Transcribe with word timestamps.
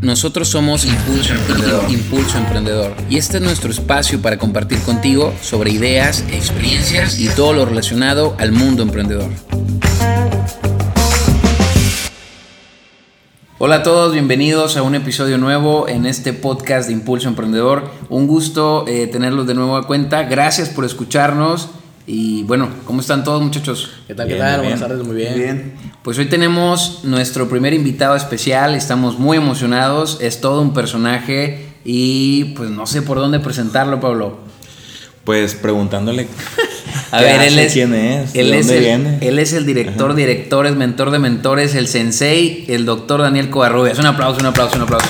Nosotros 0.00 0.46
somos 0.46 0.84
Impulso 0.84 1.34
Emprendedor. 1.34 1.90
Impulso 1.90 2.38
Emprendedor. 2.38 2.94
Y 3.10 3.16
este 3.16 3.38
es 3.38 3.42
nuestro 3.42 3.72
espacio 3.72 4.22
para 4.22 4.38
compartir 4.38 4.78
contigo 4.82 5.34
sobre 5.42 5.72
ideas, 5.72 6.24
experiencias 6.32 7.18
y 7.18 7.28
todo 7.28 7.52
lo 7.52 7.64
relacionado 7.64 8.36
al 8.38 8.52
mundo 8.52 8.84
emprendedor. 8.84 9.28
Hola 13.58 13.76
a 13.76 13.82
todos, 13.82 14.12
bienvenidos 14.12 14.76
a 14.76 14.82
un 14.82 14.94
episodio 14.94 15.36
nuevo 15.36 15.88
en 15.88 16.06
este 16.06 16.32
podcast 16.32 16.86
de 16.86 16.92
Impulso 16.92 17.26
Emprendedor. 17.26 17.90
Un 18.08 18.28
gusto 18.28 18.84
eh, 18.86 19.08
tenerlos 19.08 19.48
de 19.48 19.54
nuevo 19.54 19.76
a 19.76 19.88
cuenta. 19.88 20.22
Gracias 20.22 20.68
por 20.68 20.84
escucharnos. 20.84 21.70
Y 22.10 22.42
bueno, 22.44 22.70
¿cómo 22.86 23.02
están 23.02 23.22
todos 23.22 23.42
muchachos? 23.42 23.90
¿Qué 24.06 24.14
tal? 24.14 24.28
¿Qué 24.28 24.36
tal? 24.36 24.60
Buenas 24.60 24.80
tardes, 24.80 25.06
muy 25.06 25.14
bien. 25.14 25.34
bien. 25.34 25.74
Pues 26.02 26.16
hoy 26.16 26.24
tenemos 26.24 27.00
nuestro 27.04 27.50
primer 27.50 27.74
invitado 27.74 28.16
especial, 28.16 28.74
estamos 28.74 29.18
muy 29.18 29.36
emocionados, 29.36 30.16
es 30.22 30.40
todo 30.40 30.62
un 30.62 30.72
personaje 30.72 31.66
y 31.84 32.54
pues 32.56 32.70
no 32.70 32.86
sé 32.86 33.02
por 33.02 33.18
dónde 33.18 33.40
presentarlo, 33.40 34.00
Pablo. 34.00 34.38
Pues 35.24 35.54
preguntándole 35.54 36.28
A 37.12 37.22
ver, 37.22 37.40
él 37.40 37.54
hace, 37.54 37.66
es, 37.66 37.72
quién 37.72 37.94
es, 37.94 38.32
de 38.34 38.40
él 38.40 38.52
es, 38.52 38.66
dónde 38.66 38.78
el, 38.78 38.84
viene. 38.84 39.18
él 39.22 39.38
es 39.38 39.52
el 39.54 39.64
director, 39.64 40.14
directores, 40.14 40.76
mentor 40.76 41.10
de 41.10 41.18
mentores, 41.18 41.74
el 41.74 41.88
sensei, 41.88 42.66
el 42.68 42.84
doctor 42.84 43.22
Daniel 43.22 43.48
Covarrubias. 43.48 43.98
Un 43.98 44.06
aplauso, 44.06 44.40
un 44.40 44.46
aplauso, 44.46 44.76
un 44.76 44.82
aplauso. 44.82 45.06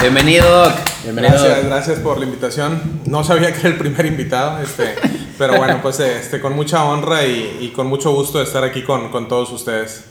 Bienvenido, 0.00 0.48
Doc. 0.50 0.72
Bienvenido. 1.02 1.34
Gracias, 1.34 1.66
gracias 1.66 1.98
por 1.98 2.18
la 2.18 2.24
invitación. 2.24 2.80
No 3.04 3.24
sabía 3.24 3.52
que 3.52 3.60
era 3.60 3.68
el 3.68 3.76
primer 3.76 4.06
invitado, 4.06 4.62
este, 4.62 4.94
pero 5.36 5.56
bueno, 5.58 5.80
pues 5.82 6.00
este, 6.00 6.40
con 6.40 6.54
mucha 6.54 6.84
honra 6.84 7.26
y, 7.26 7.58
y 7.60 7.68
con 7.68 7.88
mucho 7.88 8.12
gusto 8.14 8.38
de 8.38 8.44
estar 8.44 8.64
aquí 8.64 8.82
con, 8.82 9.10
con 9.10 9.28
todos 9.28 9.50
ustedes. 9.52 10.04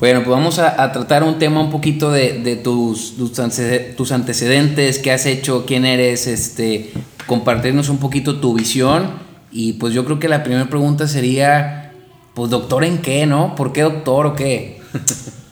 Bueno, 0.00 0.20
pues 0.20 0.30
vamos 0.30 0.58
a, 0.58 0.82
a 0.82 0.92
tratar 0.92 1.22
un 1.22 1.38
tema 1.38 1.60
un 1.60 1.70
poquito 1.70 2.10
de, 2.10 2.40
de 2.40 2.56
tus, 2.56 3.16
tus 3.16 4.12
antecedentes, 4.12 4.98
qué 4.98 5.12
has 5.12 5.26
hecho, 5.26 5.64
quién 5.66 5.84
eres, 5.84 6.26
este, 6.26 6.90
compartirnos 7.26 7.88
un 7.90 7.98
poquito 7.98 8.40
tu 8.40 8.54
visión. 8.54 9.33
Y 9.56 9.74
pues 9.74 9.94
yo 9.94 10.04
creo 10.04 10.18
que 10.18 10.28
la 10.28 10.42
primera 10.42 10.68
pregunta 10.68 11.06
sería, 11.06 11.92
pues 12.34 12.50
doctor 12.50 12.84
en 12.84 12.98
qué, 13.00 13.24
¿no? 13.24 13.54
¿Por 13.54 13.72
qué 13.72 13.82
doctor 13.82 14.26
o 14.26 14.34
qué? 14.34 14.82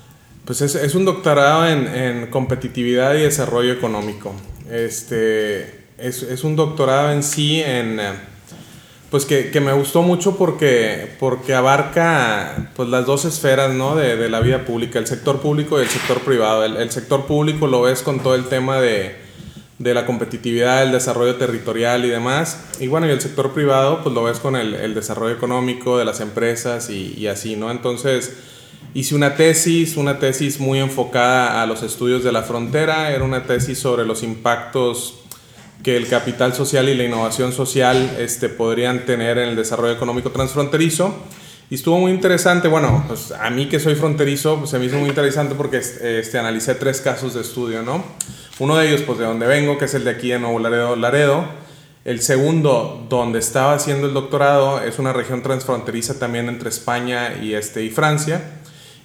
Pues 0.44 0.60
es, 0.60 0.74
es 0.74 0.96
un 0.96 1.04
doctorado 1.04 1.68
en, 1.68 1.86
en 1.86 2.26
competitividad 2.26 3.14
y 3.14 3.20
desarrollo 3.20 3.72
económico. 3.72 4.34
Este, 4.68 5.84
es, 5.98 6.24
es 6.24 6.42
un 6.42 6.56
doctorado 6.56 7.12
en 7.12 7.22
sí 7.22 7.60
en... 7.62 8.00
eh, 8.00 8.12
Pues 9.08 9.24
que, 9.24 9.50
que 9.52 9.60
me 9.60 9.72
gustó 9.72 10.02
mucho 10.02 10.36
porque, 10.36 11.14
porque 11.20 11.54
abarca 11.54 12.70
pues, 12.74 12.88
las 12.88 13.06
dos 13.06 13.24
esferas 13.24 13.72
¿no? 13.72 13.94
de, 13.94 14.16
de 14.16 14.28
la 14.28 14.40
vida 14.40 14.64
pública, 14.64 14.98
el 14.98 15.06
sector 15.06 15.38
público 15.40 15.78
y 15.78 15.82
el 15.84 15.88
sector 15.88 16.18
privado. 16.22 16.64
El, 16.64 16.76
el 16.76 16.90
sector 16.90 17.26
público 17.26 17.68
lo 17.68 17.82
ves 17.82 18.02
con 18.02 18.18
todo 18.20 18.34
el 18.34 18.46
tema 18.46 18.80
de, 18.80 19.14
de 19.82 19.94
la 19.94 20.06
competitividad, 20.06 20.82
el 20.84 20.92
desarrollo 20.92 21.36
territorial 21.36 22.04
y 22.04 22.08
demás. 22.08 22.64
Y 22.78 22.86
bueno, 22.86 23.06
y 23.06 23.10
el 23.10 23.20
sector 23.20 23.52
privado 23.52 24.02
pues 24.02 24.14
lo 24.14 24.22
ves 24.24 24.38
con 24.38 24.54
el, 24.54 24.94
desarrollo 24.94 25.34
económico 25.34 25.98
de 25.98 26.04
las 26.04 26.20
empresas 26.20 26.88
y, 26.88 27.14
y 27.18 27.26
así, 27.26 27.56
¿no? 27.56 27.70
Entonces 27.70 28.36
hice 28.94 29.14
una 29.14 29.34
tesis, 29.34 29.96
una 29.96 30.18
tesis 30.18 30.60
muy 30.60 30.78
enfocada 30.78 31.62
a 31.62 31.66
los 31.66 31.82
estudios 31.82 32.22
de 32.22 32.30
la 32.30 32.42
frontera, 32.42 33.10
era 33.10 33.24
una 33.24 33.44
tesis 33.44 33.78
sobre 33.78 34.04
los 34.04 34.22
impactos 34.22 35.14
que 35.82 35.96
el 35.96 36.08
capital 36.08 36.54
social 36.54 36.88
y 36.88 36.94
la 36.94 37.04
innovación 37.04 37.52
social 37.52 38.16
este, 38.20 38.48
podrían 38.48 39.04
tener 39.04 39.38
en 39.38 39.48
el 39.48 39.56
desarrollo 39.56 39.92
económico 39.92 40.30
transfronterizo. 40.30 41.14
Y 41.72 41.76
estuvo 41.76 41.98
muy 41.98 42.12
interesante, 42.12 42.68
bueno, 42.68 43.02
pues 43.08 43.32
a 43.32 43.48
mí 43.48 43.66
que 43.66 43.80
soy 43.80 43.94
fronterizo, 43.94 44.58
pues 44.58 44.68
se 44.68 44.78
me 44.78 44.84
hizo 44.84 44.98
muy 44.98 45.08
interesante 45.08 45.54
porque 45.54 45.78
este, 45.78 46.38
analicé 46.38 46.74
tres 46.74 47.00
casos 47.00 47.32
de 47.32 47.40
estudio, 47.40 47.82
¿no? 47.82 48.04
Uno 48.58 48.76
de 48.76 48.88
ellos, 48.88 49.00
pues 49.06 49.18
de 49.18 49.24
donde 49.24 49.46
vengo, 49.46 49.78
que 49.78 49.86
es 49.86 49.94
el 49.94 50.04
de 50.04 50.10
aquí 50.10 50.28
de 50.28 50.38
Nuevo 50.38 50.58
Laredo, 50.58 50.96
Laredo. 50.96 51.46
El 52.04 52.20
segundo, 52.20 53.06
donde 53.08 53.38
estaba 53.38 53.72
haciendo 53.72 54.06
el 54.06 54.12
doctorado, 54.12 54.82
es 54.82 54.98
una 54.98 55.14
región 55.14 55.42
transfronteriza 55.42 56.18
también 56.18 56.50
entre 56.50 56.68
España 56.68 57.38
y, 57.40 57.54
este, 57.54 57.82
y 57.82 57.88
Francia. 57.88 58.42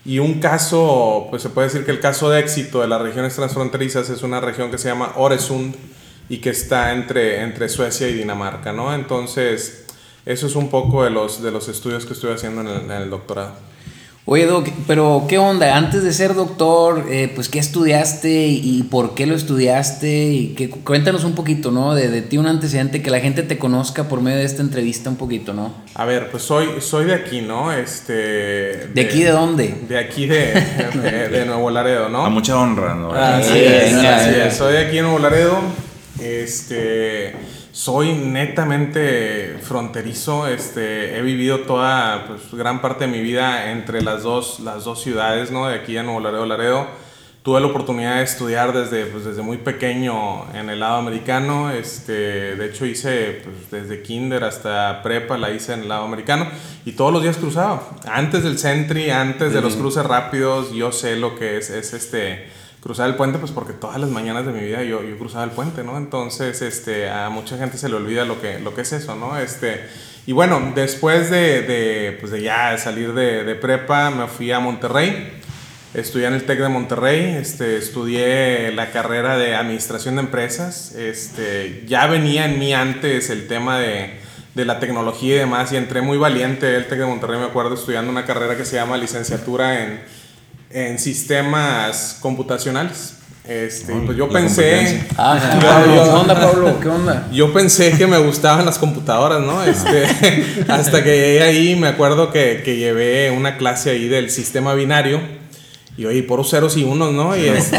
Y 0.03 0.19
un 0.19 0.41
caso, 0.41 1.27
pues 1.29 1.43
se 1.43 1.47
puede 1.47 1.69
decir 1.69 1.85
que 1.85 1.91
el 1.91 2.01
caso 2.01 2.29
de 2.29 2.41
éxito 2.41 2.81
de 2.81 2.89
las 2.89 3.01
regiones 3.01 3.33
transfronterizas 3.33 4.09
es 4.09 4.23
una 4.23 4.41
región 4.41 4.71
que 4.71 4.77
se 4.77 4.89
llama 4.89 5.13
Oresund 5.15 5.73
y 6.27 6.39
que 6.39 6.49
está 6.49 6.91
entre, 6.91 7.43
entre 7.43 7.69
Suecia 7.69 8.09
y 8.09 8.13
Dinamarca, 8.13 8.73
¿no? 8.73 8.93
Entonces, 8.93 9.86
eso 10.27 10.47
es 10.47 10.55
un 10.55 10.69
poco 10.69 11.03
de 11.03 11.09
los, 11.09 11.41
de 11.41 11.51
los 11.51 11.67
estudios 11.69 12.05
que 12.05 12.13
estoy 12.13 12.33
haciendo 12.33 12.61
en 12.61 12.67
el, 12.67 12.81
en 12.81 12.91
el 12.91 13.09
doctorado. 13.09 13.53
Oye, 14.29 14.45
Doc, 14.45 14.67
pero 14.87 15.23
¿qué 15.29 15.37
onda? 15.37 15.77
Antes 15.77 16.03
de 16.03 16.11
ser 16.11 16.33
doctor, 16.35 17.05
eh, 17.09 17.31
pues 17.33 17.47
¿qué 17.47 17.59
estudiaste 17.59 18.47
y 18.47 18.83
por 18.83 19.15
qué 19.15 19.25
lo 19.25 19.35
estudiaste? 19.35 20.25
Y 20.25 20.47
qué, 20.49 20.69
cuéntanos 20.69 21.23
un 21.23 21.33
poquito, 21.33 21.71
¿no? 21.71 21.95
De, 21.95 22.09
de 22.09 22.21
ti 22.21 22.37
un 22.37 22.45
antecedente, 22.45 23.01
que 23.01 23.09
la 23.09 23.21
gente 23.21 23.41
te 23.41 23.57
conozca 23.57 24.09
por 24.09 24.19
medio 24.19 24.39
de 24.39 24.43
esta 24.43 24.61
entrevista 24.61 25.09
un 25.09 25.15
poquito, 25.15 25.53
¿no? 25.53 25.73
A 25.95 26.03
ver, 26.03 26.29
pues 26.29 26.43
soy, 26.43 26.81
soy 26.81 27.05
de 27.05 27.13
aquí, 27.13 27.39
¿no? 27.39 27.71
Este, 27.71 28.11
de, 28.13 28.87
¿De 28.93 29.01
aquí 29.01 29.23
de 29.23 29.31
dónde? 29.31 29.75
De 29.87 29.97
aquí 29.97 30.25
de, 30.25 30.61
de, 31.01 31.29
de 31.29 31.45
Nuevo 31.45 31.69
Laredo, 31.69 32.09
¿no? 32.09 32.25
A 32.25 32.29
mucha 32.29 32.59
honra, 32.59 32.95
¿no? 32.95 33.13
Ah, 33.13 33.39
Sí, 33.41 33.51
Así 33.51 33.59
es, 33.63 33.95
venga, 33.95 34.17
así 34.17 34.29
venga. 34.31 34.47
es. 34.47 34.57
Soy 34.57 34.73
de 34.73 34.79
aquí 34.79 34.97
en 34.97 35.03
Nuevo 35.05 35.19
Laredo. 35.19 35.57
Este, 36.19 37.33
soy 37.77 38.13
netamente 38.13 39.59
fronterizo. 39.61 40.47
Este, 40.47 41.15
he 41.15 41.21
vivido 41.21 41.59
toda, 41.59 42.25
pues, 42.25 42.51
gran 42.51 42.81
parte 42.81 43.05
de 43.05 43.11
mi 43.11 43.21
vida 43.21 43.71
entre 43.71 44.01
las 44.01 44.23
dos, 44.23 44.59
las 44.61 44.83
dos 44.83 45.03
ciudades, 45.03 45.51
¿no? 45.51 45.67
De 45.67 45.75
aquí 45.75 45.95
a 45.95 46.01
Nuevo 46.01 46.19
Laredo, 46.19 46.47
Laredo. 46.47 46.87
Tuve 47.43 47.61
la 47.61 47.67
oportunidad 47.67 48.15
de 48.15 48.23
estudiar 48.23 48.73
desde, 48.73 49.05
pues, 49.05 49.25
desde 49.25 49.43
muy 49.43 49.57
pequeño 49.57 50.51
en 50.55 50.71
el 50.71 50.79
lado 50.79 50.97
americano. 50.97 51.69
Este, 51.69 52.55
de 52.55 52.65
hecho, 52.65 52.87
hice 52.87 53.43
pues, 53.43 53.69
desde 53.69 54.01
kinder 54.01 54.43
hasta 54.43 55.03
prepa, 55.03 55.37
la 55.37 55.51
hice 55.51 55.73
en 55.73 55.81
el 55.81 55.89
lado 55.89 56.05
americano. 56.05 56.47
Y 56.83 56.93
todos 56.93 57.13
los 57.13 57.21
días 57.21 57.37
cruzaba. 57.37 57.83
Antes 58.07 58.43
del 58.43 58.57
Sentry, 58.57 59.11
antes 59.11 59.53
de 59.53 59.61
los 59.61 59.75
cruces 59.75 60.03
rápidos, 60.03 60.73
yo 60.73 60.91
sé 60.91 61.15
lo 61.15 61.37
que 61.37 61.57
es, 61.57 61.69
es 61.69 61.93
este 61.93 62.56
cruzar 62.81 63.09
el 63.09 63.15
puente, 63.15 63.39
pues 63.39 63.51
porque 63.51 63.73
todas 63.73 63.99
las 63.99 64.09
mañanas 64.09 64.45
de 64.45 64.51
mi 64.51 64.61
vida 64.61 64.83
yo, 64.83 65.03
yo 65.03 65.17
cruzaba 65.17 65.43
el 65.43 65.51
puente, 65.51 65.83
¿no? 65.83 65.97
Entonces, 65.97 66.61
este, 66.61 67.09
a 67.09 67.29
mucha 67.29 67.57
gente 67.57 67.77
se 67.77 67.89
le 67.89 67.95
olvida 67.95 68.25
lo 68.25 68.39
que, 68.39 68.59
lo 68.59 68.73
que 68.73 68.81
es 68.81 68.93
eso, 68.93 69.15
¿no? 69.15 69.37
Este, 69.37 69.85
y 70.25 70.31
bueno, 70.31 70.71
después 70.75 71.29
de, 71.29 71.61
de, 71.61 72.17
pues 72.19 72.31
de 72.31 72.41
ya 72.41 72.77
salir 72.77 73.13
de, 73.13 73.43
de 73.43 73.55
prepa, 73.55 74.09
me 74.11 74.27
fui 74.27 74.51
a 74.51 74.59
Monterrey. 74.59 75.33
Estudié 75.93 76.27
en 76.27 76.33
el 76.33 76.43
TEC 76.43 76.59
de 76.59 76.69
Monterrey, 76.69 77.37
este, 77.39 77.77
estudié 77.77 78.71
la 78.73 78.91
carrera 78.91 79.37
de 79.37 79.55
Administración 79.55 80.15
de 80.15 80.21
Empresas. 80.21 80.93
Este, 80.95 81.83
ya 81.87 82.05
venía 82.07 82.45
en 82.45 82.59
mí 82.59 82.73
antes 82.73 83.29
el 83.29 83.47
tema 83.47 83.79
de, 83.79 84.19
de 84.53 84.65
la 84.65 84.79
tecnología 84.79 85.35
y 85.35 85.39
demás, 85.39 85.71
y 85.71 85.77
entré 85.77 86.01
muy 86.01 86.17
valiente 86.17 86.75
el 86.75 86.87
TEC 86.87 86.99
de 86.99 87.05
Monterrey, 87.05 87.39
me 87.39 87.45
acuerdo, 87.45 87.73
estudiando 87.73 88.11
una 88.11 88.25
carrera 88.25 88.57
que 88.57 88.65
se 88.65 88.75
llama 88.75 88.97
licenciatura 88.97 89.83
en, 89.83 90.01
en 90.85 90.99
sistemas 90.99 92.17
computacionales. 92.19 93.13
Este, 93.47 93.93
Oh, 93.93 94.01
pues 94.05 94.17
yo 94.17 94.27
pensé. 94.29 95.05
Ah, 95.17 95.39
Pablo, 95.61 95.95
yo- 95.95 96.03
¿qué 96.03 96.09
onda, 96.09 96.35
Pablo? 96.35 96.79
¿Qué 96.81 96.89
onda? 96.89 97.27
yo 97.31 97.53
pensé 97.53 97.91
que 97.97 98.05
me 98.05 98.17
gustaban 98.17 98.65
las 98.65 98.77
computadoras, 98.77 99.41
¿no? 99.41 99.63
Este, 99.63 100.05
hasta 100.67 101.03
que 101.03 101.09
llegué 101.17 101.43
ahí, 101.43 101.75
me 101.75 101.87
acuerdo 101.87 102.31
que, 102.31 102.61
que 102.63 102.75
llevé 102.75 103.31
una 103.31 103.57
clase 103.57 103.91
ahí 103.91 104.07
del 104.07 104.29
sistema 104.29 104.73
binario. 104.73 105.19
Y 105.97 106.05
oye, 106.05 106.21
por 106.23 106.45
ceros 106.45 106.77
y 106.77 106.83
unos, 106.83 107.11
¿no? 107.13 107.35
Y 107.35 107.45
este, 107.47 107.77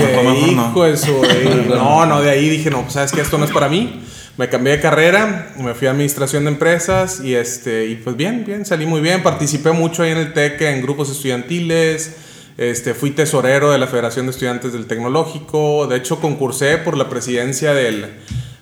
hijo 0.48 0.88
y 0.88 1.68
no, 1.68 2.04
no, 2.06 2.20
de 2.20 2.30
ahí 2.30 2.48
dije, 2.48 2.68
no, 2.70 2.80
pues 2.82 2.94
sabes 2.94 3.12
que 3.12 3.20
esto 3.20 3.38
no 3.38 3.44
es 3.44 3.52
para 3.52 3.68
mí. 3.68 4.02
Me 4.38 4.48
cambié 4.48 4.72
de 4.76 4.80
carrera, 4.80 5.52
me 5.58 5.74
fui 5.74 5.86
a 5.86 5.90
administración 5.90 6.44
de 6.44 6.50
empresas 6.50 7.20
y 7.22 7.34
este, 7.34 7.86
y 7.86 7.96
pues 7.96 8.16
bien, 8.16 8.44
bien, 8.44 8.64
salí 8.64 8.86
muy 8.86 9.00
bien. 9.00 9.22
Participé 9.22 9.70
mucho 9.72 10.02
ahí 10.02 10.10
en 10.12 10.18
el 10.18 10.32
TEC 10.32 10.60
en 10.62 10.82
grupos 10.82 11.10
estudiantiles. 11.10 12.16
Este, 12.58 12.92
fui 12.92 13.12
tesorero 13.12 13.70
de 13.70 13.78
la 13.78 13.86
Federación 13.86 14.26
de 14.26 14.32
Estudiantes 14.32 14.72
del 14.72 14.86
Tecnológico. 14.86 15.86
De 15.86 15.96
hecho, 15.96 16.20
concursé 16.20 16.76
por 16.78 16.96
la 16.96 17.08
presidencia 17.08 17.72
del, 17.72 18.06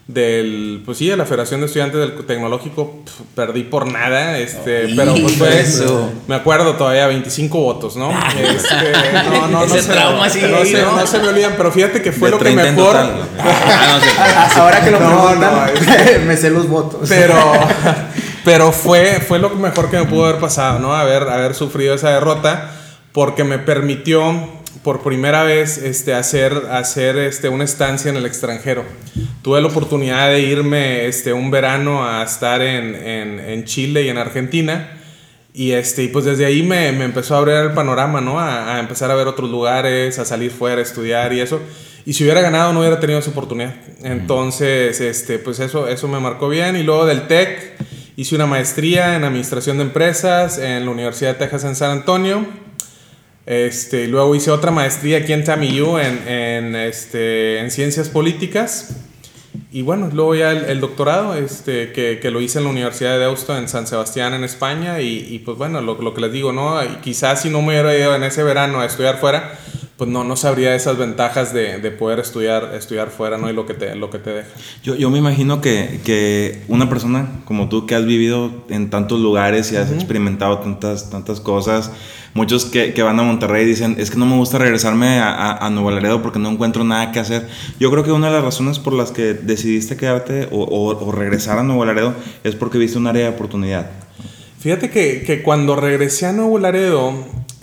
del 0.06 0.82
pues 0.84 0.98
sí, 0.98 1.08
de 1.08 1.16
la 1.16 1.24
Federación 1.24 1.60
de 1.60 1.66
Estudiantes 1.66 1.98
del 2.00 2.26
Tecnológico. 2.26 2.94
Perdí 3.34 3.62
por 3.64 3.90
nada, 3.90 4.36
este, 4.38 4.88
pero 4.94 5.14
pues 5.14 5.36
fue, 5.38 5.60
Eso. 5.60 6.12
me 6.28 6.34
acuerdo 6.34 6.74
todavía 6.74 7.06
25 7.06 7.58
votos, 7.58 7.96
¿no? 7.96 8.10
Este, 8.38 8.92
no, 9.30 9.48
no, 9.48 9.64
Ese 9.64 9.80
se- 9.80 9.92
trauma 9.92 10.28
sigue 10.28 10.48
no 10.48 10.58
ahí, 10.58 10.70
se, 10.72 10.82
¿no? 10.82 10.92
no 10.94 11.06
se 11.06 11.18
me 11.18 11.28
olvidan, 11.28 11.54
pero 11.56 11.72
fíjate 11.72 12.02
que 12.02 12.12
fue 12.12 12.28
De 12.28 12.32
lo 12.32 12.38
que 12.38 12.44
30 12.44 12.68
en 12.68 12.76
mejor. 12.76 12.92
total. 12.92 13.12
Ah, 13.40 13.98
no 13.98 14.52
sé. 14.54 14.60
Ahora 14.60 14.84
que 14.84 14.90
lo 14.90 15.00
No, 15.00 15.34
no, 15.36 15.50
me 16.26 16.36
sé 16.36 16.50
los 16.50 16.68
votos. 16.68 17.08
Pero, 17.08 17.34
pero 18.44 18.72
fue, 18.72 19.20
fue 19.26 19.38
lo 19.38 19.48
mejor 19.50 19.90
que 19.90 19.96
me 19.96 20.04
pudo 20.04 20.26
haber 20.26 20.38
pasado, 20.40 20.78
¿no? 20.80 20.94
Haber, 20.94 21.22
haber 21.22 21.54
sufrido 21.54 21.94
esa 21.94 22.10
derrota, 22.10 22.72
porque 23.16 23.44
me 23.44 23.58
permitió 23.58 24.46
por 24.82 25.02
primera 25.02 25.42
vez 25.42 25.78
este, 25.78 26.12
hacer, 26.12 26.52
hacer 26.70 27.16
este, 27.16 27.48
una 27.48 27.64
estancia 27.64 28.10
en 28.10 28.18
el 28.18 28.26
extranjero. 28.26 28.84
Tuve 29.40 29.62
la 29.62 29.68
oportunidad 29.68 30.28
de 30.28 30.40
irme 30.42 31.06
este, 31.06 31.32
un 31.32 31.50
verano 31.50 32.06
a 32.06 32.22
estar 32.22 32.60
en, 32.60 32.94
en, 32.94 33.40
en 33.40 33.64
Chile 33.64 34.02
y 34.02 34.10
en 34.10 34.18
Argentina. 34.18 34.98
Y 35.54 35.72
este, 35.72 36.02
y 36.02 36.08
pues 36.08 36.26
desde 36.26 36.44
ahí 36.44 36.62
me, 36.62 36.92
me 36.92 37.06
empezó 37.06 37.36
a 37.36 37.38
abrir 37.38 37.54
el 37.54 37.72
panorama, 37.72 38.20
¿no? 38.20 38.38
A, 38.38 38.76
a 38.76 38.80
empezar 38.80 39.10
a 39.10 39.14
ver 39.14 39.28
otros 39.28 39.48
lugares, 39.48 40.18
a 40.18 40.26
salir 40.26 40.50
fuera, 40.50 40.80
a 40.80 40.84
estudiar 40.84 41.32
y 41.32 41.40
eso. 41.40 41.58
y 42.04 42.12
si 42.12 42.22
hubiera 42.22 42.42
ganado 42.42 42.74
no 42.74 42.80
hubiera 42.80 43.00
tenido 43.00 43.18
esa 43.18 43.30
oportunidad. 43.30 43.76
Entonces, 44.02 45.00
este, 45.00 45.38
pues 45.38 45.58
eso, 45.60 45.88
eso 45.88 46.06
me 46.06 46.20
marcó 46.20 46.50
bien. 46.50 46.76
Y 46.76 46.82
luego 46.82 47.06
del 47.06 47.26
TEC 47.28 47.78
hice 48.16 48.34
una 48.34 48.44
maestría 48.44 49.16
en 49.16 49.24
Administración 49.24 49.78
de 49.78 49.84
Empresas 49.84 50.58
en 50.58 50.84
la 50.84 50.90
Universidad 50.90 51.32
de 51.32 51.38
Texas 51.38 51.64
en 51.64 51.76
San 51.76 51.92
Antonio. 51.92 52.65
Este, 53.46 54.08
luego 54.08 54.34
hice 54.34 54.50
otra 54.50 54.72
maestría 54.72 55.18
aquí 55.18 55.32
en 55.32 55.44
TAMIU 55.44 55.98
en, 55.98 56.28
en, 56.28 56.76
este, 56.76 57.60
en 57.60 57.70
Ciencias 57.70 58.08
Políticas. 58.08 58.96
Y 59.70 59.82
bueno, 59.82 60.10
luego 60.12 60.34
ya 60.34 60.52
el, 60.52 60.80
doctorado, 60.80 61.34
este, 61.34 61.92
que, 61.92 62.18
que, 62.20 62.30
lo 62.30 62.40
hice 62.40 62.58
en 62.58 62.64
la 62.64 62.70
Universidad 62.70 63.12
de 63.12 63.20
Deusto 63.20 63.56
en 63.56 63.68
San 63.68 63.86
Sebastián, 63.86 64.34
en 64.34 64.42
España. 64.42 65.00
Y, 65.00 65.18
y 65.30 65.38
pues 65.38 65.56
bueno, 65.58 65.80
lo, 65.80 66.00
lo, 66.00 66.12
que 66.12 66.22
les 66.22 66.32
digo, 66.32 66.52
¿no? 66.52 66.78
quizás 67.02 67.42
si 67.42 67.50
no 67.50 67.62
me 67.62 67.68
hubiera 67.68 67.96
ido 67.96 68.14
en 68.16 68.24
ese 68.24 68.42
verano 68.42 68.80
a 68.80 68.86
estudiar 68.86 69.18
fuera, 69.18 69.58
pues 69.96 70.10
no, 70.10 70.24
no 70.24 70.36
sabría 70.36 70.74
esas 70.74 70.98
ventajas 70.98 71.54
de, 71.54 71.78
de, 71.78 71.90
poder 71.90 72.18
estudiar, 72.18 72.74
estudiar 72.74 73.08
fuera, 73.08 73.38
¿no? 73.38 73.48
Y 73.48 73.54
lo 73.54 73.64
que 73.64 73.74
te, 73.74 73.94
lo 73.94 74.10
que 74.10 74.18
te 74.18 74.30
deja. 74.30 74.48
Yo, 74.82 74.94
yo 74.94 75.08
me 75.10 75.18
imagino 75.18 75.60
que, 75.62 76.00
que, 76.04 76.64
una 76.68 76.88
persona 76.88 77.40
como 77.46 77.68
tú 77.68 77.86
que 77.86 77.94
has 77.94 78.04
vivido 78.04 78.50
en 78.68 78.90
tantos 78.90 79.20
lugares 79.20 79.72
y 79.72 79.76
has 79.76 79.90
experimentado 79.90 80.58
tantas, 80.58 81.08
tantas 81.08 81.40
cosas, 81.40 81.92
muchos 82.36 82.66
que, 82.66 83.02
van 83.02 83.18
a 83.18 83.22
Monterrey 83.22 83.64
dicen, 83.64 83.96
es 83.98 84.10
que 84.10 84.18
no 84.18 84.26
me 84.26 84.36
gusta 84.36 84.58
regresarme 84.58 85.18
a, 85.20 85.68
Nuevo 85.72 85.90
Laredo 85.90 86.22
porque 86.22 86.38
no 86.38 86.50
encuentro 86.50 86.84
nada 86.84 87.10
que 87.10 87.18
hacer. 87.18 87.48
Yo 87.80 87.90
creo 87.90 88.04
que 88.04 88.12
una 88.12 88.28
de 88.28 88.34
las 88.34 88.44
razones 88.44 88.78
por 88.78 88.92
las 88.92 89.10
que 89.10 89.34
decidiste 89.34 89.96
quedarte 89.96 90.46
o, 90.52 91.12
regresar 91.12 91.58
a 91.58 91.62
Nuevo 91.62 91.84
Laredo 91.84 92.14
es 92.44 92.54
porque 92.54 92.78
viste 92.78 92.98
un 92.98 93.06
área 93.06 93.22
de 93.22 93.28
oportunidad. 93.30 93.90
Fíjate 94.60 94.90
que, 94.90 95.42
cuando 95.42 95.76
regresé 95.76 96.26
a 96.26 96.32
Nuevo 96.32 96.58
Laredo, 96.58 97.14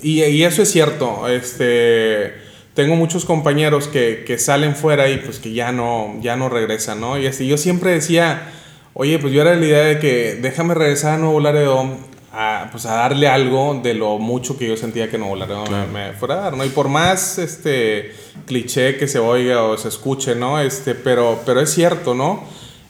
y, 0.01 0.41
eso 0.41 0.63
es 0.63 0.71
cierto. 0.71 1.27
Este, 1.27 2.33
tengo 2.73 2.95
muchos 2.95 3.25
compañeros 3.25 3.87
que, 3.87 4.35
salen 4.39 4.75
fuera 4.75 5.07
y 5.07 5.17
pues 5.17 5.37
que 5.37 5.53
ya 5.53 5.71
no, 5.71 6.15
ya 6.21 6.35
no 6.35 6.49
regresan, 6.49 6.99
¿no? 6.99 7.19
Y 7.19 7.27
así, 7.27 7.47
yo 7.47 7.57
siempre 7.57 7.91
decía, 7.91 8.51
oye, 8.95 9.19
pues 9.19 9.31
yo 9.33 9.41
era 9.41 9.55
la 9.55 9.65
idea 9.65 9.83
de 9.83 9.99
que 9.99 10.39
déjame 10.41 10.73
regresar 10.73 11.13
a 11.13 11.17
Nuevo 11.19 11.39
Laredo 11.39 12.12
a, 12.33 12.67
pues 12.71 12.87
a 12.87 12.95
darle 12.95 13.27
algo 13.27 13.79
de 13.81 13.93
lo 13.93 14.17
mucho 14.17 14.57
que 14.57 14.67
yo 14.67 14.75
sentía 14.75 15.09
que 15.09 15.19
Nuevo 15.19 15.35
Laredo 15.35 15.65
me, 15.93 16.13
fuera 16.13 16.33
a 16.33 16.41
dar, 16.41 16.57
¿no? 16.57 16.65
Y 16.65 16.69
por 16.69 16.89
más 16.89 17.37
este, 17.37 18.11
cliché 18.47 18.97
que 18.97 19.07
se 19.07 19.19
oiga 19.19 19.63
o 19.63 19.77
se 19.77 19.87
escuche, 19.87 20.33
¿no? 20.33 20.59
Este, 20.59 20.95
pero, 20.95 21.39
pero 21.45 21.61
es 21.61 21.71
cierto, 21.71 22.15
¿no? 22.15 22.43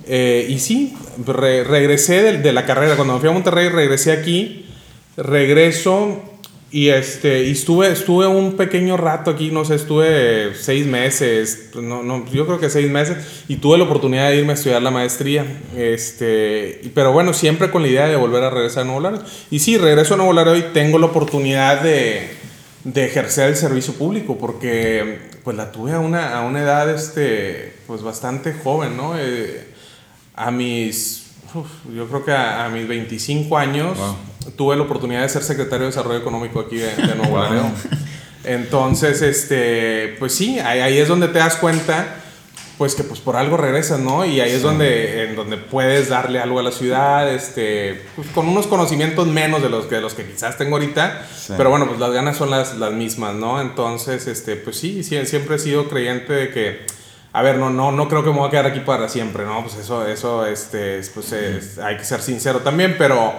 Eh, 0.08 0.48
y 0.50 0.60
sí, 0.60 0.98
regresé 1.26 2.24
de, 2.24 2.38
de 2.38 2.54
la 2.54 2.66
carrera, 2.66 2.96
cuando 2.96 3.16
me 3.16 3.20
fui 3.20 3.30
a 3.30 3.34
Monterrey 3.34 3.68
regresé 3.68 4.14
aquí, 4.14 4.66
regreso 5.18 6.22
y, 6.74 6.90
este, 6.90 7.44
y 7.44 7.52
estuve, 7.52 7.92
estuve 7.92 8.26
un 8.26 8.58
pequeño 8.58 8.98
rato 8.98 9.30
aquí, 9.30 9.52
no 9.52 9.64
sé, 9.64 9.76
estuve 9.76 10.56
seis 10.56 10.88
meses, 10.88 11.70
no, 11.76 12.02
no, 12.02 12.26
yo 12.32 12.48
creo 12.48 12.60
que 12.60 12.68
seis 12.68 12.90
meses, 12.90 13.44
y 13.48 13.58
tuve 13.58 13.78
la 13.78 13.84
oportunidad 13.84 14.32
de 14.32 14.38
irme 14.38 14.54
a 14.54 14.56
estudiar 14.56 14.82
la 14.82 14.90
maestría. 14.90 15.46
Este, 15.76 16.82
pero 16.96 17.14
bueno, 17.14 17.32
siempre 17.34 17.70
con 17.70 17.84
la 17.84 17.90
idea 17.90 18.08
de 18.08 18.16
volver 18.16 18.44
a 18.44 18.50
regresar 18.50 18.82
a 18.82 18.86
Nuevo 18.86 19.02
Laredo. 19.02 19.24
Y 19.52 19.60
sí, 19.60 19.78
regreso 19.78 20.16
a 20.16 20.18
Nuevo 20.18 20.34
Laredo 20.34 20.58
y 20.58 20.64
tengo 20.74 20.98
la 20.98 21.06
oportunidad 21.06 21.84
de, 21.84 22.32
de 22.84 23.06
ejercer 23.06 23.50
el 23.50 23.56
servicio 23.56 23.94
público, 23.94 24.40
porque 24.40 25.30
pues 25.44 25.56
la 25.56 25.72
tuve 25.72 25.92
a 25.92 26.00
una, 26.00 26.36
a 26.36 26.42
una 26.42 26.62
edad 26.64 26.90
este, 26.90 27.76
pues 27.86 28.02
bastante 28.02 28.52
joven, 28.52 28.98
¿no? 28.98 29.14
Eh, 29.16 29.68
a 30.34 30.50
mis, 30.50 31.28
yo 31.96 32.08
creo 32.08 32.26
que 32.26 32.32
a 32.32 32.68
mis 32.70 32.88
25 32.88 33.60
años 33.60 34.00
tuve 34.52 34.76
la 34.76 34.84
oportunidad 34.84 35.22
de 35.22 35.30
ser 35.30 35.44
secretario 35.44 35.86
de 35.86 35.88
Desarrollo 35.88 36.20
Económico 36.20 36.60
aquí 36.60 36.78
de, 36.78 37.16
Nuevo 37.16 37.38
Laredo. 37.38 37.70
Entonces, 38.44 39.22
este, 39.22 40.16
pues 40.20 40.36
sí, 40.36 40.60
ahí, 40.60 40.98
es 40.98 41.08
donde 41.08 41.30
te 41.30 41.40
das 41.40 41.56
cuenta, 41.56 42.18
pues 42.78 42.96
que 42.96 43.04
pues 43.04 43.22
por 43.22 43.38
algo 43.38 43.56
regresas, 43.56 44.00
¿no? 44.00 44.26
Y 44.26 44.42
ahí 44.42 44.52
es 44.52 44.62
donde, 44.62 45.24
en 45.24 45.36
donde 45.36 45.58
puedes 45.58 46.10
darle 46.10 46.40
algo 46.40 46.60
a 46.60 46.64
la 46.64 46.72
ciudad, 46.72 47.32
este, 47.34 48.02
pues, 48.16 48.28
con 48.30 48.50
unos 48.50 48.68
conocimientos 48.68 49.28
menos 49.28 49.62
de 49.62 49.70
los 49.70 49.86
que, 49.86 49.96
de 49.96 50.02
los 50.02 50.14
que 50.14 50.26
quizás 50.26 50.58
tengo 50.58 50.76
ahorita, 50.76 51.26
pero 51.56 51.70
bueno, 51.70 51.88
pues 51.88 52.00
las 52.00 52.12
ganas 52.12 52.36
son 52.36 52.50
las, 52.50 52.76
las 52.78 52.92
mismas, 52.92 53.34
¿no? 53.36 53.62
Entonces, 53.62 54.28
este, 54.28 54.58
pues 54.58 54.78
sí, 54.78 55.04
sí, 55.04 55.26
siempre 55.26 55.56
he 55.56 55.60
sido 55.60 55.88
creyente 55.88 56.34
de 56.34 56.50
que, 56.50 56.86
a 57.32 57.42
ver, 57.42 57.58
no, 57.58 57.70
no, 57.70 57.94
no 57.94 58.10
creo 58.10 58.24
que 58.24 58.32
me 58.32 58.40
voy 58.40 58.48
a 58.50 58.52
quedar 58.52 58.66
aquí 58.66 58.82
para 58.82 59.08
siempre, 59.08 59.46
¿no? 59.46 59.62
Pues 59.62 59.76
eso, 59.76 60.06
eso, 60.06 60.46
este, 60.46 61.00
pues 61.14 61.34
hay 61.82 61.96
que 61.96 62.04
ser 62.04 62.22
sincero 62.22 62.60
también, 62.60 62.96
pero 62.98 63.34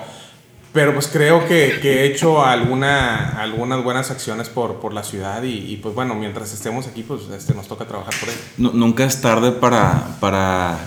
pero 0.75 0.93
pues 0.93 1.07
creo 1.07 1.47
que, 1.47 1.79
he 1.83 2.05
hecho 2.05 2.45
alguna, 2.45 3.41
algunas 3.41 3.83
buenas 3.83 4.11
acciones 4.11 4.49
por, 4.49 4.93
la 4.93 5.05
ciudad 5.05 5.43
y, 5.45 5.77
pues 5.77 5.95
bueno, 5.95 6.15
mientras 6.17 6.53
estemos 6.53 6.87
aquí, 6.89 7.05
pues 7.05 7.23
este, 7.35 7.55
nos 7.55 7.69
toca 7.69 7.87
trabajar 7.87 8.13
por 8.19 8.29
ello. 8.29 8.73
nunca 8.75 9.05
es 9.05 9.21
tarde 9.21 9.53
para, 9.53 10.79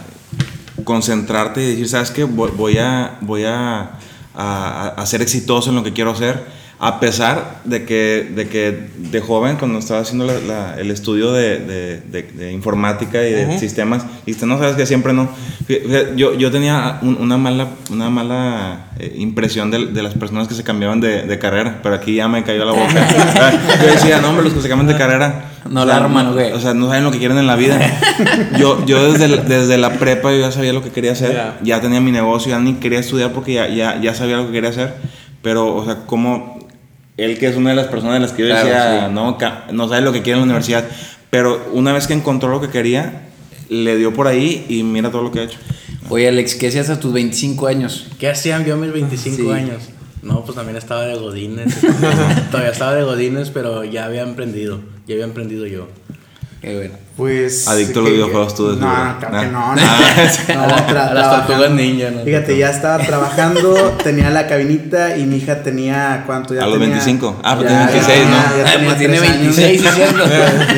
concentrarte 0.83 1.63
y 1.63 1.69
decir, 1.71 1.89
¿sabes 1.89 2.11
qué? 2.11 2.25
Voy, 2.25 2.77
a, 2.77 3.17
voy 3.21 3.45
a 3.45 5.05
ser 5.05 5.21
exitoso 5.21 5.69
en 5.69 5.77
lo 5.77 5.83
que 5.83 5.93
quiero 5.93 6.11
hacer 6.11 6.56
a 6.79 6.99
pesar 6.99 7.61
de 7.63 7.85
que, 7.85 8.31
de 8.35 8.47
que 8.47 8.89
de 8.97 9.19
joven, 9.19 9.55
cuando 9.57 9.79
estaba 9.79 10.01
haciendo 10.01 10.25
la, 10.25 10.75
el 10.77 10.91
estudio 10.91 11.31
de, 11.33 11.57
de, 11.59 12.21
de, 12.21 12.51
informática 12.51 13.27
y 13.27 13.31
de 13.31 13.57
sistemas, 13.57 14.05
y 14.27 14.31
usted 14.31 14.45
no 14.45 14.59
sabes 14.59 14.75
que 14.75 14.85
siempre 14.85 15.11
no. 15.11 15.27
Yo, 16.15 16.35
yo 16.35 16.51
tenía 16.51 16.99
una 17.01 17.37
mala, 17.37 17.69
una 17.89 18.11
mala 18.11 18.91
eh, 18.99 19.11
impresión 19.17 19.71
de, 19.71 20.03
las 20.03 20.13
personas 20.13 20.47
que 20.47 20.53
se 20.53 20.63
cambiaban 20.63 21.01
de, 21.01 21.39
carrera, 21.39 21.79
pero 21.81 21.95
aquí 21.95 22.13
ya 22.13 22.27
me 22.27 22.43
cayó 22.43 22.63
la 22.63 22.73
boca. 22.73 23.07
yo 23.81 23.87
decía, 23.87 24.21
no, 24.21 24.29
hombre, 24.29 24.45
los 24.45 24.53
que 24.53 24.61
se 24.61 24.69
cambian 24.69 24.87
de 24.87 24.97
carrera. 24.97 25.45
No 25.67 25.83
la 25.83 25.97
arman, 25.97 26.33
güey. 26.33 26.51
O 26.51 26.59
sea, 26.59 26.75
no 26.75 26.87
saben 26.87 27.03
lo 27.03 27.11
que 27.11 27.17
quieren 27.17 27.39
en 27.39 27.47
la 27.47 27.55
vida. 27.55 27.79
Yo, 28.59 28.85
yo 28.85 29.11
desde, 29.11 29.43
desde 29.43 29.77
la 29.77 29.93
prepa 29.93 30.31
yo 30.31 30.39
ya 30.39 30.51
sabía 30.51 30.73
lo 30.73 30.81
que 30.81 30.89
quería 30.89 31.11
hacer, 31.11 31.53
ya 31.61 31.81
tenía 31.81 31.99
mi 31.99 32.11
negocio, 32.11 32.51
ya 32.51 32.59
ni 32.59 32.75
quería 32.75 32.99
estudiar 32.99 33.31
porque 33.31 33.53
ya, 33.53 33.67
ya, 33.67 33.99
ya 33.99 34.13
sabía 34.13 34.37
lo 34.37 34.47
que 34.47 34.53
quería 34.53 34.69
hacer. 34.69 34.93
Pero, 35.41 35.75
o 35.75 35.85
sea, 35.85 36.05
como 36.05 36.56
él 37.17 37.39
que 37.39 37.47
es 37.47 37.55
una 37.55 37.71
de 37.71 37.75
las 37.75 37.87
personas 37.87 38.15
de 38.15 38.19
las 38.21 38.31
que 38.31 38.47
yo 38.47 38.55
decía, 38.55 39.09
no, 39.11 39.37
no 39.71 39.89
sabe 39.89 40.01
lo 40.01 40.13
que 40.13 40.21
quiere 40.21 40.39
en 40.39 40.39
la 40.39 40.45
universidad, 40.45 40.85
pero 41.29 41.69
una 41.73 41.91
vez 41.91 42.07
que 42.07 42.13
encontró 42.13 42.49
lo 42.49 42.61
que 42.61 42.69
quería, 42.69 43.27
le 43.69 43.97
dio 43.97 44.13
por 44.13 44.27
ahí 44.27 44.65
y 44.69 44.83
mira 44.83 45.11
todo 45.11 45.23
lo 45.23 45.31
que 45.31 45.39
ha 45.39 45.43
hecho. 45.43 45.57
Oye, 46.09 46.27
Alex, 46.27 46.55
¿qué 46.55 46.67
hacías 46.67 46.89
a 46.89 46.99
tus 46.99 47.11
25 47.11 47.67
años? 47.67 48.07
¿Qué 48.17 48.29
hacían 48.29 48.63
yo 48.65 48.75
a 48.75 48.77
mis 48.77 48.93
25 48.93 49.51
años? 49.51 49.89
No, 50.21 50.43
pues 50.43 50.55
también 50.55 50.77
estaba 50.77 51.05
de 51.05 51.15
godines. 51.15 51.75
Todavía 52.51 52.71
estaba 52.71 52.95
de 52.95 53.03
godines, 53.03 53.49
pero 53.49 53.83
ya 53.83 54.05
había 54.05 54.23
emprendido. 54.23 54.79
Ya 55.05 55.15
había 55.15 55.25
emprendido 55.25 55.65
yo. 55.65 55.87
Qué 56.61 56.75
bueno. 56.75 56.93
Pues. 57.15 57.67
Adicto 57.67 57.99
a 57.99 58.03
los 58.03 58.11
videojuegos 58.11 58.55
tú 58.55 58.69
desde 58.69 58.81
No, 58.81 59.15
claro 59.19 59.39
que 59.39 59.47
no. 59.47 59.75
No, 59.75 59.75
no, 59.75 61.13
las 61.13 61.47
tortugas 61.47 61.71
ninja. 61.71 62.11
¿no? 62.11 62.21
Fíjate, 62.21 62.57
ya 62.57 62.69
estaba 62.69 62.97
trabajando, 63.05 63.73
tenía 64.03 64.29
la 64.29 64.47
cabinita 64.47 65.17
y 65.17 65.25
mi 65.25 65.37
hija 65.37 65.63
tenía. 65.63 66.23
¿Cuánto? 66.25 66.53
Ya 66.53 66.63
a 66.63 66.67
los 66.67 66.79
25. 66.79 67.41
Ah, 67.43 67.55
pues 67.55 67.67
tiene 67.67 67.85
26, 67.85 68.25
¿no? 68.27 68.63
Ya, 68.63 68.85
pues 68.85 68.97
tiene 68.97 69.19
26 69.19 69.83
diciendo. 69.83 70.23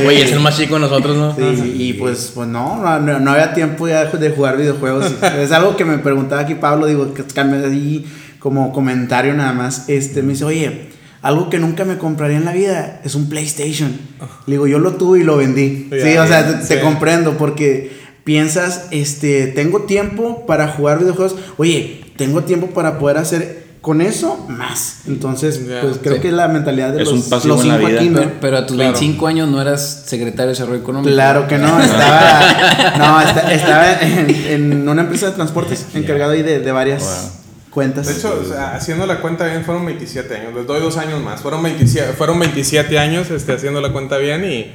Oye, 0.08 0.24
es 0.24 0.32
el 0.32 0.39
más 0.39 0.58
chico 0.58 0.75
de 0.75 0.82
nosotros, 0.82 1.18
¿no? 1.18 1.36
Sí, 1.36 1.74
y 1.77 1.94
pues, 1.94 2.32
pues 2.34 2.48
no, 2.48 3.00
no, 3.00 3.20
no 3.20 3.32
había 3.32 3.53
tiempo 3.53 3.88
ya 3.88 4.06
de 4.06 4.30
jugar 4.30 4.58
videojuegos. 4.58 5.12
es 5.39 5.51
algo 5.51 5.75
que 5.75 5.86
me 5.86 5.98
preguntaba 5.98 6.42
aquí 6.42 6.56
Pablo, 6.56 6.86
digo, 6.86 7.13
que 7.13 7.24
cambia 7.24 7.68
ahí 7.68 8.06
como 8.39 8.72
comentario 8.72 9.34
nada 9.34 9.53
más. 9.53 9.89
Este, 9.89 10.24
me 10.24 10.34
dice, 10.34 10.46
oye 10.46 10.99
algo 11.22 11.50
que 11.50 11.60
nunca 11.60 11.86
me 11.86 11.98
compraría 11.98 12.38
en 12.38 12.46
la 12.46 12.54
vida 12.54 13.02
es 13.04 13.16
un 13.16 13.30
PlayStation. 13.30 13.98
Le 14.46 14.54
digo, 14.54 14.68
yo 14.68 14.80
lo 14.80 14.94
tuve 14.94 15.20
y 15.20 15.24
lo 15.24 15.38
vendí. 15.38 15.90
sí, 15.92 16.18
o 16.18 16.28
sea, 16.28 16.62
te, 16.62 16.80
comprendo 16.80 17.38
porque 17.38 17.92
piensas, 18.24 18.88
este, 18.92 19.48
tengo 19.48 19.82
tiempo 19.82 20.46
para 20.46 20.68
jugar 20.70 21.00
videojuegos. 21.00 21.36
Oye, 21.58 22.06
tengo 22.16 22.44
tiempo 22.44 22.68
para 22.68 23.00
poder 23.00 23.18
hacer 23.18 23.70
con 23.82 24.02
eso 24.02 24.46
más. 24.50 25.02
Entonces, 25.08 25.62
pues 25.82 26.00
creo 26.02 26.22
que 26.22 26.30
es 26.30 26.34
la 26.34 26.48
mentalidad 26.48 26.94
de 26.94 27.04
es 27.04 27.10
los, 27.10 27.32
un 27.32 27.50
los 27.50 27.62
cinco 27.62 27.88
aquí, 27.88 28.12
Pero, 28.42 28.58
a 28.58 28.66
tus 28.66 28.78
25 28.78 29.28
años 29.28 29.50
no 29.50 29.62
eras 29.62 30.04
secretario 30.06 30.48
de 30.48 30.52
Desarrollo 30.52 30.82
Económico. 30.82 31.14
Claro 31.14 31.48
que 31.48 31.58
no, 31.58 31.82
estaba, 31.82 32.98
no, 32.98 33.50
estaba 33.50 34.00
en, 34.02 34.88
una 34.88 35.02
empresa 35.02 35.28
de 35.28 35.32
transportes 35.34 35.86
encargado 35.94 36.32
ahí 36.32 36.44
de, 36.44 36.60
de 36.60 36.72
varias 36.72 37.40
cuentas. 37.70 38.08
De 38.08 38.14
hecho, 38.14 38.42
haciendo 38.74 39.06
la 39.06 39.22
cuenta 39.22 39.46
bien, 39.48 39.64
fueron 39.64 39.86
27 39.86 40.36
años. 40.36 40.54
Les 40.54 40.68
doy 40.68 40.80
dos 40.80 40.98
años 40.98 41.22
más. 41.22 41.42
Fueron 41.42 41.64
27, 41.64 42.14
fueron 42.14 42.40
27 42.40 43.00
años 43.00 43.30
este, 43.32 43.54
haciendo 43.54 43.82
la 43.82 43.92
cuenta 43.92 44.18
bien 44.18 44.46
y, 44.46 44.72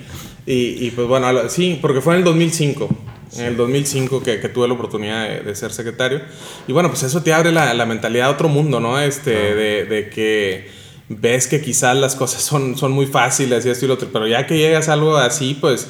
y, 0.47 0.91
pues 0.91 1.09
bueno, 1.09 1.49
sí, 1.49 1.79
porque 1.81 2.01
fue 2.01 2.15
en 2.15 2.19
el 2.21 2.25
2005. 2.25 2.89
En 3.37 3.45
el 3.47 3.57
2005 3.57 4.23
que, 4.23 4.39
que 4.39 4.49
tuve 4.49 4.69
la 4.69 4.75
oportunidad 4.75 5.43
de, 5.43 5.55
ser 5.57 5.73
secretario. 5.73 6.21
Y 6.69 6.73
bueno, 6.73 6.89
pues 6.89 7.03
eso 7.03 7.23
te 7.23 7.33
abre 7.33 7.51
la, 7.51 7.75
la 7.75 7.87
mentalidad 7.87 8.29
a 8.29 8.31
otro 8.31 8.49
mundo, 8.49 8.79
¿no? 8.79 9.01
Este, 9.01 9.31
de, 9.31 9.85
de, 9.87 10.09
que 10.09 10.69
ves 11.09 11.49
que 11.49 11.61
quizás 11.61 11.97
las 11.97 12.15
cosas 12.15 12.43
son, 12.43 12.77
son 12.77 12.93
muy 12.93 13.07
fáciles 13.07 13.67
y 13.67 13.71
esto 13.71 13.85
y 13.85 13.89
lo 13.89 13.95
otro, 13.95 14.09
pero 14.13 14.27
ya 14.27 14.47
que 14.47 14.57
llegas 14.57 14.89
a 14.89 14.95
algo 14.95 15.17
así, 15.17 15.57
pues 15.61 15.87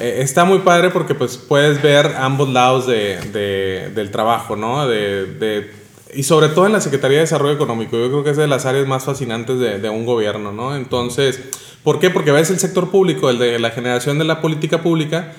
eh, 0.00 0.18
está 0.20 0.44
muy 0.44 0.58
padre 0.60 0.90
porque 0.90 1.14
pues 1.14 1.36
puedes 1.36 1.80
ver 1.80 2.14
ambos 2.18 2.48
lados 2.50 2.86
de, 2.86 3.18
de, 3.32 3.90
del 3.94 4.10
trabajo, 4.10 4.56
¿no? 4.56 4.86
De, 4.86 5.70
y 6.16 6.22
sobre 6.22 6.48
todo 6.48 6.66
en 6.66 6.72
la 6.72 6.80
Secretaría 6.80 7.18
de 7.18 7.22
Desarrollo 7.22 7.54
Económico, 7.54 7.96
yo 7.96 8.08
creo 8.08 8.24
que 8.24 8.30
es 8.30 8.36
de 8.36 8.46
las 8.46 8.66
áreas 8.66 8.86
más 8.86 9.04
fascinantes 9.04 9.58
de, 9.58 9.78
de 9.78 9.90
un 9.90 10.06
gobierno, 10.06 10.52
¿no? 10.52 10.74
Entonces, 10.74 11.40
¿Por 11.86 12.00
qué? 12.00 12.10
Porque 12.10 12.32
ves 12.32 12.50
el 12.50 12.58
sector 12.58 12.90
público, 12.90 13.30
el 13.30 13.38
de 13.38 13.60
la 13.60 13.70
generación 13.70 14.18
de 14.18 14.24
la 14.24 14.40
política 14.40 14.82
pública, 14.82 15.34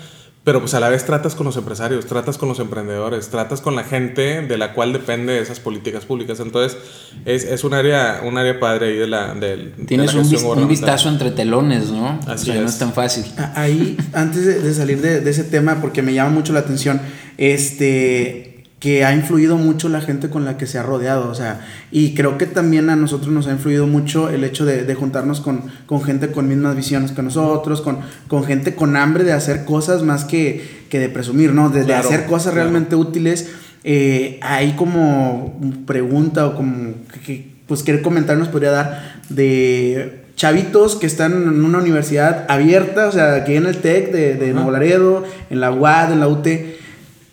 pero 0.45 0.61
pues 0.61 0.73
a 0.75 0.79
la 0.79 0.87
vez 0.87 1.05
tratas 1.05 1.35
con 1.35 1.45
los 1.45 1.57
empresarios, 1.57 2.05
tratas 2.05 2.37
con 2.37 2.47
los 2.47 2.59
emprendedores, 2.59 3.27
tratas 3.27 3.59
con 3.59 3.75
la 3.75 3.83
gente 3.83 4.43
de 4.43 4.57
la 4.57 4.71
cual 4.71 4.93
depende 4.93 5.41
esas 5.41 5.59
políticas 5.59 6.05
públicas. 6.05 6.39
Entonces, 6.39 6.77
es, 7.25 7.43
es 7.43 7.65
un 7.65 7.73
área 7.73 8.21
un 8.23 8.37
área 8.37 8.61
padre 8.61 8.85
ahí 8.85 8.95
de 8.95 9.07
la 9.07 9.33
del 9.33 9.73
Tienes 9.87 10.13
un, 10.13 10.21
un, 10.57 10.67
vistazo 10.69 11.09
entre 11.09 11.31
telones, 11.31 11.91
¿no? 11.91 12.17
Así 12.25 12.51
es. 12.51 12.61
no 12.61 12.69
es 12.69 12.79
tan 12.79 12.93
fácil. 12.93 13.25
Ahí, 13.53 13.97
antes 14.13 14.45
de, 14.45 14.61
de 14.61 14.73
salir 14.73 15.01
de, 15.01 15.19
de, 15.19 15.29
ese 15.29 15.43
tema, 15.43 15.81
porque 15.81 16.01
me 16.01 16.13
llama 16.13 16.29
mucho 16.29 16.53
la 16.53 16.61
atención, 16.61 17.01
este 17.37 18.56
que 18.79 19.03
ha 19.03 19.13
influido 19.13 19.57
mucho 19.57 19.89
la 19.89 20.01
gente 20.01 20.29
con 20.29 20.45
la 20.45 20.57
que 20.57 20.67
se 20.67 20.77
ha 20.77 20.83
rodeado, 20.83 21.29
o 21.29 21.35
sea, 21.35 21.65
y 21.91 22.13
creo 22.13 22.37
que 22.37 22.45
también 22.45 22.91
a 22.91 22.95
nosotros 22.95 23.31
nos 23.31 23.47
ha 23.47 23.51
influido 23.51 23.87
mucho 23.87 24.29
el 24.29 24.43
hecho 24.43 24.65
de, 24.65 24.83
de 24.83 24.95
juntarnos 24.95 25.41
con, 25.41 25.63
con, 25.87 26.03
gente 26.03 26.31
con 26.31 26.47
mismas 26.47 26.75
visiones 26.75 27.11
que 27.11 27.23
nosotros, 27.23 27.81
con, 27.81 27.99
con 28.27 28.43
gente 28.43 28.75
con 28.75 28.95
hambre 28.95 29.23
de 29.23 29.33
hacer 29.33 29.65
cosas 29.65 30.03
más 30.03 30.25
que, 30.25 30.85
que 30.89 30.99
de 30.99 31.09
presumir, 31.09 31.53
¿no? 31.53 31.69
De, 31.69 31.91
hacer 31.95 32.25
cosas 32.25 32.53
realmente 32.53 32.95
útiles. 32.95 33.49
Eh, 33.83 34.39
hay 34.43 34.73
como 34.73 35.59
pregunta 35.87 36.45
o 36.45 36.55
como 36.55 36.93
que, 37.25 37.49
pues 37.65 37.81
qué 37.81 37.99
comentario 38.03 38.39
nos 38.39 38.49
podría 38.49 38.71
dar 38.71 39.21
de 39.29 40.23
chavitos 40.35 40.95
que 40.95 41.07
están 41.07 41.33
en 41.33 41.65
una 41.65 41.79
universidad 41.79 42.45
abierta, 42.47 43.07
o 43.07 43.11
sea, 43.11 43.33
aquí 43.33 43.55
en 43.55 43.65
el 43.65 43.77
TEC 43.77 44.11
de, 44.11 44.35
de 44.35 44.53
Nuevo 44.53 44.69
Laredo, 44.69 45.23
en 45.49 45.61
la 45.61 45.71
UAD, 45.71 46.13
en 46.13 46.19
la 46.19 46.27
UT, 46.27 46.47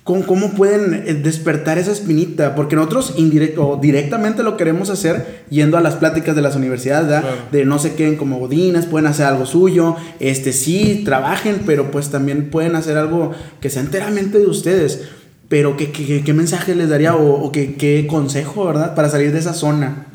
¿Cómo, 0.05 0.51
pueden 0.51 0.93
eh, 1.07 1.15
despertar 1.15 1.79
esa 1.79 1.91
espinita? 1.91 2.55
Porque 2.55 2.77
nosotros 2.77 3.15
indirecto, 3.17 3.79
directamente 3.81 4.43
lo 4.43 4.59
queremos 4.59 4.91
hacer 4.91 5.45
yendo 5.49 5.79
a 5.79 5.81
las 5.81 5.95
pláticas 5.95 6.37
de 6.37 6.43
las 6.43 6.57
universidades, 6.57 7.25
De 7.51 7.65
no 7.65 7.79
se 7.79 7.95
queden 7.95 8.17
como 8.17 8.39
godines, 8.39 8.85
pueden 8.85 9.07
hacer 9.07 9.25
algo 9.25 9.47
suyo, 9.47 9.97
este 10.21 10.53
sí, 10.53 11.03
trabajen, 11.07 11.63
pero 11.65 11.91
pues 11.91 12.11
también 12.11 12.51
pueden 12.51 12.77
hacer 12.77 12.99
algo 12.99 13.33
que 13.63 13.71
sea 13.71 13.81
enteramente 13.81 14.39
de 14.39 14.47
ustedes. 14.47 15.09
Pero 15.49 15.79
¿qué, 15.79 15.91
qué, 15.91 16.33
mensaje 16.35 16.75
les 16.75 16.91
daría 16.91 17.17
o, 17.17 17.51
qué, 17.51 17.75
qué, 17.75 18.07
consejo, 18.07 18.67
verdad? 18.67 18.95
Para 18.95 19.09
salir 19.09 19.33
de 19.33 19.39
esa 19.39 19.55
zona. 19.55 20.07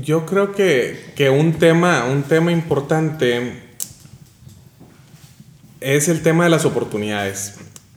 Yo, 0.00 0.26
creo 0.26 0.52
que, 0.52 0.96
que 1.16 1.28
un, 1.28 1.54
tema, 1.54 2.04
un 2.04 2.22
tema 2.22 2.52
importante 2.52 3.62
es 5.80 6.08
el 6.08 6.22
tema 6.22 6.44
de 6.44 6.50
las 6.50 6.64
oportunidades. 6.64 7.54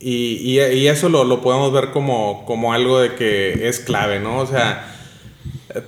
Y, 0.07 0.59
y, 0.59 0.87
eso 0.87 1.09
lo, 1.09 1.23
lo, 1.23 1.41
podemos 1.41 1.73
ver 1.73 1.89
como, 1.89 2.45
como 2.45 2.73
algo 2.73 2.99
de 2.99 3.15
que 3.15 3.67
es 3.67 3.79
clave, 3.79 4.19
¿no? 4.19 4.37
O 4.37 4.45
sea, 4.45 4.95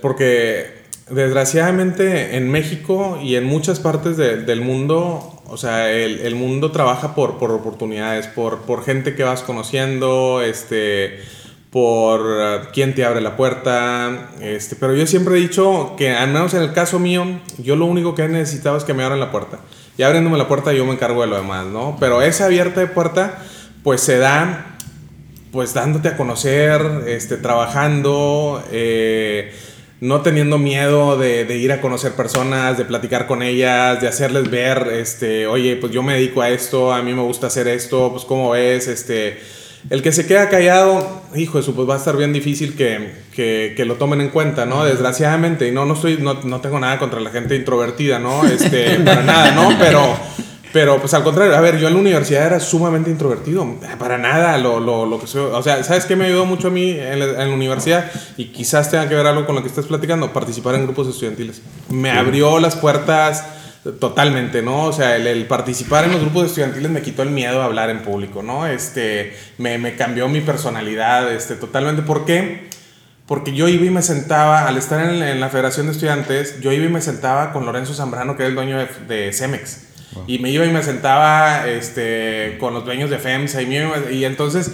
porque 0.02 0.74
desgraciadamente 1.08 2.36
en 2.36 2.50
México 2.50 3.20
y 3.22 3.36
en 3.36 3.44
muchas 3.44 3.78
partes 3.78 4.16
de, 4.16 4.38
del 4.38 4.60
mundo, 4.60 5.40
o 5.46 5.56
sea, 5.56 5.92
el, 5.92 6.18
el, 6.22 6.34
mundo 6.34 6.72
trabaja 6.72 7.14
por, 7.14 7.38
por 7.38 7.52
oportunidades, 7.52 8.26
por, 8.26 8.62
por 8.62 8.84
gente 8.84 9.14
que 9.14 9.22
vas 9.22 9.42
conociendo, 9.42 10.42
este 10.42 11.20
por 11.70 12.20
uh, 12.22 12.72
quién 12.72 12.96
te 12.96 13.04
abre 13.04 13.20
la 13.20 13.36
puerta, 13.36 14.30
este, 14.40 14.74
pero 14.74 14.96
yo 14.96 15.06
siempre 15.06 15.36
he 15.36 15.38
dicho 15.40 15.94
que 15.96 16.10
al 16.10 16.32
menos 16.32 16.54
en 16.54 16.62
el 16.62 16.72
caso 16.72 16.98
mío, 16.98 17.24
yo 17.58 17.76
lo 17.76 17.84
único 17.84 18.16
que 18.16 18.22
he 18.22 18.28
necesitado 18.28 18.78
es 18.78 18.82
que 18.82 18.94
me 18.94 19.04
abran 19.04 19.20
la 19.20 19.30
puerta. 19.30 19.60
Y 19.96 20.02
abriéndome 20.02 20.38
la 20.38 20.48
puerta 20.48 20.72
yo 20.72 20.84
me 20.84 20.92
encargo 20.94 21.20
de 21.20 21.28
lo 21.28 21.36
demás, 21.36 21.66
¿no? 21.66 21.96
Pero 22.00 22.20
esa 22.22 22.46
abierta 22.46 22.80
de 22.80 22.88
puerta 22.88 23.44
pues 23.88 24.02
se 24.02 24.18
da 24.18 24.76
pues 25.50 25.72
dándote 25.72 26.08
a 26.08 26.16
conocer, 26.18 27.04
este, 27.06 27.38
trabajando, 27.38 28.62
eh, 28.70 29.50
no 30.02 30.20
teniendo 30.20 30.58
miedo 30.58 31.16
de, 31.16 31.56
ir 31.56 31.72
a 31.72 31.80
conocer 31.80 32.12
personas, 32.12 32.76
de 32.76 32.84
platicar 32.84 33.26
con 33.26 33.42
ellas, 33.42 33.98
de 34.02 34.08
hacerles 34.08 34.50
ver, 34.50 34.88
este, 34.92 35.46
oye, 35.46 35.76
pues 35.76 35.90
yo 35.90 36.02
me 36.02 36.12
dedico 36.12 36.42
a 36.42 36.50
esto, 36.50 36.92
a 36.92 37.00
mí 37.00 37.14
me 37.14 37.22
gusta 37.22 37.46
hacer 37.46 37.66
esto, 37.66 38.10
pues 38.12 38.26
cómo 38.26 38.50
ves, 38.50 38.88
este, 38.88 39.40
el 39.88 40.02
que 40.02 40.12
se 40.12 40.26
queda 40.26 40.50
callado, 40.50 41.22
hijo, 41.34 41.58
eso 41.58 41.74
pues 41.74 41.88
va 41.88 41.94
a 41.94 41.96
estar 41.96 42.14
bien 42.14 42.34
difícil 42.34 42.76
que, 42.76 43.10
que, 43.34 43.72
que 43.74 43.86
lo 43.86 43.94
tomen 43.94 44.20
en 44.20 44.28
cuenta, 44.28 44.66
¿no? 44.66 44.84
Desgraciadamente, 44.84 45.66
y 45.66 45.72
no, 45.72 45.86
no, 45.86 45.94
estoy, 45.94 46.18
no, 46.18 46.34
no 46.44 46.60
tengo 46.60 46.78
nada 46.78 46.98
contra 46.98 47.20
la 47.20 47.30
gente 47.30 47.56
introvertida, 47.56 48.18
¿no? 48.18 48.44
Este, 48.46 48.96
para 49.00 49.22
nada, 49.22 49.52
¿no? 49.52 49.74
Pero 49.78 50.14
pero 50.72 50.98
pues 50.98 51.14
al 51.14 51.24
contrario, 51.24 51.56
a 51.56 51.60
ver, 51.60 51.78
yo 51.78 51.88
en 51.88 51.94
la 51.94 52.00
universidad 52.00 52.46
era 52.46 52.60
sumamente 52.60 53.10
introvertido, 53.10 53.66
para 53.98 54.18
nada 54.18 54.58
lo, 54.58 54.80
lo, 54.80 55.06
lo 55.06 55.18
que 55.18 55.26
soy. 55.26 55.50
O 55.52 55.62
sea, 55.62 55.82
¿sabes 55.82 56.04
qué 56.04 56.16
me 56.16 56.26
ayudó 56.26 56.44
mucho 56.44 56.68
a 56.68 56.70
mí 56.70 56.90
en 56.90 57.18
la, 57.18 57.42
en 57.42 57.48
la, 57.48 57.54
universidad? 57.54 58.10
Y 58.36 58.46
quizás 58.46 58.90
tenga 58.90 59.08
que 59.08 59.14
ver 59.14 59.26
algo 59.26 59.46
con 59.46 59.54
lo 59.54 59.62
que 59.62 59.68
estás 59.68 59.86
platicando, 59.86 60.32
participar 60.32 60.74
en 60.74 60.84
grupos 60.84 61.08
estudiantiles. 61.08 61.62
Me 61.88 62.10
abrió 62.10 62.58
las 62.60 62.76
puertas 62.76 63.44
totalmente, 64.00 64.62
¿no? 64.62 64.84
O 64.84 64.92
sea, 64.92 65.16
el, 65.16 65.26
el, 65.26 65.46
participar 65.46 66.04
en 66.04 66.12
los 66.12 66.20
grupos 66.20 66.46
estudiantiles 66.46 66.90
me 66.90 67.02
quitó 67.02 67.22
el 67.22 67.30
miedo 67.30 67.62
a 67.62 67.64
hablar 67.64 67.90
en 67.90 68.02
público, 68.02 68.42
¿no? 68.42 68.66
Este, 68.66 69.36
me, 69.56 69.78
me 69.78 69.96
cambió 69.96 70.28
mi 70.28 70.40
personalidad, 70.40 71.32
este, 71.32 71.54
totalmente. 71.54 72.02
¿Por 72.02 72.24
qué? 72.24 72.68
Porque 73.26 73.52
yo 73.52 73.68
iba 73.68 73.84
y 73.84 73.90
me 73.90 74.02
sentaba, 74.02 74.66
al 74.66 74.76
estar 74.76 75.04
en, 75.04 75.40
la 75.40 75.48
Federación 75.48 75.86
de 75.86 75.92
Estudiantes, 75.92 76.60
yo 76.60 76.72
iba 76.72 76.84
y 76.84 76.88
me 76.88 77.00
sentaba 77.00 77.52
con 77.52 77.66
Lorenzo 77.66 77.94
Zambrano, 77.94 78.36
que 78.36 78.42
es 78.42 78.48
el 78.48 78.54
dueño 78.54 78.78
de, 78.78 78.88
de 79.06 79.32
Cemex. 79.32 79.87
Y 80.26 80.38
me 80.38 80.50
iba 80.50 80.64
y 80.64 80.70
me 80.70 80.82
sentaba 80.82 81.68
este, 81.68 82.56
con 82.58 82.74
los 82.74 82.84
dueños 82.84 83.10
de 83.10 83.18
FEMSA 83.18 83.62
y, 83.62 83.68
y 84.12 84.24
entonces, 84.24 84.70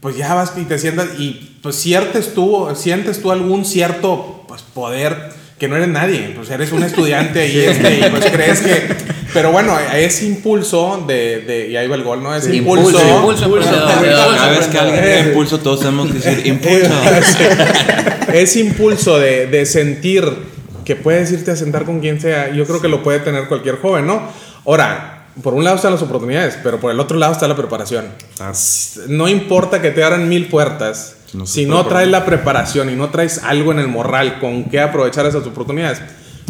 pues 0.00 0.16
ya 0.16 0.34
vas 0.34 0.52
y 0.56 0.64
te 0.64 0.78
sientas 0.78 1.18
y 1.18 1.56
pues 1.62 1.76
sientes 1.76 2.34
tú, 2.34 2.68
sientes 2.74 3.20
tú 3.20 3.30
algún 3.30 3.64
cierto 3.64 4.44
pues, 4.48 4.62
poder 4.62 5.30
que 5.58 5.68
no 5.68 5.76
eres 5.76 5.88
nadie, 5.88 6.32
pues 6.36 6.50
eres 6.50 6.72
un 6.72 6.82
estudiante 6.84 7.48
y, 7.48 7.58
este, 7.66 7.98
y 7.98 8.10
pues 8.10 8.26
crees 8.30 8.60
que... 8.60 9.18
Pero 9.34 9.52
bueno, 9.52 9.76
ese 9.94 10.24
impulso 10.26 11.04
de, 11.06 11.40
de, 11.40 11.68
Y 11.68 11.76
ahí 11.76 11.86
va 11.86 11.96
el 11.96 12.02
gol, 12.02 12.22
¿no? 12.22 12.34
Ese 12.34 12.56
impulso. 12.56 12.98
Impulso, 12.98 13.44
impulso. 13.44 13.70
Cada 13.70 14.48
vez 14.50 14.66
que 14.68 14.78
alguien 14.78 15.02
tiene 15.02 15.20
impulso, 15.28 15.58
todos 15.60 15.80
tenemos 15.80 16.08
que 16.08 16.14
decir 16.14 16.46
impulso. 16.46 16.94
ese 18.32 18.60
impulso 18.60 19.18
de, 19.18 19.46
de 19.46 19.66
sentir 19.66 20.24
que 20.84 20.96
puedes 20.96 21.30
irte 21.30 21.50
a 21.50 21.56
sentar 21.56 21.84
con 21.84 22.00
quien 22.00 22.18
sea, 22.18 22.50
yo 22.54 22.64
creo 22.64 22.80
que 22.80 22.88
lo 22.88 23.02
puede 23.02 23.18
tener 23.18 23.48
cualquier 23.48 23.76
joven, 23.76 24.06
¿no? 24.06 24.22
Ahora, 24.68 25.24
por 25.42 25.54
un 25.54 25.64
lado 25.64 25.76
están 25.76 25.92
las 25.92 26.02
oportunidades, 26.02 26.58
pero 26.62 26.78
por 26.78 26.90
el 26.90 27.00
otro 27.00 27.16
lado 27.16 27.32
está 27.32 27.48
la 27.48 27.56
preparación. 27.56 28.04
No 29.08 29.26
importa 29.26 29.80
que 29.80 29.92
te 29.92 30.04
abran 30.04 30.28
mil 30.28 30.48
puertas, 30.48 31.16
si 31.44 31.64
no 31.64 31.86
traes 31.86 32.08
la 32.08 32.26
preparación 32.26 32.90
y 32.90 32.94
no 32.94 33.08
traes 33.08 33.42
algo 33.42 33.72
en 33.72 33.78
el 33.78 33.88
morral 33.88 34.40
con 34.40 34.64
que 34.64 34.78
aprovechar 34.78 35.24
esas 35.24 35.46
oportunidades, 35.46 36.02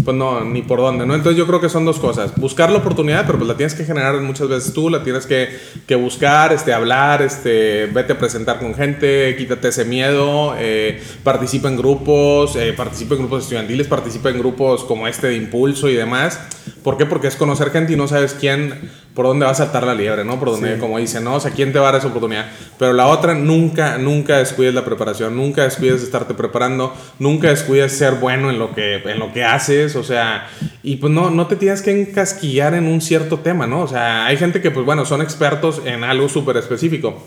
pues 0.09 0.17
no, 0.17 0.43
ni 0.43 0.63
por 0.63 0.79
dónde, 0.79 1.05
¿no? 1.05 1.15
Entonces 1.15 1.37
yo 1.37 1.47
creo 1.47 1.61
que 1.61 1.69
son 1.69 1.85
dos 1.85 1.99
cosas. 1.99 2.35
Buscar 2.37 2.71
la 2.71 2.79
oportunidad, 2.79 3.27
pero 3.27 3.37
pues 3.37 3.47
la 3.47 3.59
tienes 3.59 3.75
que 3.75 3.85
generar 3.85 4.19
muchas 4.23 4.49
veces 4.49 4.73
tú, 4.73 4.89
la 4.89 5.05
tienes 5.05 5.27
que, 5.27 5.51
que 5.87 5.97
buscar, 5.97 6.51
este, 6.51 6.73
hablar, 6.73 7.21
este, 7.21 7.91
vete 7.93 8.15
a 8.15 8.19
presentar 8.19 8.59
con 8.59 8.75
gente, 8.75 9.37
quítate 9.37 9.69
ese 9.69 9.85
miedo, 9.85 10.55
eh, 10.57 10.99
participa 11.23 11.69
en 11.69 11.77
grupos, 11.77 12.57
eh, 12.57 12.73
participa 12.75 13.17
en 13.17 13.21
grupos 13.21 13.43
estudiantiles, 13.43 13.87
participa 13.87 14.31
en 14.31 14.39
grupos 14.39 14.83
como 14.85 15.07
este 15.07 15.27
de 15.27 15.37
impulso 15.37 15.91
y 15.91 15.95
demás. 15.95 16.41
¿Por 16.83 16.97
qué? 16.97 17.05
Porque 17.05 17.27
es 17.27 17.37
conocer 17.37 17.71
gente 17.71 17.93
y 17.93 17.97
no 17.97 18.09
sabes 18.09 18.33
quién 18.33 18.91
por 19.19 19.27
dónde 19.27 19.47
va 19.47 19.51
a 19.51 19.55
saltar 19.55 19.83
la 19.83 19.97
liebre, 19.97 20.25
¿no? 20.25 20.39
Por 20.39 20.53
donde, 20.53 20.79
como 20.79 20.97
dice, 20.97 21.21
¿no? 21.21 21.35
O 21.35 21.41
sea, 21.41 21.51
¿quién 21.51 21.73
te 21.73 21.81
va 21.81 21.89
a 21.89 21.91
dar 21.91 21.99
esa 21.99 22.07
oportunidad? 22.07 22.47
Pero 22.79 22.93
la 22.93 23.09
otra, 23.09 23.35
nunca, 23.35 23.99
nunca 23.99 24.39
descuides 24.39 24.73
la 24.73 24.85
preparación, 24.85 25.35
nunca 25.35 25.65
descuides 25.65 26.05
estarte 26.05 26.35
preparando, 26.35 26.95
nunca 27.19 27.49
descuides 27.49 27.99
ser 27.99 28.15
bueno 28.15 28.49
en 28.49 28.61
lo 28.61 28.77
que, 28.77 28.95
en 28.95 29.19
lo 29.19 29.33
que 29.33 29.43
haces, 29.43 29.97
o 29.97 30.05
sea, 30.05 30.47
y 30.85 30.99
pues 30.99 31.13
no, 31.13 31.31
no 31.31 31.49
te 31.49 31.57
tienes 31.57 31.83
que 31.83 31.91
encasquillar 31.91 32.75
en 32.75 32.87
un 32.87 33.01
cierto 33.01 33.41
tema, 33.41 33.67
¿no? 33.67 33.81
O 33.81 33.89
sea, 33.89 34.25
hay 34.25 34.37
gente 34.37 34.63
que, 34.63 34.71
pues 34.71 34.87
bueno, 34.87 35.05
son 35.05 35.21
expertos 35.21 35.83
en 35.85 36.05
algo 36.05 36.29
súper 36.29 36.57
específico. 36.57 37.21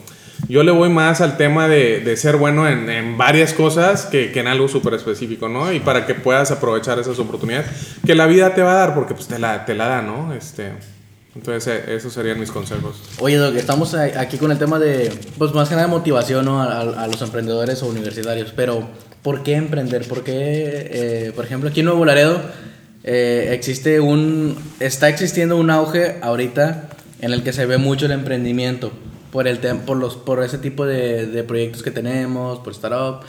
Yo 0.47 0.63
le 0.63 0.71
voy 0.71 0.87
más 0.87 1.19
al 1.19 1.35
tema 1.35 1.67
de, 1.67 1.99
de 1.99 2.15
ser 2.15 2.37
bueno 2.37 2.69
en, 2.69 2.89
en, 2.89 3.17
varias 3.17 3.51
cosas 3.51 4.05
que, 4.05 4.31
que 4.31 4.39
en 4.39 4.47
algo 4.47 4.69
súper 4.69 4.93
específico, 4.93 5.49
¿no? 5.49 5.73
Y 5.73 5.81
para 5.81 6.05
que 6.05 6.15
puedas 6.15 6.51
aprovechar 6.51 6.99
esas 6.99 7.19
oportunidades 7.19 7.69
que 8.05 8.15
la 8.15 8.27
vida 8.27 8.55
te 8.55 8.61
va 8.61 8.71
a 8.71 8.75
dar, 8.75 8.93
porque 8.95 9.13
pues 9.13 9.27
te 9.27 9.39
la, 9.39 9.65
te 9.65 9.75
la 9.75 9.89
da, 9.89 10.01
¿no? 10.01 10.33
Este... 10.33 10.71
Entonces, 11.35 11.67
eh, 11.67 11.95
esos 11.95 12.13
serían 12.13 12.39
mis 12.39 12.51
consejos. 12.51 12.97
Oye, 13.19 13.37
Doc, 13.37 13.55
estamos 13.55 13.93
aquí 13.93 14.37
con 14.37 14.51
el 14.51 14.57
tema 14.57 14.79
de, 14.79 15.11
pues 15.37 15.53
más 15.53 15.69
que 15.69 15.75
nada 15.75 15.87
motivación 15.87 16.45
¿no? 16.45 16.61
a, 16.61 16.81
a, 16.81 17.07
los 17.07 17.21
emprendedores 17.21 17.81
o 17.83 17.87
universitarios, 17.87 18.51
pero 18.53 18.87
¿por 19.21 19.43
qué 19.43 19.55
emprender? 19.55 20.07
¿Por 20.07 20.23
qué, 20.23 20.33
eh, 20.35 21.31
por 21.33 21.45
ejemplo, 21.45 21.69
aquí 21.69 21.79
en 21.79 21.85
Nuevo 21.85 22.03
Laredo 22.03 22.41
eh, 23.03 23.49
existe 23.53 24.01
un, 24.01 24.57
está 24.79 25.07
existiendo 25.07 25.57
un 25.57 25.69
auge 25.69 26.17
ahorita 26.21 26.89
en 27.21 27.31
el 27.31 27.43
que 27.43 27.53
se 27.53 27.65
ve 27.65 27.77
mucho 27.77 28.07
el 28.07 28.11
emprendimiento 28.11 28.91
por, 29.31 29.47
el 29.47 29.59
por, 29.59 29.97
los, 29.97 30.17
por 30.17 30.43
ese 30.43 30.57
tipo 30.57 30.85
de, 30.85 31.27
de 31.27 31.43
proyectos 31.43 31.81
que 31.81 31.91
tenemos, 31.91 32.59
por 32.59 32.73
startup, 32.73 33.21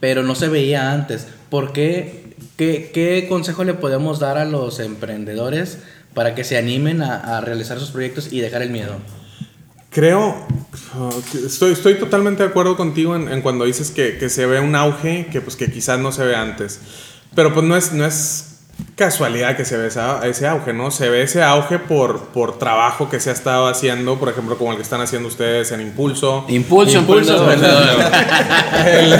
pero 0.00 0.22
no 0.22 0.34
se 0.34 0.48
veía 0.48 0.90
antes. 0.90 1.26
¿Por 1.50 1.72
qué? 1.72 2.34
¿Qué, 2.56 2.90
qué 2.92 3.26
consejo 3.28 3.62
le 3.64 3.74
podemos 3.74 4.18
dar 4.18 4.38
a 4.38 4.44
los 4.44 4.80
emprendedores? 4.80 5.78
Para 6.14 6.34
que 6.34 6.44
se 6.44 6.56
animen 6.56 7.02
a, 7.02 7.38
a 7.38 7.40
realizar 7.40 7.78
sus 7.78 7.90
proyectos 7.90 8.32
y 8.32 8.40
dejar 8.40 8.62
el 8.62 8.70
miedo? 8.70 8.96
Creo, 9.90 10.46
estoy, 11.44 11.72
estoy 11.72 11.94
totalmente 11.98 12.42
de 12.42 12.48
acuerdo 12.48 12.76
contigo 12.76 13.14
en, 13.14 13.30
en 13.30 13.42
cuando 13.42 13.66
dices 13.66 13.90
que, 13.90 14.16
que, 14.16 14.30
se 14.30 14.46
ve 14.46 14.58
un 14.58 14.74
auge 14.74 15.26
que, 15.30 15.42
pues, 15.42 15.54
que 15.54 15.70
quizás 15.70 15.98
no 15.98 16.12
se 16.12 16.24
ve 16.24 16.34
antes. 16.34 16.80
Pero 17.34 17.52
pues 17.52 17.66
no 17.66 17.76
es, 17.76 17.92
no 17.92 18.06
es 18.06 18.51
casualidad 18.96 19.56
que 19.56 19.64
se 19.64 19.76
ve 19.76 19.86
esa- 19.88 20.26
ese 20.26 20.46
auge, 20.46 20.72
¿no? 20.72 20.90
Se 20.90 21.08
ve 21.08 21.22
ese 21.22 21.42
auge 21.42 21.78
por, 21.78 22.26
por 22.26 22.58
trabajo 22.58 23.08
que 23.08 23.20
se 23.20 23.30
ha 23.30 23.32
estado 23.32 23.66
haciendo, 23.66 24.18
por 24.18 24.28
ejemplo, 24.28 24.56
como 24.58 24.70
el 24.72 24.76
que 24.76 24.82
están 24.82 25.00
haciendo 25.00 25.28
ustedes 25.28 25.72
en 25.72 25.80
Impulso. 25.80 26.44
Impulso, 26.48 26.98
Impulso, 26.98 27.50
el, 28.86 29.12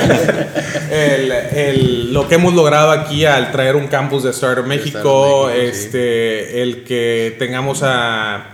el- 0.91 1.33
el- 1.33 2.13
lo 2.15 2.29
que 2.29 2.35
hemos 2.37 2.53
logrado 2.55 2.91
aquí 2.91 3.25
al 3.25 3.51
traer 3.53 3.77
un 3.77 3.87
campus 3.89 4.23
de 4.23 4.31
Startup 4.31 4.65
México, 4.67 4.99
Startup 4.99 5.47
México, 5.49 5.73
sí. 5.73 5.79
este, 5.87 6.63
el 6.63 6.85
que 6.85 7.35
tengamos 7.39 7.83
a, 7.83 8.49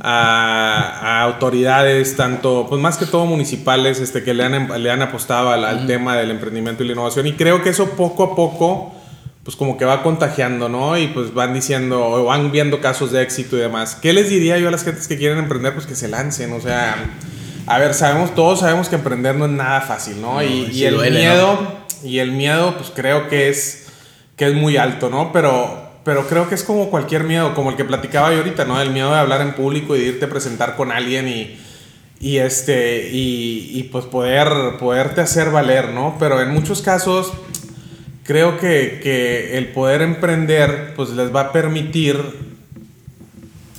a, 0.00 1.00
a 1.02 1.22
autoridades, 1.22 2.16
tanto, 2.16 2.66
pues 2.68 2.80
más 2.80 2.96
que 2.98 3.06
todo 3.06 3.24
municipales, 3.26 4.00
este, 4.00 4.22
que 4.22 4.34
le 4.34 4.44
han, 4.44 4.82
le 4.82 4.90
han 4.90 5.02
apostado 5.02 5.50
al, 5.50 5.64
al 5.64 5.86
tema 5.86 6.16
del 6.16 6.30
emprendimiento 6.30 6.82
y 6.82 6.86
la 6.88 6.92
innovación. 6.92 7.26
Y 7.26 7.32
creo 7.32 7.62
que 7.62 7.70
eso 7.70 7.90
poco 7.90 8.24
a 8.24 8.36
poco, 8.36 8.94
pues 9.44 9.56
como 9.56 9.76
que 9.76 9.84
va 9.84 10.02
contagiando, 10.02 10.68
¿no? 10.68 10.96
Y 10.96 11.08
pues 11.08 11.34
van 11.34 11.52
diciendo, 11.52 12.04
o 12.04 12.24
van 12.24 12.50
viendo 12.50 12.80
casos 12.80 13.12
de 13.12 13.22
éxito 13.22 13.56
y 13.56 13.60
demás. 13.60 13.96
¿Qué 14.00 14.12
les 14.14 14.30
diría 14.30 14.58
yo 14.58 14.68
a 14.68 14.70
las 14.70 14.84
gentes 14.84 15.06
que 15.06 15.18
quieren 15.18 15.38
emprender? 15.38 15.74
Pues 15.74 15.86
que 15.86 15.94
se 15.94 16.08
lancen, 16.08 16.52
o 16.52 16.60
sea... 16.60 16.96
A 17.66 17.78
ver, 17.78 17.94
sabemos, 17.94 18.34
todos 18.34 18.60
sabemos 18.60 18.90
que 18.90 18.96
emprender 18.96 19.36
no 19.36 19.46
es 19.46 19.50
nada 19.50 19.80
fácil, 19.80 20.20
¿no? 20.20 20.42
y, 20.42 20.84
el 20.84 20.96
duele, 20.96 21.20
miedo, 21.20 21.58
y 22.02 22.18
el 22.18 22.32
miedo, 22.32 22.76
pues 22.76 22.92
creo 22.94 23.28
que 23.28 23.48
es, 23.48 23.86
que 24.36 24.48
es 24.48 24.54
muy 24.54 24.76
alto, 24.76 25.08
¿no? 25.08 25.32
Pero, 25.32 25.90
pero 26.04 26.26
creo 26.26 26.46
que 26.46 26.54
es 26.54 26.62
como 26.62 26.90
cualquier 26.90 27.24
miedo, 27.24 27.54
como 27.54 27.70
el 27.70 27.76
que 27.76 27.84
platicaba 27.86 28.30
yo 28.32 28.38
ahorita, 28.38 28.66
¿no? 28.66 28.80
El 28.80 28.90
miedo 28.90 29.10
de 29.10 29.18
hablar 29.18 29.40
en 29.40 29.54
público 29.54 29.96
y 29.96 30.00
de 30.00 30.06
irte 30.08 30.26
a 30.26 30.28
presentar 30.28 30.76
con 30.76 30.92
alguien 30.92 31.26
y, 31.26 31.58
y 32.20 32.36
este, 32.36 33.08
y, 33.10 33.70
y 33.72 33.84
pues 33.84 34.04
poder, 34.04 34.76
poderte 34.78 35.22
hacer 35.22 35.50
valer, 35.50 35.88
¿no? 35.90 36.16
Pero 36.18 36.42
en 36.42 36.50
muchos 36.50 36.82
casos, 36.82 37.32
creo 38.24 38.58
que, 38.58 39.00
que 39.02 39.56
el 39.56 39.68
poder 39.68 40.02
emprender, 40.02 40.94
pues 40.96 41.10
les 41.10 41.34
va 41.34 41.40
a 41.40 41.52
permitir, 41.52 42.18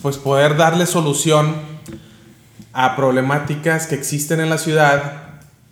pues 0.01 0.17
poder 0.17 0.55
darle 0.55 0.85
solución 0.85 1.55
a 2.71 2.95
problemáticas 2.95 3.87
que 3.87 3.95
existen 3.95 4.39
en 4.39 4.49
la 4.49 4.57
ciudad 4.57 5.25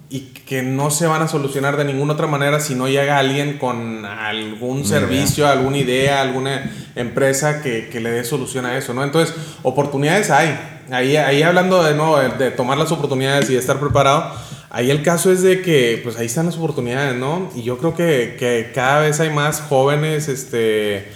y 0.09 0.21
que 0.45 0.61
no 0.61 0.91
se 0.91 1.07
van 1.07 1.21
a 1.21 1.27
solucionar 1.27 1.77
de 1.77 1.85
ninguna 1.85 2.13
otra 2.13 2.27
manera 2.27 2.59
si 2.59 2.75
no 2.75 2.87
llega 2.87 3.17
alguien 3.17 3.57
con 3.57 4.05
algún 4.05 4.85
servicio, 4.85 5.47
alguna 5.47 5.77
idea, 5.77 6.21
alguna 6.21 6.71
empresa 6.95 7.61
que, 7.61 7.89
que 7.89 7.99
le 7.99 8.11
dé 8.11 8.23
solución 8.23 8.65
a 8.65 8.77
eso, 8.77 8.93
¿no? 8.93 9.03
Entonces, 9.03 9.35
oportunidades 9.63 10.29
hay. 10.29 10.72
Ahí, 10.91 11.15
ahí 11.17 11.41
hablando 11.43 11.83
de, 11.83 11.95
no, 11.95 12.17
de 12.17 12.51
tomar 12.51 12.77
las 12.77 12.91
oportunidades 12.91 13.49
y 13.49 13.53
de 13.53 13.59
estar 13.59 13.79
preparado, 13.79 14.33
ahí 14.69 14.91
el 14.91 15.01
caso 15.03 15.31
es 15.31 15.41
de 15.41 15.61
que, 15.61 15.99
pues 16.03 16.17
ahí 16.17 16.25
están 16.25 16.45
las 16.45 16.57
oportunidades, 16.57 17.15
¿no? 17.15 17.49
Y 17.55 17.63
yo 17.63 17.77
creo 17.77 17.95
que, 17.95 18.35
que 18.37 18.71
cada 18.73 18.99
vez 18.99 19.19
hay 19.19 19.29
más 19.29 19.61
jóvenes, 19.61 20.27
este, 20.27 21.07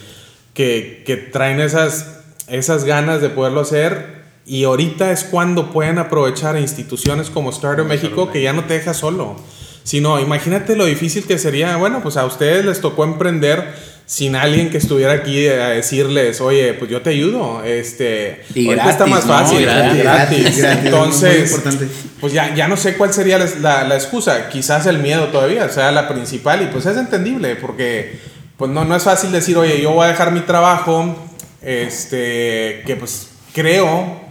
que, 0.53 1.03
que 1.05 1.17
traen 1.17 1.59
esas, 1.59 2.21
esas 2.47 2.83
ganas 2.83 3.21
de 3.21 3.29
poderlo 3.29 3.62
hacer 3.62 4.17
y 4.47 4.63
ahorita 4.63 5.12
es 5.12 5.25
cuando 5.25 5.71
pueden 5.71 5.97
aprovechar 6.00 6.57
instituciones 6.57 7.29
como 7.29 7.50
Startup 7.50 7.86
México 7.86 8.31
que 8.31 8.41
ya 8.41 8.53
no 8.53 8.63
te 8.63 8.75
deja 8.75 8.93
solo. 8.93 9.36
Sino, 9.83 10.19
imagínate 10.19 10.75
lo 10.75 10.86
difícil 10.86 11.25
que 11.25 11.38
sería, 11.38 11.75
bueno, 11.75 12.01
pues 12.01 12.15
a 12.17 12.25
ustedes 12.25 12.65
les 12.65 12.79
tocó 12.79 13.03
emprender 13.03 13.74
sin 14.09 14.37
alguien 14.37 14.69
que 14.69 14.77
estuviera 14.77 15.11
aquí 15.11 15.47
a 15.49 15.67
decirles, 15.67 16.39
oye, 16.39 16.73
pues 16.75 16.89
yo 16.89 17.01
te 17.01 17.09
ayudo. 17.09 17.61
Este, 17.63 18.41
Y 18.55 18.69
ahorita 18.69 18.89
está 18.89 19.05
gratis, 19.05 19.25
más 19.27 19.41
fácil, 19.41 19.61
gratis. 19.65 20.01
gratis, 20.01 20.57
gratis, 20.57 20.85
Entonces, 20.85 21.61
pues 22.21 22.31
ya, 22.31 22.55
ya 22.55 22.69
no 22.69 22.77
sé 22.77 22.95
cuál 22.95 23.13
sería 23.13 23.37
la, 23.37 23.45
la- 23.61 23.83
la 23.83 23.95
excusa. 23.95 24.47
Quizás 24.47 24.85
el 24.85 24.99
miedo 24.99 25.25
todavía 25.25 25.67
sea 25.67 25.91
la 25.91 26.07
principal 26.07 26.61
y 26.61 26.67
pues 26.67 26.85
es 26.85 26.95
entendible 26.95 27.57
porque 27.57 28.17
pues 28.55 28.71
no, 28.71 28.85
no 28.85 28.95
es 28.95 29.03
fácil 29.03 29.31
decir, 29.33 29.57
oye, 29.57 29.81
yo 29.81 29.91
voy 29.91 30.05
a 30.05 30.07
dejar 30.07 30.31
mi 30.31 30.39
trabajo, 30.39 31.13
este, 31.61 32.83
que 32.87 32.95
pues 32.97 33.27
creo, 33.53 34.21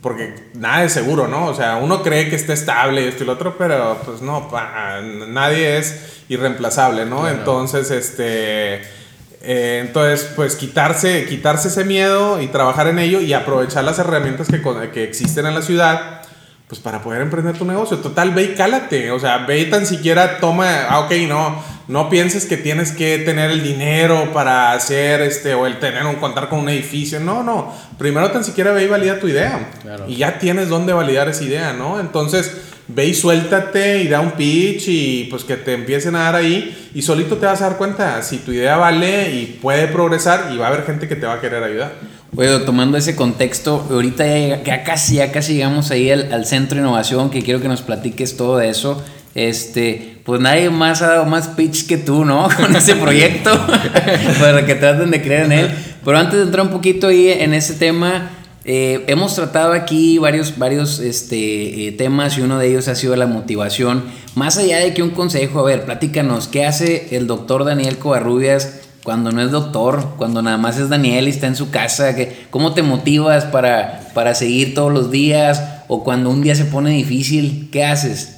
porque 0.00 0.34
nada 0.54 0.84
es 0.84 0.92
seguro, 0.92 1.28
¿no? 1.28 1.46
O 1.46 1.54
sea, 1.54 1.76
uno 1.76 2.02
cree 2.02 2.28
que 2.30 2.36
está 2.36 2.54
estable 2.54 3.02
y 3.04 3.08
esto 3.08 3.24
y 3.24 3.26
lo 3.26 3.34
otro, 3.34 3.56
pero 3.58 4.00
pues 4.04 4.22
no, 4.22 4.48
pa- 4.48 5.00
nadie 5.02 5.76
es 5.78 5.94
irreemplazable, 6.30 7.04
¿no? 7.04 7.28
Entonces, 7.28 7.90
este... 7.90 8.96
eh, 9.40 9.84
entonces, 9.86 10.30
pues 10.34 10.56
quitarse, 10.56 11.26
quitarse 11.26 11.68
ese 11.68 11.84
miedo 11.84 12.40
y 12.42 12.48
trabajar 12.48 12.88
en 12.88 12.98
ello 12.98 13.20
y 13.20 13.32
aprovechar 13.32 13.84
las 13.84 13.98
herramientas 13.98 14.48
que, 14.48 14.60
que 14.92 15.04
existen 15.04 15.46
en 15.46 15.54
la 15.54 15.62
ciudad, 15.62 16.22
pues 16.66 16.80
para 16.80 17.02
poder 17.02 17.22
emprender 17.22 17.56
tu 17.56 17.64
negocio. 17.64 17.98
Total, 17.98 18.32
ve 18.32 18.42
y 18.42 18.54
cálate. 18.54 19.10
O 19.12 19.20
sea, 19.20 19.38
ve 19.46 19.60
y 19.60 19.70
tan 19.70 19.86
siquiera 19.86 20.38
toma, 20.38 20.86
ah, 20.88 21.00
ok, 21.00 21.12
no, 21.28 21.62
no 21.86 22.10
pienses 22.10 22.46
que 22.46 22.56
tienes 22.56 22.92
que 22.92 23.18
tener 23.18 23.50
el 23.50 23.62
dinero 23.62 24.32
para 24.32 24.72
hacer 24.72 25.22
este, 25.22 25.54
o 25.54 25.66
el 25.66 25.78
tener 25.78 26.04
un, 26.04 26.16
contar 26.16 26.48
con 26.48 26.58
un 26.58 26.68
edificio. 26.68 27.20
No, 27.20 27.42
no. 27.42 27.72
Primero 27.96 28.30
tan 28.32 28.44
siquiera 28.44 28.72
ve 28.72 28.84
y 28.84 28.88
valida 28.88 29.20
tu 29.20 29.28
idea. 29.28 29.70
Claro. 29.82 30.04
Y 30.08 30.16
ya 30.16 30.38
tienes 30.38 30.68
dónde 30.68 30.92
validar 30.92 31.28
esa 31.28 31.44
idea, 31.44 31.72
¿no? 31.72 32.00
Entonces, 32.00 32.67
ve 32.88 33.06
y 33.06 33.14
suéltate 33.14 34.02
y 34.02 34.08
da 34.08 34.20
un 34.20 34.32
pitch 34.32 34.88
y 34.88 35.28
pues 35.30 35.44
que 35.44 35.56
te 35.56 35.74
empiecen 35.74 36.16
a 36.16 36.24
dar 36.24 36.36
ahí 36.36 36.90
y 36.94 37.02
solito 37.02 37.36
te 37.36 37.46
vas 37.46 37.60
a 37.60 37.68
dar 37.68 37.78
cuenta 37.78 38.22
si 38.22 38.38
tu 38.38 38.52
idea 38.52 38.76
vale 38.76 39.30
y 39.34 39.58
puede 39.60 39.86
progresar 39.88 40.50
y 40.52 40.56
va 40.56 40.66
a 40.66 40.68
haber 40.70 40.84
gente 40.84 41.06
que 41.06 41.16
te 41.16 41.26
va 41.26 41.34
a 41.34 41.40
querer 41.40 41.62
ayudar. 41.62 41.92
Bueno, 42.32 42.60
tomando 42.60 42.98
ese 42.98 43.16
contexto, 43.16 43.86
ahorita 43.90 44.26
ya, 44.26 44.62
ya 44.62 44.84
casi, 44.84 45.16
ya 45.16 45.32
casi 45.32 45.54
llegamos 45.54 45.90
ahí 45.90 46.10
al, 46.10 46.32
al 46.32 46.44
centro 46.44 46.76
de 46.76 46.82
innovación, 46.82 47.30
que 47.30 47.42
quiero 47.42 47.60
que 47.60 47.68
nos 47.68 47.80
platiques 47.80 48.36
todo 48.36 48.58
de 48.58 48.68
eso. 48.68 49.02
Este, 49.34 50.20
pues 50.24 50.40
nadie 50.40 50.68
más 50.68 51.00
ha 51.00 51.08
dado 51.08 51.26
más 51.26 51.48
pitch 51.48 51.86
que 51.86 51.96
tú, 51.96 52.24
¿no? 52.24 52.48
Con 52.56 52.74
ese 52.74 52.96
proyecto, 52.96 53.50
para 54.40 54.66
que 54.66 54.74
traten 54.74 55.10
de 55.10 55.22
creer 55.22 55.44
en 55.44 55.52
él. 55.52 55.70
Pero 56.04 56.18
antes 56.18 56.38
de 56.38 56.44
entrar 56.44 56.66
un 56.66 56.72
poquito 56.72 57.06
ahí 57.06 57.28
en 57.30 57.54
ese 57.54 57.74
tema, 57.74 58.30
eh, 58.70 59.04
hemos 59.08 59.34
tratado 59.34 59.72
aquí 59.72 60.18
varios, 60.18 60.58
varios 60.58 61.00
este, 61.00 61.88
eh, 61.88 61.92
temas 61.92 62.36
y 62.36 62.42
uno 62.42 62.58
de 62.58 62.68
ellos 62.68 62.86
ha 62.88 62.94
sido 62.94 63.16
la 63.16 63.26
motivación. 63.26 64.04
Más 64.34 64.58
allá 64.58 64.78
de 64.78 64.92
que 64.92 65.02
un 65.02 65.10
consejo, 65.10 65.60
a 65.60 65.62
ver, 65.62 65.84
platícanos, 65.86 66.48
¿qué 66.48 66.66
hace 66.66 67.16
el 67.16 67.26
doctor 67.26 67.64
Daniel 67.64 67.96
Covarrubias 67.96 68.80
cuando 69.02 69.32
no 69.32 69.40
es 69.40 69.50
doctor, 69.50 70.14
cuando 70.18 70.42
nada 70.42 70.58
más 70.58 70.78
es 70.78 70.90
Daniel 70.90 71.26
y 71.28 71.30
está 71.30 71.46
en 71.46 71.56
su 71.56 71.70
casa? 71.70 72.14
¿qué- 72.14 72.36
¿Cómo 72.50 72.74
te 72.74 72.82
motivas 72.82 73.44
para, 73.46 74.10
para 74.12 74.34
seguir 74.34 74.74
todos 74.74 74.92
los 74.92 75.10
días? 75.10 75.62
O 75.88 76.04
cuando 76.04 76.28
un 76.28 76.42
día 76.42 76.54
se 76.54 76.66
pone 76.66 76.90
difícil, 76.90 77.70
¿qué 77.72 77.84
haces? 77.86 78.37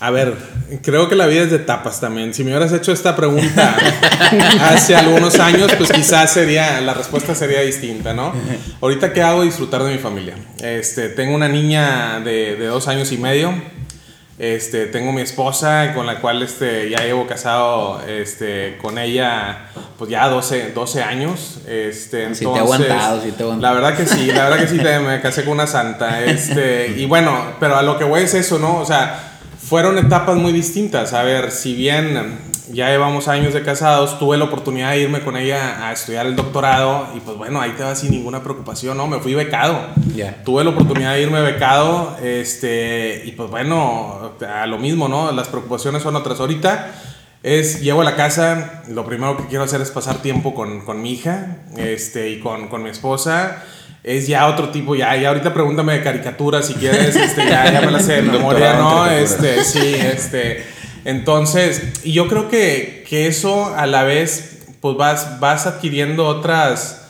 A 0.00 0.10
ver, 0.10 0.34
creo 0.82 1.08
que 1.10 1.14
la 1.14 1.26
vida 1.26 1.42
es 1.42 1.50
de 1.50 1.56
etapas 1.56 2.00
también. 2.00 2.32
Si 2.32 2.42
me 2.42 2.50
hubieras 2.52 2.72
hecho 2.72 2.90
esta 2.90 3.14
pregunta 3.16 3.76
hace 4.72 4.96
algunos 4.96 5.38
años, 5.38 5.70
pues 5.76 5.92
quizás 5.92 6.32
sería, 6.32 6.80
la 6.80 6.94
respuesta 6.94 7.34
sería 7.34 7.60
distinta, 7.60 8.14
¿no? 8.14 8.32
Ahorita, 8.80 9.12
¿qué 9.12 9.22
hago? 9.22 9.42
Disfrutar 9.42 9.82
de 9.84 9.92
mi 9.92 9.98
familia. 9.98 10.34
Este, 10.62 11.10
tengo 11.10 11.34
una 11.34 11.48
niña 11.48 12.20
de, 12.20 12.56
de 12.56 12.66
dos 12.66 12.88
años 12.88 13.12
y 13.12 13.18
medio. 13.18 13.52
Este, 14.38 14.86
tengo 14.86 15.12
mi 15.12 15.20
esposa 15.20 15.92
con 15.94 16.06
la 16.06 16.18
cual 16.22 16.42
este, 16.42 16.88
ya 16.88 17.00
llevo 17.04 17.26
casado 17.26 18.00
este, 18.08 18.78
con 18.80 18.96
ella 18.96 19.66
pues 19.98 20.10
ya 20.10 20.28
12, 20.30 20.70
12 20.72 21.02
años. 21.02 21.58
Este, 21.68 22.34
Sí 22.34 22.46
te 22.46 22.50
he 22.50 22.52
entonces, 22.54 22.90
aguantado, 22.90 23.20
sí 23.22 23.32
te 23.32 23.42
he 23.42 23.44
aguantado. 23.44 23.74
La 23.74 23.78
verdad 23.78 23.98
que 23.98 24.06
sí, 24.06 24.26
la 24.32 24.44
verdad 24.48 24.58
que 24.60 24.66
sí, 24.68 24.78
te- 24.78 24.98
me 25.00 25.20
casé 25.20 25.44
con 25.44 25.52
una 25.52 25.66
santa. 25.66 26.24
Este, 26.24 26.94
y 26.96 27.04
bueno, 27.04 27.52
pero 27.60 27.76
a 27.76 27.82
lo 27.82 27.98
que 27.98 28.04
voy 28.04 28.22
es 28.22 28.32
eso, 28.32 28.58
¿no? 28.58 28.78
O 28.78 28.86
sea, 28.86 29.26
fueron 29.70 29.98
etapas 29.98 30.36
muy 30.36 30.52
distintas. 30.52 31.12
A 31.12 31.22
ver, 31.22 31.52
si 31.52 31.76
bien 31.76 32.40
ya 32.72 32.88
llevamos 32.88 33.28
años 33.28 33.54
de 33.54 33.62
casados, 33.62 34.18
tuve 34.18 34.36
la 34.36 34.46
oportunidad 34.46 34.90
de 34.90 35.02
irme 35.02 35.20
con 35.20 35.36
ella 35.36 35.86
a 35.86 35.92
estudiar 35.92 36.26
el 36.26 36.34
doctorado 36.34 37.06
y 37.16 37.20
pues 37.20 37.36
bueno, 37.36 37.60
ahí 37.60 37.70
te 37.76 37.84
vas 37.84 38.00
sin 38.00 38.10
ninguna 38.10 38.42
preocupación, 38.42 38.96
¿no? 38.96 39.06
Me 39.06 39.20
fui 39.20 39.32
becado. 39.34 39.78
Ya. 40.16 40.42
Tuve 40.42 40.64
la 40.64 40.70
oportunidad 40.70 41.14
de 41.14 41.22
irme 41.22 41.40
becado, 41.40 42.16
este, 42.20 43.22
y 43.24 43.30
pues 43.30 43.48
bueno, 43.48 44.32
a 44.44 44.66
lo 44.66 44.78
mismo, 44.78 45.06
¿no? 45.06 45.30
Las 45.30 45.46
preocupaciones 45.46 46.02
son 46.02 46.16
otras. 46.16 46.40
Ahorita 46.40 46.90
es, 47.44 47.80
llego 47.80 48.00
a 48.00 48.04
la 48.04 48.16
casa, 48.16 48.82
lo 48.88 49.04
primero 49.04 49.36
que 49.36 49.46
quiero 49.46 49.62
hacer 49.62 49.80
es 49.80 49.92
pasar 49.92 50.16
tiempo 50.16 50.52
con, 50.52 50.84
con 50.84 51.00
mi 51.00 51.12
hija, 51.12 51.58
este, 51.76 52.28
y 52.30 52.40
con, 52.40 52.66
con 52.66 52.82
mi 52.82 52.90
esposa. 52.90 53.62
Es 54.02 54.26
ya 54.26 54.46
otro 54.46 54.70
tipo, 54.70 54.94
ya, 54.94 55.14
ya 55.16 55.28
ahorita 55.28 55.52
pregúntame 55.52 55.92
de 55.92 56.02
caricaturas 56.02 56.66
si 56.66 56.74
quieres, 56.74 57.14
este, 57.16 57.48
ya, 57.48 57.70
ya 57.70 57.80
me 57.82 57.90
la 57.90 58.00
sé 58.00 58.14
de 58.14 58.22
memoria, 58.22 58.74
¿no? 58.74 59.06
Este, 59.06 59.62
sí, 59.64 59.94
este. 59.94 60.64
Entonces, 61.04 61.92
y 62.02 62.12
yo 62.12 62.28
creo 62.28 62.48
que, 62.48 63.04
que 63.08 63.26
eso 63.26 63.74
a 63.74 63.86
la 63.86 64.04
vez, 64.04 64.66
pues 64.80 64.96
vas, 64.96 65.40
vas 65.40 65.66
adquiriendo 65.66 66.26
otras, 66.26 67.08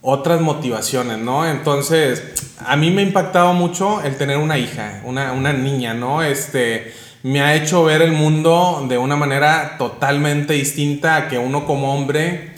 otras 0.00 0.40
motivaciones, 0.40 1.18
¿no? 1.18 1.46
Entonces, 1.46 2.22
a 2.66 2.76
mí 2.76 2.90
me 2.90 3.02
ha 3.02 3.04
impactado 3.04 3.52
mucho 3.52 4.02
el 4.02 4.16
tener 4.16 4.38
una 4.38 4.58
hija, 4.58 5.02
una, 5.04 5.32
una 5.32 5.52
niña, 5.52 5.94
¿no? 5.94 6.22
Este, 6.22 6.92
me 7.22 7.40
ha 7.40 7.54
hecho 7.54 7.84
ver 7.84 8.02
el 8.02 8.12
mundo 8.12 8.84
de 8.88 8.98
una 8.98 9.16
manera 9.16 9.76
totalmente 9.78 10.54
distinta 10.54 11.16
a 11.16 11.28
que 11.28 11.38
uno 11.38 11.66
como 11.66 11.94
hombre 11.94 12.51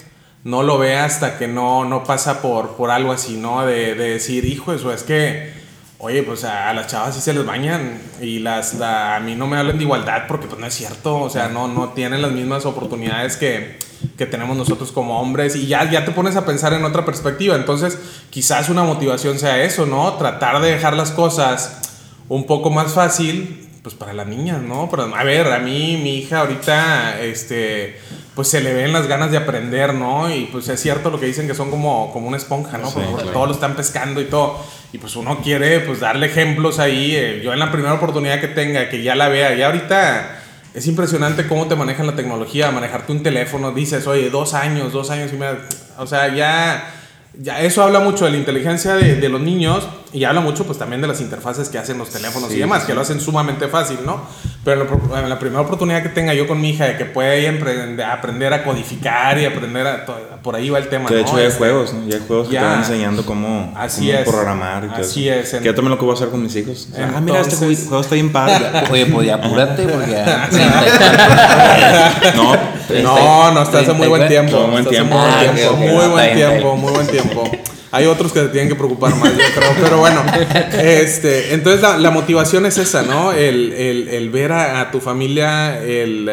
no 0.45 0.63
lo 0.63 0.79
ve 0.79 0.97
hasta 0.97 1.39
que 1.39 1.49
no, 1.49 1.85
no 1.87 2.05
pasa 2.05 2.43
por, 2.43 2.77
por 2.77 2.91
algo 2.91 3.13
así, 3.13 3.37
¿no? 3.37 3.65
De, 3.65 3.95
de 3.95 4.11
decir, 4.11 4.45
hijo, 4.45 4.75
eso 4.75 4.93
es 4.93 5.03
que, 5.03 5.53
oye, 5.99 6.23
pues 6.23 6.45
a, 6.45 6.73
las 6.75 6.87
chavas 6.87 7.15
sí 7.15 7.23
se 7.23 7.33
les 7.33 7.47
bañan 7.47 7.99
y 8.21 8.41
las, 8.41 8.79
a 8.81 9.19
mí 9.21 9.35
no 9.35 9.47
me 9.47 9.57
hablan 9.57 9.79
de 9.79 9.85
igualdad 9.85 10.25
porque 10.29 10.47
pues 10.47 10.61
no 10.61 10.67
es 10.67 10.75
cierto, 10.75 11.19
o 11.19 11.31
sea, 11.31 11.49
no, 11.49 11.67
no 11.67 11.89
tienen 11.91 12.21
las 12.21 12.33
mismas 12.33 12.67
oportunidades 12.67 13.39
que, 13.39 13.79
que 14.19 14.27
tenemos 14.27 14.55
nosotros 14.55 14.93
como 14.93 15.19
hombres 15.19 15.57
y 15.57 15.67
ya, 15.67 15.91
ya 15.91 16.05
te 16.05 16.13
pones 16.13 16.37
a 16.37 16.45
pensar 16.45 16.75
en 16.75 16.85
otra 16.85 17.07
perspectiva, 17.07 17.57
entonces 17.57 17.99
quizás 18.29 18.69
una 18.69 18.85
motivación 18.85 19.39
sea 19.39 19.65
eso, 19.65 19.87
¿no? 19.87 20.13
Tratar 20.15 20.61
de 20.61 20.73
dejar 20.73 20.95
las 20.95 21.11
cosas 21.11 21.81
un 22.29 22.47
poco 22.47 22.69
más 22.69 22.93
fácil 22.93 23.63
pues 23.83 23.95
para 23.95 24.15
las 24.15 24.27
niñas, 24.27 24.63
¿no? 24.63 24.89
Pero, 24.91 25.15
a 25.15 25.25
ver, 25.25 25.47
a 25.53 25.59
mí, 25.59 26.01
mi 26.03 26.17
hija 26.17 26.41
ahorita, 26.41 27.21
este, 27.21 27.99
pues 28.35 28.49
se 28.49 28.61
le 28.61 28.75
ven 28.75 28.93
las 28.93 29.07
ganas 29.07 29.31
de 29.31 29.37
aprender, 29.37 29.95
¿no? 29.95 30.35
Y 30.35 30.47
pues 30.47 30.69
es 30.69 30.81
cierto 30.81 31.11
lo 31.11 31.21
que 31.21 31.27
dicen 31.27 31.47
que 31.47 31.55
son 31.55 31.71
como, 31.71 32.13
como 32.13 32.27
una 32.27 32.37
esponja, 32.37 32.79
¿no? 32.79 32.91
Porque 32.91 33.31
todo 33.33 33.47
lo 33.47 33.53
están 33.53 33.77
pescando 33.77 34.21
y 34.21 34.25
todo. 34.25 34.59
Y 34.93 34.99
pues 34.99 35.15
uno 35.17 35.41
quiere, 35.43 35.81
pues, 35.81 36.01
darle 36.01 36.27
ejemplos 36.27 36.79
ahí. 36.79 37.15
Eh, 37.15 37.41
yo 37.45 37.53
en 37.53 37.59
la 37.59 37.71
primera 37.71 37.95
oportunidad 37.95 38.41
que 38.41 38.49
tenga, 38.49 38.89
que 38.89 39.03
ya 39.03 39.15
la 39.15 39.29
vea. 39.29 39.55
Y 39.55 39.63
ahorita 39.63 40.41
es 40.75 40.87
impresionante 40.87 41.47
cómo 41.47 41.67
te 41.67 41.77
manejan 41.77 42.07
la 42.07 42.17
tecnología, 42.17 42.71
manejarte 42.71 43.13
un 43.13 43.23
teléfono. 43.23 43.73
Dices, 43.73 44.07
oye, 44.07 44.31
dos 44.31 44.55
años, 44.55 44.93
dos 44.93 45.11
años 45.11 45.33
y 45.33 45.37
medio. 45.37 45.59
O 45.99 46.07
sea, 46.07 46.35
ya 46.35 46.93
ya 47.39 47.61
eso 47.61 47.83
habla 47.83 48.01
mucho 48.01 48.25
de 48.25 48.33
la 48.33 48.37
inteligencia 48.37 48.95
de, 48.95 49.17
de, 49.17 49.29
los 49.29 49.41
niños 49.41 49.89
y 50.15 50.25
habla 50.25 50.41
mucho 50.41 50.65
pues 50.65 50.79
también 50.79 51.03
de 51.03 51.09
las 51.09 51.21
interfaces 51.21 51.69
que 51.69 51.77
hacen 51.77 51.99
los 51.99 52.09
teléfonos 52.09 52.53
y 52.53 52.59
demás, 52.59 52.85
que 52.85 52.95
lo 52.95 53.01
hacen 53.01 53.21
sumamente 53.21 53.67
fácil, 53.67 53.99
¿no? 54.07 54.23
Pero 54.65 54.87
en 55.17 55.29
la 55.29 55.39
primera 55.41 55.61
oportunidad 55.61 56.05
que 56.05 56.09
tenga 56.09 56.33
yo 56.35 56.47
con 56.47 56.61
mi 56.61 56.71
hija 56.71 56.85
de 56.85 56.97
que 56.97 57.05
pueda 57.05 58.13
aprender 58.13 58.53
a 58.53 58.63
codificar 58.63 59.37
y 59.39 59.45
aprender 59.45 59.87
a... 59.87 60.07
Por 60.41 60.55
ahí 60.55 60.71
va 60.71 60.79
el 60.79 60.89
tema, 60.89 61.09
que 61.09 61.17
de 61.17 61.23
hecho 61.23 61.37
ya 61.37 61.47
hay 61.47 61.53
juegos, 61.53 61.93
¿no? 61.93 62.07
Ya 62.07 62.17
hay 62.17 62.23
juegos 62.27 62.49
que 62.49 62.57
te 62.57 62.63
van 62.63 62.79
enseñando 62.79 63.27
cómo, 63.27 63.75
así 63.77 64.13
programar 64.25 64.85
y 64.85 64.89
todo 64.89 65.01
Así 65.01 65.29
es. 65.29 65.51
Que 65.51 65.65
yo 65.65 65.75
también 65.75 65.91
lo 65.91 65.99
que 65.99 66.05
voy 66.05 66.13
a 66.13 66.17
hacer 66.17 66.29
con 66.29 66.43
mis 66.43 66.55
hijos. 66.55 66.89
ah, 66.97 67.21
mira, 67.21 67.41
este 67.41 67.57
juego 67.57 68.01
está 68.01 68.15
bien 68.15 68.31
padre. 68.31 68.67
Oye, 68.91 69.07
pues 69.07 69.27
ya 69.27 69.35
apúrate 69.35 69.83
porque... 69.83 70.15
no, 72.37 72.57
no, 73.03 73.53
no, 73.53 73.63
está 73.63 73.81
hace 73.81 73.93
muy 73.93 74.07
buen 74.07 74.29
tiempo. 74.29 74.61
Muy 74.61 74.71
buen 74.71 74.87
tiempo. 74.87 75.17
Muy 75.17 76.07
buen 76.09 76.35
tiempo, 76.35 76.77
muy 76.77 76.93
buen 76.93 77.07
tiempo. 77.09 77.51
Hay 77.95 78.07
otros 78.07 78.33
que 78.33 78.41
se 78.41 78.49
tienen 78.49 78.69
que 78.69 78.75
preocupar 78.75 79.15
más, 79.15 79.31
yo 79.33 79.39
creo. 79.55 79.71
Pero 79.81 79.99
bueno, 79.99 80.21
este, 80.73 81.55
entonces 81.55 81.81
la, 81.81 82.11
motivación 82.11 82.67
es 82.67 82.77
esa, 82.77 83.03
¿no? 83.05 83.31
El, 83.31 83.73
el, 83.73 84.09
el 84.09 84.31
ver 84.31 84.51
a, 84.51 84.81
a, 84.81 84.91
tu 84.91 84.99
familia, 84.99 85.81
el, 85.81 86.29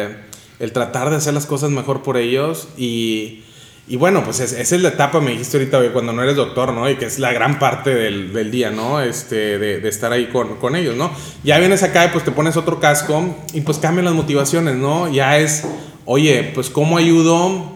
el, 0.58 0.72
tratar 0.72 1.10
de 1.10 1.16
hacer 1.16 1.34
las 1.34 1.46
cosas 1.46 1.70
mejor 1.70 2.02
por 2.02 2.16
ellos 2.16 2.68
y... 2.76 3.44
Y 3.88 3.96
bueno, 3.96 4.22
pues 4.24 4.38
esa 4.38 4.60
es 4.60 4.80
la 4.80 4.90
etapa, 4.90 5.20
me 5.20 5.32
dijiste 5.32 5.56
ahorita, 5.56 5.92
cuando 5.92 6.12
no 6.12 6.22
eres 6.22 6.36
doctor, 6.36 6.72
¿no? 6.72 6.88
Y 6.88 6.94
que 6.94 7.04
es 7.04 7.18
la 7.18 7.32
gran 7.32 7.58
parte 7.58 7.92
del, 7.92 8.32
del 8.32 8.52
día, 8.52 8.70
¿no? 8.70 9.00
Este, 9.00 9.58
de, 9.58 9.80
de, 9.80 9.88
estar 9.88 10.12
ahí 10.12 10.26
con, 10.26 10.56
con 10.56 10.76
ellos, 10.76 10.96
¿no? 10.96 11.10
Ya 11.42 11.58
vienes 11.58 11.82
acá 11.82 12.06
y 12.06 12.08
pues 12.08 12.24
te 12.24 12.30
pones 12.30 12.56
otro 12.56 12.78
casco 12.78 13.36
y 13.52 13.60
pues 13.62 13.78
cambian 13.78 14.04
las 14.04 14.14
motivaciones, 14.14 14.76
¿no? 14.76 15.12
Ya 15.12 15.36
es, 15.36 15.64
oye, 16.04 16.52
pues 16.54 16.70
cómo 16.70 16.96
ayudo 16.96 17.71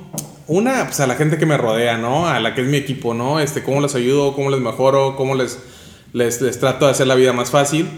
una, 0.48 0.84
pues 0.84 1.00
a 1.00 1.06
la 1.06 1.14
gente 1.14 1.38
que 1.38 1.46
me 1.46 1.56
rodea, 1.56 1.98
¿no? 1.98 2.28
A 2.28 2.40
la 2.40 2.54
que 2.54 2.62
es 2.62 2.68
mi 2.68 2.76
equipo, 2.76 3.14
¿no? 3.14 3.40
Este, 3.40 3.62
cómo 3.62 3.80
les 3.80 3.94
ayudo, 3.94 4.34
cómo 4.34 4.50
les 4.50 4.60
mejoro, 4.60 5.16
cómo 5.16 5.34
les, 5.34 5.58
les, 6.12 6.40
les, 6.40 6.60
trato 6.60 6.86
de 6.86 6.92
hacer 6.92 7.06
la 7.06 7.14
vida 7.14 7.32
más 7.32 7.50
fácil. 7.50 7.88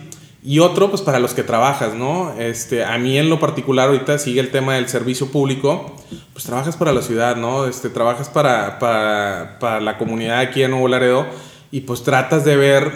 Y 0.42 0.61
otro, 0.61 0.88
pues 0.88 1.02
para 1.02 1.18
los 1.18 1.34
que 1.34 1.42
trabajas, 1.42 1.94
¿no? 1.94 2.32
Este, 2.38 2.84
a 2.84 2.96
mí 2.96 3.18
en 3.18 3.28
lo 3.28 3.40
particular 3.40 3.88
ahorita 3.88 4.18
sigue 4.18 4.40
el 4.40 4.50
tema 4.50 4.76
del 4.76 4.88
servicio 4.88 5.30
público, 5.30 5.94
pues 6.32 6.44
trabajas 6.44 6.76
para 6.76 6.92
la 6.92 7.02
ciudad, 7.02 7.37
¿no? 7.37 7.66
Este, 7.66 7.90
trabajas 7.90 8.28
para, 8.28 8.78
para, 8.78 9.58
para 9.58 9.80
la 9.80 9.98
comunidad 9.98 10.38
aquí 10.38 10.62
en 10.62 10.70
Nuevo 10.70 10.88
Laredo 10.88 11.26
y 11.70 11.80
pues 11.80 12.02
tratas 12.02 12.44
de 12.44 12.56
ver, 12.56 12.90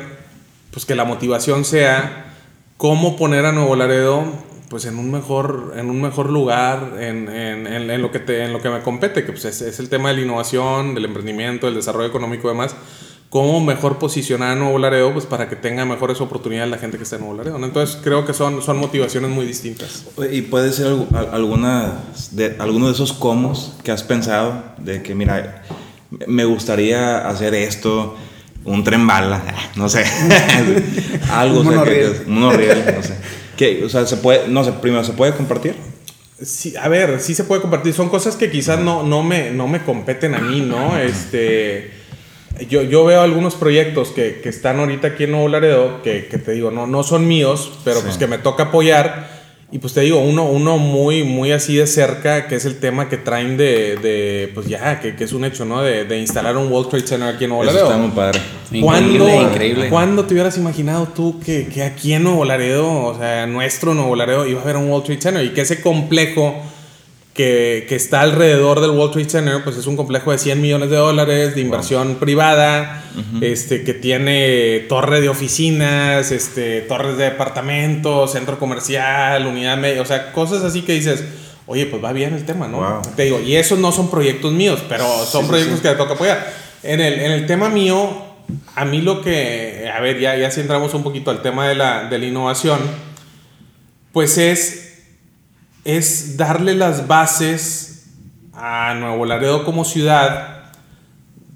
pues 0.71 0.87
que 0.87 0.95
la 0.95 1.05
motivación 1.05 1.65
sea 1.65 2.33
cómo 2.77 3.17
poner 3.17 3.45
a 3.45 3.53
Nuevo 3.53 3.77
Laredo 3.77 4.25
pues 4.73 4.87
en 4.87 4.97
un 4.99 5.11
mejor, 5.11 5.75
en 5.77 5.91
un 5.91 6.01
mejor 6.01 6.31
lugar 6.31 6.95
en, 6.99 7.29
en, 7.29 7.67
en, 7.67 8.01
lo, 8.01 8.11
que 8.11 8.21
te, 8.21 8.43
en 8.43 8.55
lo 8.55 8.63
que 8.63 8.71
me 8.71 8.81
compete, 8.81 9.23
que 9.23 9.33
pues 9.33 9.45
es, 9.45 9.61
es, 9.61 9.79
el 9.81 9.91
tema 9.91 10.09
de 10.09 10.15
la 10.15 10.23
innovación, 10.23 10.95
del 10.95 11.05
emprendimiento, 11.05 11.67
del 11.67 11.75
desarrollo 11.75 12.09
económico 12.09 12.49
y 12.49 12.53
demás. 12.53 12.75
¿Cómo 13.29 13.61
mejor 13.61 13.99
posicionar 13.99 14.53
a 14.53 14.55
Nuevo 14.55 14.79
Laredo 14.79 15.13
pues, 15.13 15.27
para 15.27 15.47
que 15.51 15.57
tenga 15.57 15.85
mejores 15.85 16.23
oportunidades 16.23 16.71
la 16.71 16.79
gente 16.79 16.97
que 16.97 17.03
está 17.03 17.17
en 17.17 17.21
Nuevo 17.21 17.37
Laredo? 17.37 17.63
Entonces 17.63 17.99
creo 18.03 18.25
que 18.25 18.33
son, 18.33 18.63
son 18.63 18.79
motivaciones 18.79 19.31
muy 19.31 19.45
distintas. 19.45 20.07
¿Y 20.33 20.41
puede 20.41 20.73
ser 20.73 20.97
alguna 21.31 21.93
de, 22.31 22.57
alguno 22.59 22.87
de 22.87 22.93
esos 22.95 23.13
cómo 23.13 23.53
que 23.85 23.93
has 23.93 24.03
pensado? 24.03 24.63
De 24.79 25.03
que, 25.03 25.15
mira, 25.15 25.65
me 26.27 26.47
gustaría 26.47 27.29
hacer 27.29 27.55
esto, 27.55 28.17
un 28.65 28.85
tren 28.85 29.07
bala, 29.07 29.43
no 29.77 29.91
sé, 29.91 30.03
algo, 31.31 31.61
un 31.61 31.67
monorriel, 31.67 32.25
no 32.27 33.03
sé. 33.03 33.22
O 33.85 33.89
sea, 33.89 34.07
se 34.07 34.17
puede, 34.17 34.49
no 34.49 34.65
sé, 34.65 34.73
primero, 34.73 35.05
¿se 35.05 35.13
puede 35.13 35.33
compartir? 35.35 35.75
Sí, 36.41 36.75
a 36.77 36.89
ver, 36.89 37.21
sí 37.21 37.35
se 37.35 37.45
puede 37.45 37.61
compartir. 37.61 37.93
Son 37.95 38.09
cosas 38.09 38.37
que 38.37 38.51
quizás 38.51 38.81
no, 38.81 39.03
no, 39.03 39.23
me, 39.23 39.51
no 39.51 39.69
me 39.69 39.83
competen 39.85 40.35
a 40.35 40.41
mí, 40.41 40.61
¿no? 40.61 40.99
Este, 40.99 41.91
yo, 42.69 42.83
yo 42.83 43.05
veo 43.05 43.21
algunos 43.21 43.55
proyectos 43.55 44.11
que, 44.11 44.41
que 44.43 44.49
están 44.49 44.81
ahorita 44.81 45.09
aquí 45.09 45.25
en 45.25 45.33
Nuevo 45.33 45.49
Laredo, 45.49 46.03
que, 46.03 46.27
que, 46.27 46.39
te 46.39 46.53
digo, 46.53 46.71
no, 46.71 46.87
no 46.87 47.03
son 47.03 47.29
míos, 47.29 47.79
pero 47.85 48.01
pues 48.01 48.17
que 48.19 48.27
me 48.27 48.39
toca 48.39 48.65
apoyar 48.65 49.42
y 49.73 49.79
pues 49.79 49.95
te 49.95 50.03
digo, 50.03 50.21
uno, 50.21 50.45
uno 50.45 50.77
muy, 50.77 51.25
muy 51.25 51.51
así 51.51 51.77
de 51.77 51.87
cerca, 51.87 52.47
que 52.47 52.57
es 52.57 52.67
el 52.67 52.79
tema 52.79 53.09
que 53.09 53.17
traen 53.17 53.57
de, 53.57 53.97
de 53.97 54.51
pues 54.53 54.67
ya, 54.69 55.01
que, 55.01 55.17
que, 55.17 55.25
es 55.25 55.33
un 55.33 55.47
hecho, 55.47 55.65
¿no? 55.65 55.81
De, 55.81 56.05
de, 56.05 56.21
instalar 56.21 56.59
un 56.59 56.71
World 56.71 56.91
Trade 56.91 57.07
Center 57.07 57.35
aquí 57.35 57.45
en 57.45 57.51
Nuevo 57.51 57.65
Laredo. 57.65 57.87
está 57.87 57.97
muy 57.97 58.11
padre. 58.11 58.39
¿Cuándo, 58.83 59.43
increíble, 59.43 59.89
¿Cuándo 59.89 60.27
te 60.27 60.35
hubieras 60.35 60.59
imaginado 60.59 61.09
tú 61.09 61.41
que, 61.41 61.69
que, 61.69 61.83
aquí 61.83 62.13
en 62.13 62.25
Nuevo 62.25 62.45
Laredo, 62.45 62.87
o 62.87 63.19
sea, 63.19 63.47
nuestro 63.47 63.95
Nuevo 63.95 64.15
Laredo, 64.15 64.47
iba 64.47 64.61
a 64.61 64.63
haber 64.63 64.77
un 64.77 64.91
World 64.91 65.07
Trade 65.07 65.23
Center 65.23 65.45
y 65.45 65.55
que 65.55 65.63
ese 65.63 65.81
complejo 65.81 66.55
que, 67.35 67.87
que, 67.89 67.97
está 67.97 68.21
alrededor 68.21 68.81
del 68.81 68.91
World 68.91 69.13
Trade 69.13 69.31
Center, 69.31 69.65
pues 69.65 69.77
es 69.77 69.87
un 69.87 69.97
complejo 69.97 70.33
de 70.33 70.39
100 70.39 70.61
millones 70.61 70.91
de 70.91 70.97
dólares 70.97 71.55
de 71.55 71.61
inversión 71.63 72.17
privada, 72.17 73.05
este, 73.41 73.85
que 73.85 73.95
tiene 73.95 74.81
torre 74.89 75.21
de 75.21 75.29
oficinas, 75.29 76.31
este, 76.31 76.83
torres 76.83 77.17
de 77.17 77.25
departamentos, 77.25 78.33
centro 78.33 78.59
comercial, 78.59 79.47
unidad 79.47 79.79
media, 79.79 80.03
o 80.03 80.05
sea, 80.05 80.33
cosas 80.33 80.63
así 80.63 80.83
que 80.83 80.93
dices, 80.93 81.25
oye, 81.67 81.87
pues 81.87 82.05
va 82.05 82.13
bien 82.13 82.35
el 82.35 82.45
tema, 82.45 82.69
¿no? 82.69 83.01
Te 83.17 83.25
digo, 83.25 83.41
y 83.41 83.57
esos 83.57 83.79
no 83.79 83.93
son 83.93 84.11
proyectos 84.11 84.53
míos, 84.53 84.83
pero 84.89 85.07
son 85.25 85.49
proyectos 85.49 85.81
que 85.81 85.89
te 85.89 85.95
toca 85.95 86.15
apoyar. 86.15 86.53
En 86.83 87.01
el, 87.01 87.15
en 87.15 87.33
el 87.33 87.47
tema 87.47 87.71
mío, 87.71 88.11
a 88.75 88.85
mí 88.85 89.01
lo 89.01 89.23
que, 89.23 89.91
a 89.95 90.01
ver, 90.01 90.21
ya, 90.21 90.37
ya 90.37 90.51
si 90.51 90.61
entramos 90.61 90.93
un 90.93 91.03
poquito 91.03 91.31
al 91.31 91.41
tema 91.41 91.67
de 91.67 91.77
la, 91.77 92.09
de 92.11 92.19
la 92.19 92.27
innovación, 92.27 92.79
pues 94.13 94.37
es 94.37 94.82
es 95.85 96.37
darle 96.37 96.75
las 96.75 97.07
bases 97.09 98.07
a 98.53 98.95
Nuevo 98.95 99.25
Laredo 99.27 99.65
como 99.65 99.85
ciudad 99.85 100.73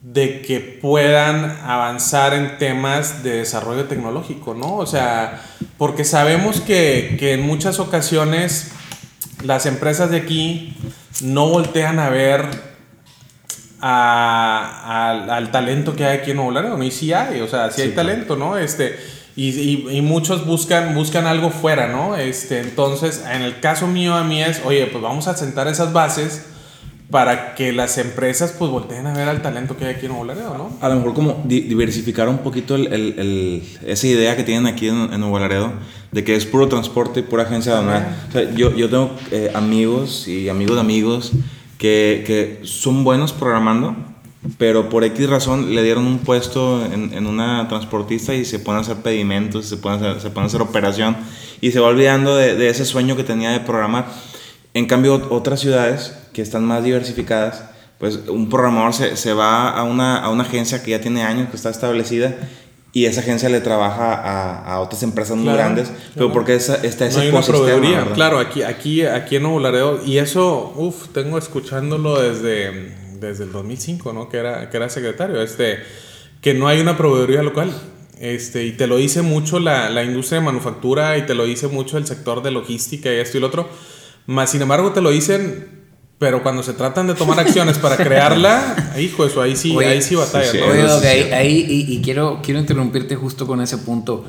de 0.02 0.40
que 0.40 0.60
puedan 0.60 1.58
avanzar 1.64 2.32
en 2.32 2.58
temas 2.58 3.22
de 3.22 3.38
desarrollo 3.38 3.84
tecnológico, 3.84 4.54
¿no? 4.54 4.76
O 4.76 4.86
sea, 4.86 5.42
porque 5.78 6.04
sabemos 6.04 6.60
que, 6.60 7.16
que 7.18 7.34
en 7.34 7.42
muchas 7.42 7.78
ocasiones 7.78 8.72
las 9.44 9.66
empresas 9.66 10.10
de 10.10 10.18
aquí 10.18 10.76
no 11.22 11.48
voltean 11.48 11.98
a 11.98 12.08
ver 12.08 12.46
a, 13.80 15.36
al 15.36 15.50
talento 15.50 15.94
que 15.94 16.04
hay 16.04 16.18
aquí 16.18 16.30
en 16.30 16.38
Nuevo 16.38 16.52
Laredo, 16.52 16.78
¿no? 16.78 16.84
Y 16.84 16.90
sí 16.90 17.12
hay, 17.12 17.40
o 17.40 17.48
sea, 17.48 17.70
sí 17.70 17.82
hay 17.82 17.90
talento, 17.90 18.36
¿no? 18.36 18.56
Este, 18.56 18.98
y, 19.36 19.88
y, 19.90 20.00
muchos 20.00 20.46
buscan, 20.46 20.94
buscan 20.94 21.26
algo 21.26 21.50
fuera, 21.50 21.88
¿no? 21.88 22.16
Este, 22.16 22.60
entonces, 22.60 23.22
en 23.30 23.42
el 23.42 23.60
caso 23.60 23.86
mío 23.86 24.14
a 24.14 24.24
mí 24.24 24.42
es, 24.42 24.62
oye, 24.64 24.86
pues 24.86 25.02
vamos 25.02 25.28
a 25.28 25.36
sentar 25.36 25.68
esas 25.68 25.92
bases 25.92 26.46
para 27.10 27.54
que 27.54 27.72
las 27.72 27.98
empresas 27.98 28.54
pues 28.58 28.70
volteen 28.70 29.06
a 29.06 29.12
ver 29.12 29.28
al 29.28 29.42
talento 29.42 29.76
que 29.76 29.84
hay 29.84 29.94
aquí 29.94 30.06
en 30.06 30.12
Nuevo 30.12 30.24
Laredo, 30.24 30.56
¿no? 30.58 30.72
A 30.80 30.88
lo 30.88 30.96
mejor 30.96 31.14
como 31.14 31.42
diversificar 31.44 32.28
un 32.28 32.38
poquito 32.38 32.74
el, 32.74 32.92
el, 32.92 33.62
esa 33.86 34.06
idea 34.06 34.36
que 34.36 34.42
tienen 34.42 34.66
aquí 34.66 34.88
en, 34.88 35.12
en, 35.12 35.20
Nuevo 35.20 35.38
Laredo 35.38 35.72
de 36.10 36.24
que 36.24 36.34
es 36.34 36.46
puro 36.46 36.68
transporte 36.68 37.20
y 37.20 37.22
pura 37.22 37.44
agencia 37.44 37.72
aduanal. 37.72 38.16
O 38.28 38.32
sea, 38.32 38.50
yo, 38.54 38.74
yo 38.74 38.88
tengo 38.88 39.10
eh, 39.30 39.52
amigos 39.54 40.26
y 40.26 40.48
amigos 40.48 40.76
de 40.76 40.80
amigos 40.80 41.32
que, 41.78 42.24
que 42.26 42.60
son 42.66 43.04
buenos 43.04 43.32
programando, 43.32 43.94
pero 44.58 44.88
por 44.88 45.04
X 45.04 45.28
razón 45.28 45.74
le 45.74 45.82
dieron 45.82 46.06
un 46.06 46.18
puesto 46.18 46.84
en, 46.84 47.12
en, 47.14 47.26
una 47.26 47.66
transportista 47.68 48.34
y 48.34 48.44
se 48.44 48.58
pueden 48.58 48.80
hacer 48.80 48.96
pedimentos, 48.96 49.66
se 49.66 49.76
pueden 49.76 50.04
hacer, 50.04 50.20
se 50.20 50.30
pueden 50.30 50.46
hacer 50.46 50.62
operación 50.62 51.16
y 51.60 51.72
se 51.72 51.80
va 51.80 51.88
olvidando 51.88 52.36
de, 52.36 52.54
de, 52.54 52.68
ese 52.68 52.84
sueño 52.84 53.16
que 53.16 53.24
tenía 53.24 53.50
de 53.50 53.60
programar. 53.60 54.06
En 54.74 54.86
cambio, 54.86 55.26
otras 55.30 55.60
ciudades 55.60 56.14
que 56.32 56.42
están 56.42 56.64
más 56.64 56.84
diversificadas, 56.84 57.64
pues 57.98 58.20
un 58.28 58.48
programador 58.48 58.92
se, 58.92 59.16
se 59.16 59.32
va 59.32 59.70
a 59.70 59.82
una, 59.84 60.18
a 60.18 60.30
una 60.30 60.44
agencia 60.44 60.82
que 60.82 60.90
ya 60.90 61.00
tiene 61.00 61.22
años, 61.22 61.48
que 61.48 61.56
está 61.56 61.70
establecida 61.70 62.36
y 62.96 63.04
esa 63.04 63.20
agencia 63.20 63.50
le 63.50 63.60
trabaja 63.60 64.14
a, 64.14 64.72
a 64.72 64.80
otras 64.80 65.02
empresas 65.02 65.36
muy 65.36 65.52
grandes, 65.52 65.92
pero 66.14 66.32
porque 66.32 66.54
esa, 66.54 66.76
está 66.76 67.04
ese 67.04 67.30
no 67.30 67.38
ecosistema. 67.38 68.12
Claro, 68.14 68.38
aquí, 68.38 68.62
aquí, 68.62 69.04
aquí 69.04 69.36
en 69.36 69.42
Nuevo 69.42 69.60
Laredo, 69.60 70.00
y 70.02 70.16
eso, 70.16 70.72
uff, 70.76 71.08
tengo 71.08 71.36
escuchándolo 71.36 72.18
desde 72.22 73.05
desde 73.20 73.44
el 73.44 73.52
2005, 73.52 74.12
¿no? 74.12 74.28
Que 74.28 74.38
era, 74.38 74.70
que 74.70 74.76
era 74.76 74.88
secretario, 74.88 75.40
este, 75.42 75.78
que 76.40 76.54
no 76.54 76.68
hay 76.68 76.80
una 76.80 76.96
proveeduría 76.96 77.42
local. 77.42 77.70
este, 78.20 78.64
y 78.64 78.72
te 78.72 78.86
lo 78.86 78.96
dice 78.96 79.22
mucho 79.22 79.58
la, 79.60 79.90
la 79.90 80.02
industria 80.04 80.40
de 80.40 80.46
manufactura 80.46 81.18
y 81.18 81.22
te 81.26 81.34
lo 81.34 81.44
dice 81.44 81.68
mucho 81.68 81.98
el 81.98 82.06
sector 82.06 82.42
de 82.42 82.50
logística 82.50 83.12
y 83.12 83.16
esto 83.18 83.36
y 83.36 83.40
lo 83.40 83.48
otro. 83.48 83.68
Más 84.26 84.50
sin 84.50 84.62
embargo, 84.62 84.92
te 84.92 85.00
lo 85.02 85.10
dicen, 85.10 85.68
pero 86.18 86.42
cuando 86.42 86.62
se 86.62 86.72
tratan 86.72 87.06
de 87.06 87.14
tomar 87.14 87.38
acciones 87.38 87.76
para 87.78 87.96
crearla, 88.02 88.94
hijo, 88.98 89.26
eso 89.26 89.42
ahí 89.42 89.54
sí, 89.54 89.76
Oye, 89.76 89.88
ahí 89.88 90.02
sí 90.02 90.14
batalla. 90.14 90.50
sí, 90.50 90.58
¿no? 90.58 90.66
Oye, 90.66 91.34
ahí- 91.34 91.66
y, 91.68 91.94
y 91.94 92.00
quiero, 92.02 92.40
quiero 92.42 92.58
interrumpirte 92.58 93.16
justo 93.16 93.46
con 93.46 93.60
ese 93.60 93.76
punto. 93.78 94.24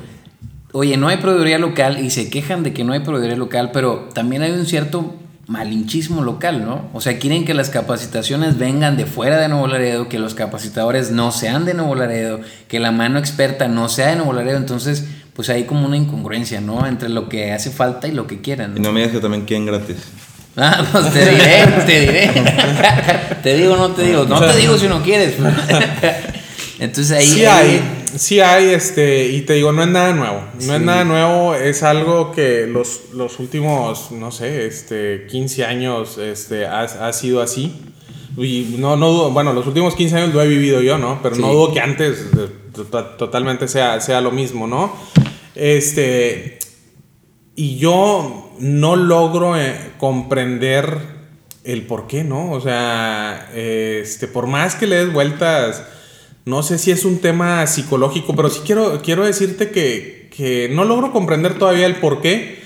Oye, 0.72 0.98
no 0.98 1.08
hay 1.08 1.16
proveeduría 1.16 1.58
local 1.58 2.04
y 2.04 2.10
se 2.10 2.28
quejan 2.28 2.62
de 2.62 2.74
que 2.74 2.84
no 2.84 2.92
hay 2.92 3.00
proveeduría 3.00 3.36
local, 3.38 3.70
pero 3.72 4.10
también 4.12 4.42
hay 4.42 4.50
un 4.52 4.66
cierto 4.66 5.14
malinchismo 5.48 6.22
local, 6.22 6.64
¿no? 6.64 6.90
O 6.92 7.00
sea, 7.00 7.18
quieren 7.18 7.46
que 7.46 7.54
las 7.54 7.70
capacitaciones 7.70 8.58
vengan 8.58 8.98
de 8.98 9.06
fuera 9.06 9.40
de 9.40 9.48
Nuevo 9.48 9.66
Laredo, 9.66 10.08
que 10.08 10.18
los 10.18 10.34
capacitadores 10.34 11.10
no 11.10 11.32
sean 11.32 11.64
de 11.64 11.72
Nuevo 11.72 11.94
Laredo, 11.94 12.40
que 12.68 12.78
la 12.78 12.92
mano 12.92 13.18
experta 13.18 13.66
no 13.66 13.88
sea 13.88 14.08
de 14.08 14.16
Nuevo 14.16 14.34
Laredo, 14.34 14.58
entonces 14.58 15.06
pues 15.32 15.48
hay 15.48 15.64
como 15.64 15.86
una 15.86 15.96
incongruencia, 15.96 16.60
¿no? 16.60 16.86
Entre 16.86 17.08
lo 17.08 17.30
que 17.30 17.52
hace 17.52 17.70
falta 17.70 18.06
y 18.08 18.12
lo 18.12 18.26
que 18.26 18.42
quieran. 18.42 18.76
Y 18.76 18.80
no 18.80 18.92
me 18.92 19.00
digas 19.00 19.14
que 19.14 19.20
también 19.20 19.46
quieren 19.46 19.64
gratis. 19.64 19.96
Ah, 20.54 20.84
pues 20.92 21.12
te 21.12 21.30
diré, 21.30 21.66
te 21.86 22.00
diré. 22.00 22.30
te 23.42 23.54
digo, 23.54 23.76
no 23.76 23.90
te 23.92 24.02
digo. 24.02 24.24
No 24.24 24.40
te 24.40 24.56
digo 24.56 24.76
si 24.76 24.86
no 24.86 25.02
quieres. 25.02 25.36
Entonces 26.78 27.16
ahí. 27.16 27.26
sí 27.26 27.44
hay, 27.46 27.80
sí 28.18 28.40
hay, 28.40 28.70
este, 28.70 29.26
y 29.28 29.42
te 29.42 29.54
digo, 29.54 29.72
no 29.72 29.82
es 29.82 29.88
nada 29.88 30.12
nuevo. 30.12 30.40
No 30.66 30.74
es 30.74 30.80
nada 30.80 31.04
nuevo, 31.04 31.54
es 31.54 31.82
algo 31.82 32.32
que 32.32 32.66
los, 32.66 33.12
los 33.14 33.38
últimos, 33.38 34.10
no 34.12 34.30
sé, 34.32 34.66
este, 34.66 35.26
15 35.30 35.64
años 35.64 36.18
este, 36.18 36.66
ha, 36.66 36.80
ha 36.82 37.12
sido 37.12 37.40
así. 37.40 37.72
Y 38.36 38.76
no, 38.78 38.96
no 38.96 39.10
dudo, 39.10 39.30
bueno, 39.30 39.52
los 39.52 39.66
últimos 39.66 39.94
15 39.96 40.16
años 40.16 40.34
lo 40.34 40.42
he 40.42 40.46
vivido 40.46 40.80
yo, 40.80 40.96
¿no? 40.98 41.18
Pero 41.22 41.34
no 41.36 41.52
dudo 41.52 41.72
que 41.72 41.80
antes 41.80 42.26
eh, 42.36 42.48
to- 42.72 43.04
totalmente 43.16 43.66
sea, 43.66 44.00
sea 44.00 44.20
lo 44.20 44.30
mismo, 44.30 44.66
¿no? 44.68 44.94
Este, 45.56 46.58
y 47.56 47.78
yo 47.78 48.52
no 48.60 48.94
logro 48.94 49.56
eh, 49.60 49.74
comprender 49.98 50.98
el 51.64 51.82
por 51.86 52.06
qué, 52.06 52.22
¿no? 52.22 52.52
O 52.52 52.60
sea, 52.60 53.50
este, 53.54 54.28
por 54.28 54.46
más 54.46 54.76
que 54.76 54.86
le 54.86 55.04
des 55.04 55.12
vueltas, 55.12 55.82
no 56.48 56.62
sé 56.62 56.78
si 56.78 56.90
es 56.90 57.04
un 57.04 57.18
tema 57.18 57.66
psicológico, 57.66 58.34
pero 58.34 58.48
sí 58.50 58.60
quiero, 58.64 59.00
quiero 59.02 59.24
decirte 59.24 59.70
que, 59.70 60.28
que 60.36 60.68
no 60.72 60.84
logro 60.84 61.12
comprender 61.12 61.58
todavía 61.58 61.86
el 61.86 61.96
por 61.96 62.20
qué, 62.20 62.58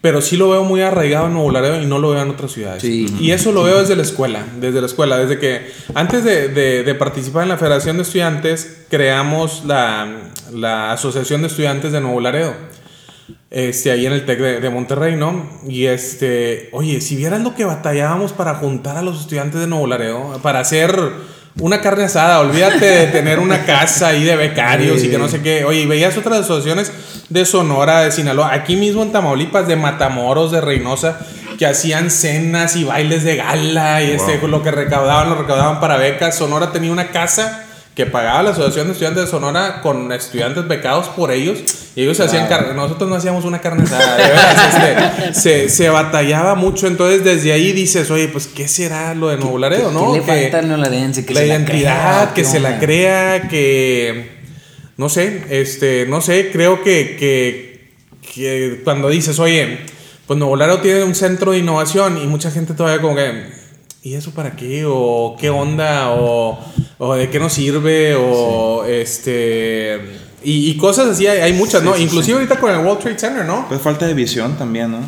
pero 0.00 0.20
sí 0.20 0.36
lo 0.36 0.50
veo 0.50 0.64
muy 0.64 0.80
arraigado 0.80 1.26
en 1.28 1.34
Nuevo 1.34 1.50
Laredo 1.52 1.80
y 1.80 1.86
no 1.86 2.00
lo 2.00 2.10
veo 2.10 2.22
en 2.22 2.30
otras 2.30 2.50
ciudades. 2.50 2.82
Sí. 2.82 3.06
Y 3.20 3.30
eso 3.30 3.52
lo 3.52 3.62
veo 3.62 3.78
desde 3.78 3.94
la 3.94 4.02
escuela, 4.02 4.44
desde 4.60 4.80
la 4.80 4.86
escuela, 4.86 5.16
desde 5.16 5.38
que 5.38 5.70
antes 5.94 6.24
de, 6.24 6.48
de- 6.48 6.82
de 6.82 6.94
participar 6.96 7.44
en 7.44 7.50
la 7.50 7.56
Federación 7.56 7.96
de 7.98 8.02
Estudiantes, 8.02 8.84
creamos 8.90 9.62
la, 9.64 10.32
la 10.52 10.90
Asociación 10.92 11.42
de 11.42 11.46
Estudiantes 11.46 11.92
de 11.92 12.00
Nuevo 12.00 12.20
Laredo 12.20 12.52
este, 13.50 13.90
ahí 13.90 14.06
en 14.06 14.12
el 14.12 14.24
TEC 14.24 14.38
de, 14.40 14.60
de 14.60 14.70
Monterrey, 14.70 15.14
¿no? 15.14 15.46
Y 15.68 15.84
este, 15.84 16.68
oye, 16.72 17.00
si 17.00 17.16
vieras 17.16 17.42
lo 17.42 17.54
que 17.54 17.64
batallábamos 17.64 18.32
para 18.32 18.54
juntar 18.56 18.96
a 18.96 19.02
los 19.02 19.20
estudiantes 19.20 19.60
de 19.60 19.66
Nuevo 19.66 19.86
Laredo, 19.86 20.40
para 20.42 20.60
hacer 20.60 20.98
una 21.60 21.80
carne 21.80 22.04
asada, 22.04 22.40
olvídate 22.40 22.84
de 22.84 23.06
tener 23.08 23.38
una 23.38 23.64
casa 23.64 24.08
ahí 24.08 24.24
de 24.24 24.36
becarios 24.36 25.02
y 25.04 25.10
que 25.10 25.18
no 25.18 25.28
sé 25.28 25.42
qué, 25.42 25.64
oye, 25.64 25.86
veías 25.86 26.16
otras 26.16 26.40
asociaciones 26.40 26.92
de 27.28 27.44
Sonora, 27.44 28.00
de 28.00 28.12
Sinaloa, 28.12 28.52
aquí 28.52 28.76
mismo 28.76 29.02
en 29.02 29.12
Tamaulipas, 29.12 29.68
de 29.68 29.76
Matamoros, 29.76 30.50
de 30.50 30.60
Reynosa, 30.60 31.20
que 31.58 31.66
hacían 31.66 32.10
cenas 32.10 32.76
y 32.76 32.84
bailes 32.84 33.24
de 33.24 33.36
gala 33.36 34.02
y 34.02 34.10
este, 34.12 34.38
lo 34.48 34.62
que 34.62 34.70
recaudaban, 34.70 35.28
lo 35.30 35.36
recaudaban 35.36 35.80
para 35.80 35.96
becas. 35.96 36.36
Sonora 36.36 36.72
tenía 36.72 36.90
una 36.90 37.08
casa 37.08 37.61
que 37.94 38.06
pagaba 38.06 38.42
la 38.42 38.50
Asociación 38.50 38.86
de 38.86 38.92
Estudiantes 38.92 39.24
de 39.24 39.30
Sonora 39.30 39.80
con 39.82 40.10
estudiantes 40.12 40.66
becados 40.66 41.08
por 41.08 41.30
ellos 41.30 41.58
y 41.94 42.02
ellos 42.02 42.18
hacían 42.20 42.46
carne. 42.48 42.72
Nosotros 42.72 43.10
no 43.10 43.16
hacíamos 43.16 43.44
una 43.44 43.60
carne 43.60 43.82
asada, 43.84 44.16
de 44.16 44.22
veras, 44.22 44.74
este, 44.74 45.34
se, 45.40 45.68
se 45.68 45.88
batallaba 45.90 46.54
mucho. 46.54 46.86
Entonces, 46.86 47.22
desde 47.22 47.52
ahí 47.52 47.72
dices, 47.72 48.10
oye, 48.10 48.28
pues, 48.28 48.46
¿qué 48.46 48.66
será 48.66 49.14
lo 49.14 49.28
de 49.28 49.36
Nuevo 49.36 49.58
Laredo, 49.58 49.90
no? 49.92 50.12
¿Qué 50.14 50.20
le 50.20 50.24
Que- 50.24 50.32
falta? 50.50 50.60
Que 51.26 51.34
la 51.34 51.40
se 51.40 51.46
identidad, 51.48 51.72
crea, 52.24 52.34
que 52.34 52.42
¿qué 52.42 52.48
se 52.48 52.60
la 52.60 52.78
crea, 52.78 53.48
que 53.48 54.30
no 54.96 55.08
sé, 55.10 55.44
este, 55.50 56.06
no 56.06 56.20
sé, 56.22 56.50
creo 56.50 56.82
que, 56.82 57.16
que, 57.18 57.90
que 58.34 58.80
cuando 58.84 59.08
dices, 59.10 59.38
oye, 59.38 59.80
pues 60.26 60.38
Nuevo 60.38 60.56
Laredo 60.56 60.80
tiene 60.80 61.02
un 61.04 61.14
centro 61.14 61.52
de 61.52 61.58
innovación 61.58 62.16
y 62.22 62.26
mucha 62.26 62.50
gente 62.50 62.72
todavía 62.72 63.02
como 63.02 63.16
que, 63.16 63.48
¿y 64.02 64.14
eso 64.14 64.30
para 64.32 64.52
qué? 64.52 64.84
¿O 64.86 65.36
qué 65.38 65.50
onda? 65.50 66.10
¿O, 66.10 66.58
o 67.04 67.14
de 67.14 67.28
qué 67.30 67.38
nos 67.40 67.52
sirve? 67.52 68.14
¿O 68.16 68.84
este... 68.84 69.98
Y, 70.44 70.70
y 70.70 70.76
cosas 70.76 71.08
así 71.08 71.26
hay, 71.26 71.38
hay 71.40 71.52
muchas, 71.52 71.82
¿no? 71.82 71.96
Inclusive 71.96 72.34
ahorita 72.38 72.56
con 72.58 72.70
el 72.72 72.78
World 72.78 73.00
Trade 73.00 73.18
Center, 73.18 73.44
¿no? 73.44 73.66
Pues 73.68 73.80
falta 73.80 74.06
de 74.06 74.14
visión 74.14 74.56
también, 74.56 74.90
¿no? 74.90 74.98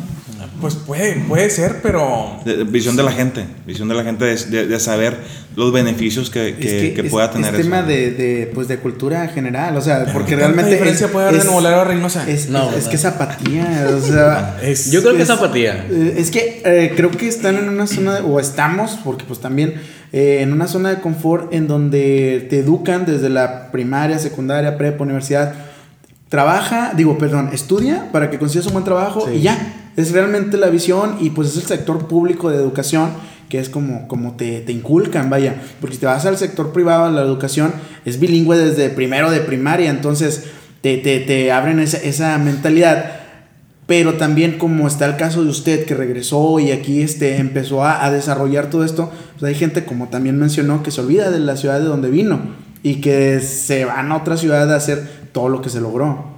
Pues 0.61 0.75
puede, 0.75 1.15
puede 1.27 1.49
ser, 1.49 1.81
pero... 1.83 2.39
De- 2.45 2.55
de- 2.57 2.63
visión 2.63 2.95
de 2.95 3.03
la 3.03 3.11
gente. 3.11 3.45
Visión 3.67 3.89
de 3.89 3.95
la 3.95 4.03
gente 4.05 4.23
de, 4.23 4.35
de- 4.45 4.67
de 4.67 4.79
saber 4.79 5.17
los 5.57 5.73
beneficios 5.73 6.29
que, 6.29 6.55
que, 6.55 6.93
que 6.93 7.01
es- 7.01 7.11
pueda 7.11 7.29
tener 7.31 7.53
es 7.53 7.59
eso. 7.59 7.69
tema 7.69 7.83
de, 7.83 8.11
de, 8.11 8.51
pues, 8.55 8.69
de 8.69 8.77
cultura 8.77 9.27
general, 9.27 9.75
o 9.75 9.81
sea, 9.81 10.05
porque 10.13 10.29
¿qué 10.31 10.35
realmente... 10.37 10.71
diferencia 10.71 11.09
puede 11.09 11.27
haber 11.27 11.39
de 11.41 11.45
Nuevo 11.45 11.59
Laredo 11.61 11.81
a 11.81 11.83
Reynosa? 11.85 12.29
Es, 12.29 12.47
No, 12.49 12.69
es, 12.71 12.77
es 12.77 12.87
que 12.87 12.95
es 12.95 13.03
apatía, 13.05 13.89
o 13.93 13.99
sea... 14.01 14.57
Es- 14.63 14.89
Yo 14.91 15.01
creo 15.01 15.15
que 15.17 15.23
es 15.23 15.29
es- 15.29 15.35
apatía. 15.35 15.85
eh, 15.89 16.15
Es 16.17 16.31
que 16.31 16.61
eh, 16.63 16.93
creo 16.95 17.11
que 17.11 17.27
están 17.27 17.57
en 17.57 17.67
una 17.67 17.85
zona, 17.85 18.15
de- 18.15 18.21
o 18.21 18.39
estamos, 18.39 18.97
porque 19.03 19.25
pues 19.27 19.39
también 19.41 19.73
eh, 20.15 20.41
en 20.41 20.53
una 20.53 20.69
zona 20.69 20.91
de 20.91 21.01
confort 21.01 21.53
en 21.53 21.67
donde 21.67 22.47
te 22.49 22.59
educan 22.59 23.05
desde 23.05 23.27
la 23.27 23.69
primaria, 23.73 24.17
secundaria, 24.17 24.77
prepa, 24.77 25.03
universidad. 25.03 25.53
Trabaja, 26.29 26.93
digo, 26.95 27.17
perdón, 27.17 27.49
estudia 27.51 28.09
para 28.13 28.29
que 28.29 28.39
consigas 28.39 28.65
un 28.67 28.73
buen 28.73 28.85
trabajo 28.85 29.27
Sí. 29.27 29.35
y 29.35 29.41
ya. 29.41 29.73
Es 29.97 30.13
realmente 30.13 30.55
la 30.55 30.69
visión 30.69 31.17
y 31.19 31.31
pues 31.31 31.49
es 31.49 31.57
el 31.57 31.63
sector 31.63 32.07
público 32.07 32.49
de 32.49 32.55
educación 32.55 33.09
que 33.49 33.59
es 33.59 33.67
como, 33.67 34.07
como 34.07 34.37
te, 34.37 34.61
te 34.61 34.71
inculcan, 34.71 35.29
vaya. 35.29 35.61
Porque 35.81 35.95
si 35.95 35.99
te 35.99 36.05
vas 36.05 36.25
al 36.25 36.37
sector 36.37 36.71
privado, 36.71 37.11
la 37.11 37.21
educación 37.21 37.73
es 38.05 38.17
bilingüe 38.17 38.57
desde 38.57 38.87
primero 38.89 39.29
de 39.29 39.41
primaria, 39.41 39.89
entonces 39.89 40.45
te, 40.79 40.95
te, 40.97 41.19
te 41.19 41.51
abren 41.51 41.79
esa, 41.79 41.97
esa 41.97 42.37
mentalidad. 42.37 43.17
Pero 43.85 44.13
también 44.13 44.57
como 44.57 44.87
está 44.87 45.05
el 45.07 45.17
caso 45.17 45.43
de 45.43 45.49
usted 45.49 45.85
que 45.85 45.93
regresó 45.93 46.57
y 46.61 46.71
aquí 46.71 47.01
este, 47.01 47.35
empezó 47.37 47.83
a, 47.83 48.03
a 48.05 48.11
desarrollar 48.11 48.69
todo 48.69 48.83
esto, 48.85 49.11
pues 49.39 49.53
hay 49.53 49.55
gente 49.55 49.85
como 49.85 50.09
también 50.09 50.37
mencionó 50.39 50.83
que 50.83 50.91
se 50.91 51.01
olvida 51.01 51.31
de 51.31 51.39
la 51.39 51.57
ciudad 51.57 51.79
de 51.79 51.85
donde 51.85 52.09
vino 52.09 52.39
y 52.83 53.01
que 53.01 53.39
se 53.39 53.85
van 53.85 54.11
a 54.11 54.17
otra 54.17 54.37
ciudad 54.37 54.71
a 54.71 54.75
hacer 54.75 55.07
todo 55.31 55.49
lo 55.49 55.61
que 55.61 55.69
se 55.69 55.81
logró. 55.81 56.35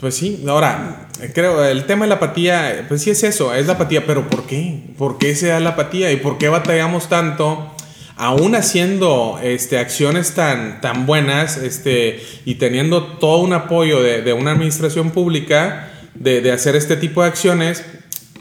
Pues 0.00 0.14
sí, 0.14 0.42
ahora, 0.48 1.08
creo, 1.34 1.62
el 1.62 1.84
tema 1.84 2.06
de 2.06 2.08
la 2.08 2.14
apatía, 2.14 2.86
pues 2.88 3.02
sí 3.02 3.10
es 3.10 3.22
eso, 3.22 3.54
es 3.54 3.66
la 3.66 3.74
apatía, 3.74 4.06
pero 4.06 4.28
¿por 4.28 4.46
qué? 4.46 4.82
¿Por 4.96 5.18
qué 5.18 5.36
se 5.36 5.48
da 5.48 5.60
la 5.60 5.70
apatía 5.70 6.10
y 6.10 6.16
por 6.16 6.38
qué 6.38 6.48
batallamos 6.48 7.10
tanto? 7.10 7.70
Aún 8.16 8.54
haciendo 8.54 9.38
este, 9.42 9.78
acciones 9.78 10.32
tan, 10.32 10.80
tan 10.80 11.04
buenas 11.04 11.58
este, 11.58 12.22
y 12.46 12.54
teniendo 12.54 13.18
todo 13.18 13.42
un 13.42 13.52
apoyo 13.52 14.02
de, 14.02 14.22
de 14.22 14.32
una 14.32 14.52
administración 14.52 15.10
pública 15.10 15.90
de, 16.14 16.40
de 16.40 16.50
hacer 16.50 16.76
este 16.76 16.96
tipo 16.96 17.22
de 17.22 17.28
acciones, 17.28 17.84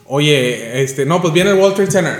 oye, 0.06 0.82
este, 0.82 1.06
no, 1.06 1.22
pues 1.22 1.34
viene 1.34 1.52
el 1.52 1.58
World 1.58 1.76
Trade 1.76 1.91
Center. 1.91 2.19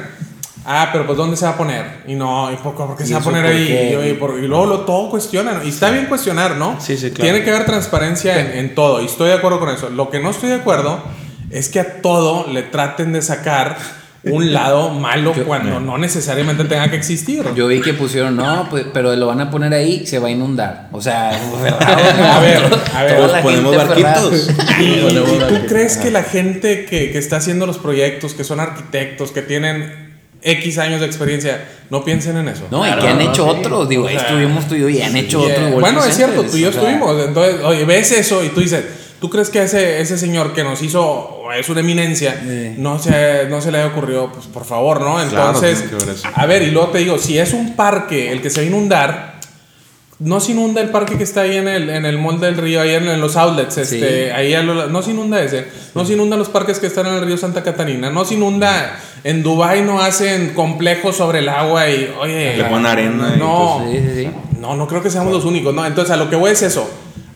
Ah, 0.66 0.90
pero 0.92 1.06
pues 1.06 1.18
¿dónde 1.18 1.36
se 1.38 1.46
va 1.46 1.52
a 1.52 1.58
poner? 1.58 1.86
Y 2.08 2.16
no, 2.16 2.52
¿y 2.52 2.56
por, 2.58 2.76
por 2.76 2.96
qué 2.96 3.04
se 3.04 3.12
¿Y 3.12 3.14
va 3.14 3.20
a 3.20 3.24
poner 3.24 3.46
ahí? 3.46 3.90
Y, 3.92 3.96
oye, 3.96 4.14
por- 4.16 4.38
y 4.38 4.48
luego 4.48 4.66
lo, 4.66 4.80
todo 4.82 5.10
cuestionan. 5.10 5.62
Y 5.66 5.70
está 5.70 5.90
bien 5.90 6.06
cuestionar, 6.06 6.58
¿no? 6.58 6.76
Sí, 6.80 6.98
sí, 6.98 7.12
claro. 7.12 7.24
Tiene 7.32 7.44
que 7.44 7.50
haber 7.52 7.66
transparencia 7.66 8.40
en, 8.40 8.58
en 8.60 8.76
todo. 8.76 9.02
Y 9.02 9.06
estoy 9.06 9.30
de 9.30 9.36
acuerdo 9.36 9.60
con 9.60 9.70
eso. 9.70 9.90
Lo 9.90 10.10
que 10.10 10.20
no 10.20 10.30
estoy 10.30 10.50
de 10.50 10.56
acuerdo 10.56 11.02
es 11.50 11.70
que 11.70 11.80
a 11.80 12.02
todo 12.02 12.46
le 12.52 12.62
traten 12.64 13.14
de 13.14 13.22
sacar 13.22 13.78
un 14.26 14.52
lado 14.54 14.90
malo 14.90 15.34
cuando 15.48 15.80
no 15.80 15.98
necesariamente 15.98 16.66
tenga 16.66 16.90
que 16.92 16.98
existir. 16.98 17.44
Yo 17.56 17.68
vi 17.68 17.80
que 17.82 17.94
pusieron, 17.94 18.36
no, 18.36 18.68
pues, 18.70 18.86
pero 18.94 19.16
lo 19.16 19.28
van 19.28 19.40
a 19.40 19.50
poner 19.50 19.74
ahí, 19.74 20.06
se 20.06 20.20
va 20.20 20.28
a 20.28 20.32
inundar. 20.32 20.90
O 20.92 21.02
sea, 21.02 21.30
A 21.40 22.40
ver, 22.42 22.64
a 22.94 23.04
ver. 23.04 23.16
Toda 23.16 23.28
la 23.38 23.42
ponemos 23.42 23.76
barquitos. 23.76 24.50
¿Y, 24.80 24.84
y 24.84 25.40
tú 25.48 25.66
crees 25.68 25.98
que 25.98 26.12
la 26.12 26.24
gente 26.24 26.86
que, 26.86 27.12
que 27.12 27.18
está 27.18 27.38
haciendo 27.38 27.66
los 27.66 27.78
proyectos, 27.80 28.34
que 28.34 28.44
son 28.44 28.60
arquitectos, 28.60 29.32
que 29.32 29.42
tienen 29.42 30.09
X 30.42 30.78
años 30.78 31.02
de 31.02 31.06
experiencia, 31.06 31.66
no 31.90 32.04
piensen 32.06 32.38
en 32.38 32.48
eso? 32.48 32.64
No, 32.72 32.80
y 32.86 32.88
Claro, 32.88 33.02
que 33.02 33.08
han 33.10 33.18
no, 33.18 33.30
hecho 33.30 33.44
sí. 33.44 33.50
otros. 33.60 33.90
Digo, 33.90 34.08
ahí 34.08 34.16
estuvimos 34.16 34.68
tú 34.68 34.76
y 34.76 34.80
yo 34.82 34.90
y 34.90 35.02
han 35.02 35.16
hecho 35.18 35.40
Y, 35.42 35.44
eh, 35.44 35.52
otros. 35.52 35.66
World 35.66 35.80
bueno, 35.82 36.04
es 36.06 36.16
cierto, 36.16 36.44
tú 36.44 36.56
y 36.58 36.62
yo 36.62 36.70
O 36.70 36.72
sea, 36.72 36.82
estuvimos. 36.82 37.26
Entonces, 37.26 37.56
oye, 37.64 37.86
ves 37.86 38.12
eso 38.14 38.44
y 38.44 38.50
tú 38.50 38.62
dices, 38.62 38.84
¿tú 39.20 39.30
crees 39.30 39.50
que 39.50 39.62
ese, 39.64 40.00
ese 40.00 40.18
señor 40.18 40.54
que 40.54 40.64
nos 40.64 40.82
hizo, 40.82 41.42
es 41.58 41.68
una 41.68 41.82
eminencia, 41.82 42.40
Sí. 42.42 42.76
no, 42.78 43.00
se, 43.00 43.48
no 43.50 43.60
se 43.62 43.72
le 43.72 43.80
haya 43.80 43.88
ocurrido? 43.88 44.32
Pues 44.32 44.46
por 44.48 44.64
favor, 44.66 45.02
¿no? 45.02 45.16
Claro, 45.30 45.48
Entonces, 45.60 45.84
eso. 45.92 46.28
a 46.34 46.46
ver, 46.46 46.62
y 46.62 46.72
luego 46.72 46.90
te 46.90 47.00
digo, 47.00 47.18
si 47.18 47.38
es 47.38 47.52
un 47.54 47.76
parque 47.76 48.32
el 48.32 48.42
que 48.42 48.50
se 48.50 48.62
va 48.62 48.64
a 48.64 48.68
inundar, 48.70 49.40
no 50.20 50.42
se 50.42 50.52
inunda 50.52 50.82
el 50.82 50.90
parque 50.90 51.18
que 51.18 51.24
está 51.24 51.42
ahí 51.42 51.56
en 51.56 51.68
el, 51.70 51.90
en 51.90 52.06
el 52.06 52.18
mall 52.18 52.42
del 52.42 52.58
río, 52.58 52.82
ahí 52.82 52.94
en, 52.94 53.08
en 53.08 53.22
los 53.22 53.38
outlets, 53.38 53.78
este, 53.78 54.26
Sí. 54.28 54.32
ahí 54.32 54.54
a 54.54 54.62
lo- 54.62 54.88
no 54.88 55.02
se 55.02 55.12
inunda 55.12 55.42
ese, 55.42 55.66
no 55.96 56.06
se 56.06 56.12
inundan 56.14 56.40
los 56.40 56.50
parques 56.50 56.78
que 56.80 56.88
están 56.88 57.08
en 57.08 57.14
el 57.14 57.22
río 57.26 57.38
Santa 57.38 57.64
Catarina, 57.64 58.10
no 58.10 58.26
se 58.26 58.34
inunda, 58.34 59.00
en 59.24 59.44
Dubai 59.44 59.82
no 59.82 60.02
hacen 60.02 60.54
complejos 60.54 61.18
sobre 61.18 61.40
el 61.40 61.50
agua 61.50 61.90
y, 61.90 62.14
oye, 62.20 62.58
Le 62.58 62.64
ponen 62.66 62.86
arena 62.86 63.34
y 63.36 63.40
no, 63.40 63.86
Sí, 63.90 63.98
sí, 64.00 64.24
sí. 64.24 64.32
no, 64.60 64.76
no 64.76 64.88
creo 64.88 65.02
que 65.02 65.10
seamos 65.10 65.34
los 65.34 65.46
únicos, 65.46 65.74
¿no? 65.74 65.86
Entonces, 65.86 66.12
a 66.12 66.18
lo 66.18 66.30
que 66.30 66.36
voy 66.36 66.52
es 66.52 66.62
eso. 66.62 66.90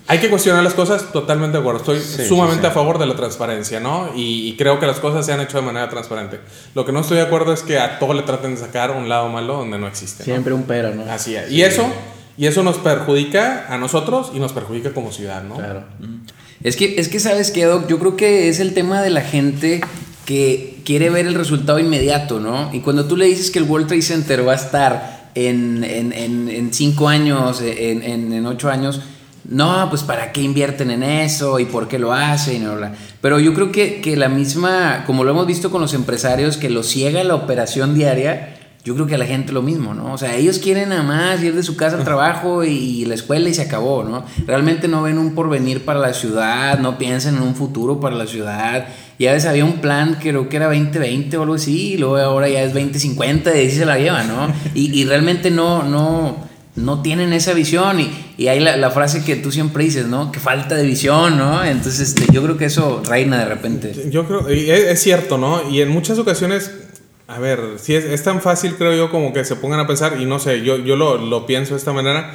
hay 0.07 0.19
que 0.19 0.29
cuestionar 0.29 0.63
las 0.63 0.73
cosas, 0.73 1.11
totalmente 1.11 1.57
de 1.57 1.61
acuerdo. 1.61 1.93
Estoy 1.93 2.25
sumamente 2.25 2.67
a 2.67 2.71
favor 2.71 2.99
de 2.99 3.05
la 3.05 3.15
transparencia, 3.15 3.79
¿no? 3.79 4.09
Y, 4.15 4.55
creo 4.57 4.79
que 4.79 4.85
las 4.85 4.99
cosas 4.99 5.25
se 5.25 5.33
han 5.33 5.39
hecho 5.41 5.57
de 5.57 5.63
manera 5.63 5.89
transparente. 5.89 6.39
Lo 6.75 6.85
que 6.85 6.91
no 6.91 7.01
estoy 7.01 7.17
de 7.17 7.23
acuerdo 7.23 7.53
es 7.53 7.63
que 7.63 7.79
a 7.79 7.99
todo 7.99 8.13
le 8.13 8.23
traten 8.23 8.55
de 8.55 8.61
sacar 8.61 8.91
un 8.91 9.09
lado 9.09 9.29
malo 9.29 9.57
donde 9.57 9.77
no 9.77 9.87
existe. 9.87 10.23
Siempre 10.23 10.53
un 10.53 10.63
pero, 10.63 10.93
¿no? 10.93 11.03
Así 11.11 11.35
es. 11.35 11.51
Y 11.51 11.63
eso, 11.63 11.85
y 12.37 12.47
eso 12.47 12.63
nos 12.63 12.77
perjudica 12.77 13.65
a 13.69 13.77
nosotros 13.77 14.31
y 14.33 14.39
nos 14.39 14.53
perjudica 14.53 14.93
como 14.93 15.11
ciudad, 15.11 15.43
¿no? 15.43 15.55
Claro. 15.55 15.83
Es 16.63 16.77
que, 16.77 16.99
es 16.99 17.09
que 17.09 17.19
sabes 17.19 17.51
que, 17.51 17.61
Yo 17.61 17.99
creo 17.99 18.15
que 18.15 18.49
es 18.49 18.59
el 18.59 18.73
tema 18.73 19.01
de 19.01 19.09
la 19.09 19.21
gente 19.21 19.81
que 20.25 20.72
quiere 20.83 21.09
ver 21.09 21.27
el 21.27 21.35
resultado 21.35 21.79
inmediato, 21.79 22.39
¿no? 22.39 22.69
Y 22.73 22.79
cuando 22.79 23.05
tú 23.05 23.17
le 23.17 23.25
dices 23.25 23.51
que 23.51 23.59
el 23.59 23.65
World 23.65 23.87
Trade 23.87 24.01
Center 24.01 24.47
va 24.47 24.53
a 24.53 24.55
estar 24.55 25.29
en, 25.35 25.83
en, 25.83 26.13
en, 26.13 26.49
en 26.49 26.73
cinco 26.73 27.07
años, 27.09 27.61
en, 27.61 28.45
ocho 28.45 28.69
años, 28.69 29.01
no, 29.45 29.87
pues 29.89 30.03
para 30.03 30.31
qué 30.31 30.41
invierten 30.41 30.91
en 30.91 31.03
eso 31.03 31.59
y 31.59 31.65
por 31.65 31.87
qué 31.87 31.99
lo 31.99 32.13
hacen. 32.13 32.67
Pero 33.21 33.39
yo 33.39 33.53
creo 33.53 33.71
que, 33.71 34.01
que, 34.01 34.15
la 34.15 34.29
misma, 34.29 35.03
como 35.05 35.23
lo 35.23 35.31
hemos 35.31 35.47
visto 35.47 35.71
con 35.71 35.81
los 35.81 35.93
empresarios, 35.93 36.57
que 36.57 36.69
lo 36.69 36.83
ciega 36.83 37.23
la 37.23 37.35
operación 37.35 37.93
diaria, 37.95 38.57
yo 38.85 38.95
creo 38.95 39.07
que 39.07 39.15
a 39.15 39.17
la 39.17 39.25
gente 39.25 39.53
lo 39.53 39.61
mismo, 39.61 39.93
¿no? 39.93 40.13
O 40.13 40.17
sea, 40.17 40.35
ellos 40.35 40.59
quieren 40.59 40.89
nada 40.89 41.03
más 41.03 41.41
ir 41.41 41.55
de 41.55 41.63
su 41.63 41.77
casa 41.77 41.95
al 41.95 42.03
trabajo 42.03 42.65
y 42.65 43.05
la 43.05 43.15
escuela 43.15 43.47
y 43.47 43.53
se 43.53 43.61
acabó, 43.61 44.03
¿no? 44.03 44.25
Realmente 44.45 44.89
no 44.89 45.03
ven 45.03 45.17
un 45.17 45.35
porvenir 45.35 45.85
para 45.85 45.99
la 45.99 46.13
ciudad, 46.13 46.79
no 46.79 46.97
piensan 46.97 47.37
en 47.37 47.43
un 47.43 47.55
futuro 47.55 48.01
para 48.01 48.15
la 48.15 48.27
ciudad. 48.27 48.87
Ya 49.19 49.33
ves, 49.33 49.45
había 49.45 49.65
un 49.65 49.79
plan, 49.79 50.17
creo 50.19 50.49
que 50.49 50.57
era 50.57 50.65
2020 50.65 51.37
o 51.37 51.41
algo 51.43 51.55
así, 51.55 51.93
y 51.93 51.97
luego 51.97 52.17
ahora 52.17 52.49
ya 52.49 52.63
es 52.63 52.73
2050 52.73 53.55
y 53.55 53.59
ahí 53.59 53.71
se 53.71 53.85
la 53.85 53.97
llevan, 53.97 54.27
¿no? 54.27 54.53
Y, 54.73 54.99
y 54.99 55.05
realmente 55.05 55.51
no, 55.51 55.83
no, 55.83 56.37
no 56.75 57.01
tienen 57.01 57.33
esa 57.33 57.53
visión. 57.53 57.99
Y, 57.99 58.11
y 58.37 58.47
hay 58.47 58.59
la, 58.59 58.75
la, 58.77 58.91
frase 58.91 59.23
que 59.23 59.35
tú 59.35 59.51
siempre 59.51 59.83
dices, 59.83 60.07
¿no? 60.07 60.31
Que 60.31 60.39
falta 60.39 60.75
de 60.75 60.83
visión, 60.83 61.37
¿no? 61.37 61.63
Entonces, 61.63 61.99
este, 62.15 62.33
yo 62.33 62.41
creo 62.43 62.57
que 62.57 62.65
eso 62.65 63.01
reina 63.05 63.39
de 63.39 63.45
repente. 63.45 63.93
Yo 64.09 64.25
creo, 64.27 64.47
es, 64.47 64.67
es 64.67 65.01
cierto, 65.01 65.37
¿no? 65.37 65.69
Y 65.69 65.81
en 65.81 65.89
muchas 65.89 66.17
ocasiones 66.19 66.71
a 67.27 67.39
ver, 67.39 67.59
si 67.77 67.95
es, 67.95 68.03
es, 68.03 68.23
tan 68.23 68.41
fácil, 68.41 68.75
creo 68.75 68.93
yo, 68.93 69.09
como 69.09 69.33
que 69.33 69.45
se 69.45 69.55
pongan 69.55 69.79
a 69.79 69.87
pensar, 69.87 70.19
y 70.19 70.25
no 70.25 70.39
sé, 70.39 70.61
yo, 70.61 70.77
yo 70.77 70.95
lo, 70.95 71.17
lo 71.17 71.45
pienso 71.45 71.73
de 71.73 71.77
esta 71.77 71.93
manera, 71.93 72.33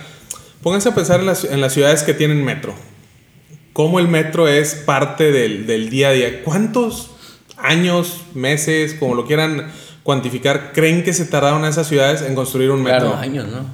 pónganse 0.62 0.88
a 0.88 0.94
pensar 0.94 1.20
en 1.20 1.26
las, 1.26 1.44
en 1.44 1.60
las, 1.60 1.72
ciudades 1.72 2.02
que 2.02 2.14
tienen 2.14 2.42
metro. 2.44 2.74
Cómo 3.78 4.00
el 4.00 4.08
metro 4.08 4.48
es 4.48 4.74
parte 4.74 5.30
del, 5.30 5.64
del 5.68 5.88
día 5.88 6.08
a 6.08 6.10
día. 6.10 6.42
¿Cuántos 6.42 7.12
años, 7.56 8.22
meses, 8.34 8.94
como 8.98 9.14
lo 9.14 9.24
quieran 9.24 9.70
cuantificar, 10.02 10.72
creen 10.72 11.04
que 11.04 11.12
se 11.12 11.26
tardaron 11.26 11.64
esas 11.64 11.86
ciudades 11.86 12.22
en 12.22 12.34
construir 12.34 12.72
un 12.72 12.82
metro? 12.82 13.12
Claro, 13.12 13.18
años, 13.18 13.46
¿no? 13.46 13.64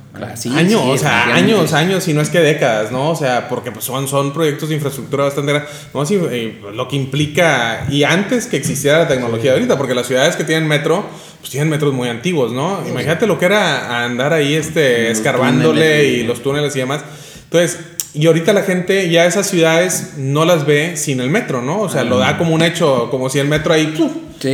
años, 0.59 0.83
o 0.85 0.99
sea, 0.99 1.35
años, 1.35 1.73
años, 1.73 2.07
y 2.07 2.13
no 2.13 2.21
es 2.21 2.29
que 2.29 2.41
décadas, 2.41 2.93
¿no? 2.93 3.13
O 3.13 3.17
sea, 3.17 3.49
porque 3.49 3.73
pues, 3.73 3.87
son, 3.87 4.07
son 4.07 4.35
proyectos 4.35 4.69
de 4.69 4.75
infraestructura 4.75 5.25
bastante 5.25 5.53
grandes, 5.53 5.71
¿no? 5.95 6.05
Eh, 6.31 6.61
lo 6.75 6.87
que 6.87 6.97
implica, 6.97 7.87
y 7.89 8.03
antes 8.05 8.45
que 8.45 8.59
existiera 8.59 8.99
la 8.99 9.09
tecnología 9.09 9.53
de 9.53 9.57
ahorita, 9.57 9.79
porque 9.79 9.95
las 9.95 10.07
ciudades 10.07 10.37
que 10.37 10.45
tienen 10.45 10.69
metro, 10.69 11.03
pues 11.41 11.51
tienen 11.51 11.71
metros 11.71 11.95
muy 11.95 12.11
antiguos, 12.11 12.53
¿no? 12.53 12.87
Imagínate 12.87 13.27
lo 13.27 13.39
que 13.39 13.47
era 13.47 14.05
andar 14.05 14.35
ahí 14.35 14.53
este, 14.53 15.11
escarbándole 15.11 16.09
y 16.09 16.25
los 16.25 16.43
túneles 16.43 16.77
y 16.77 16.81
demás. 16.81 17.03
Entonces, 17.45 17.79
y 18.15 18.27
ahorita 18.27 18.53
la 18.53 18.63
gente 18.63 19.11
ya 19.11 19.27
esas 19.27 19.49
ciudades 19.49 20.13
no 20.17 20.45
las 20.45 20.65
ve 20.65 20.97
sin 20.97 21.21
el 21.21 21.31
metro, 21.31 21.63
¿no? 21.63 21.81
O 21.81 21.89
sea, 21.89 22.05
lo 22.05 22.19
da 22.19 22.39
como 22.39 22.55
un 22.55 22.63
hecho, 22.63 23.09
como 23.11 23.29
si 23.29 23.41
el 23.41 23.49
metro 23.49 23.75
ahí 23.75 23.93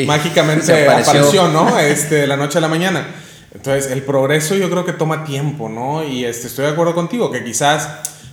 mágicamente 0.07 0.89
apareció. 0.89 1.49
¿no? 1.49 1.79
Este, 1.79 2.15
de 2.15 2.27
la 2.27 2.39
noche 2.39 2.57
a 2.57 2.63
la 2.63 2.69
mañana. 2.69 3.07
Entonces, 3.55 3.93
el 3.93 4.03
progreso 4.03 4.55
yo 4.55 4.71
creo 4.71 4.87
que 4.87 4.95
toma 4.95 5.25
tiempo, 5.25 5.69
¿no? 5.69 6.03
Y 6.03 6.25
este, 6.25 6.47
estoy 6.47 6.65
de 6.65 6.71
acuerdo 6.71 6.95
contigo, 6.95 7.31
que 7.31 7.45
quizás 7.45 7.89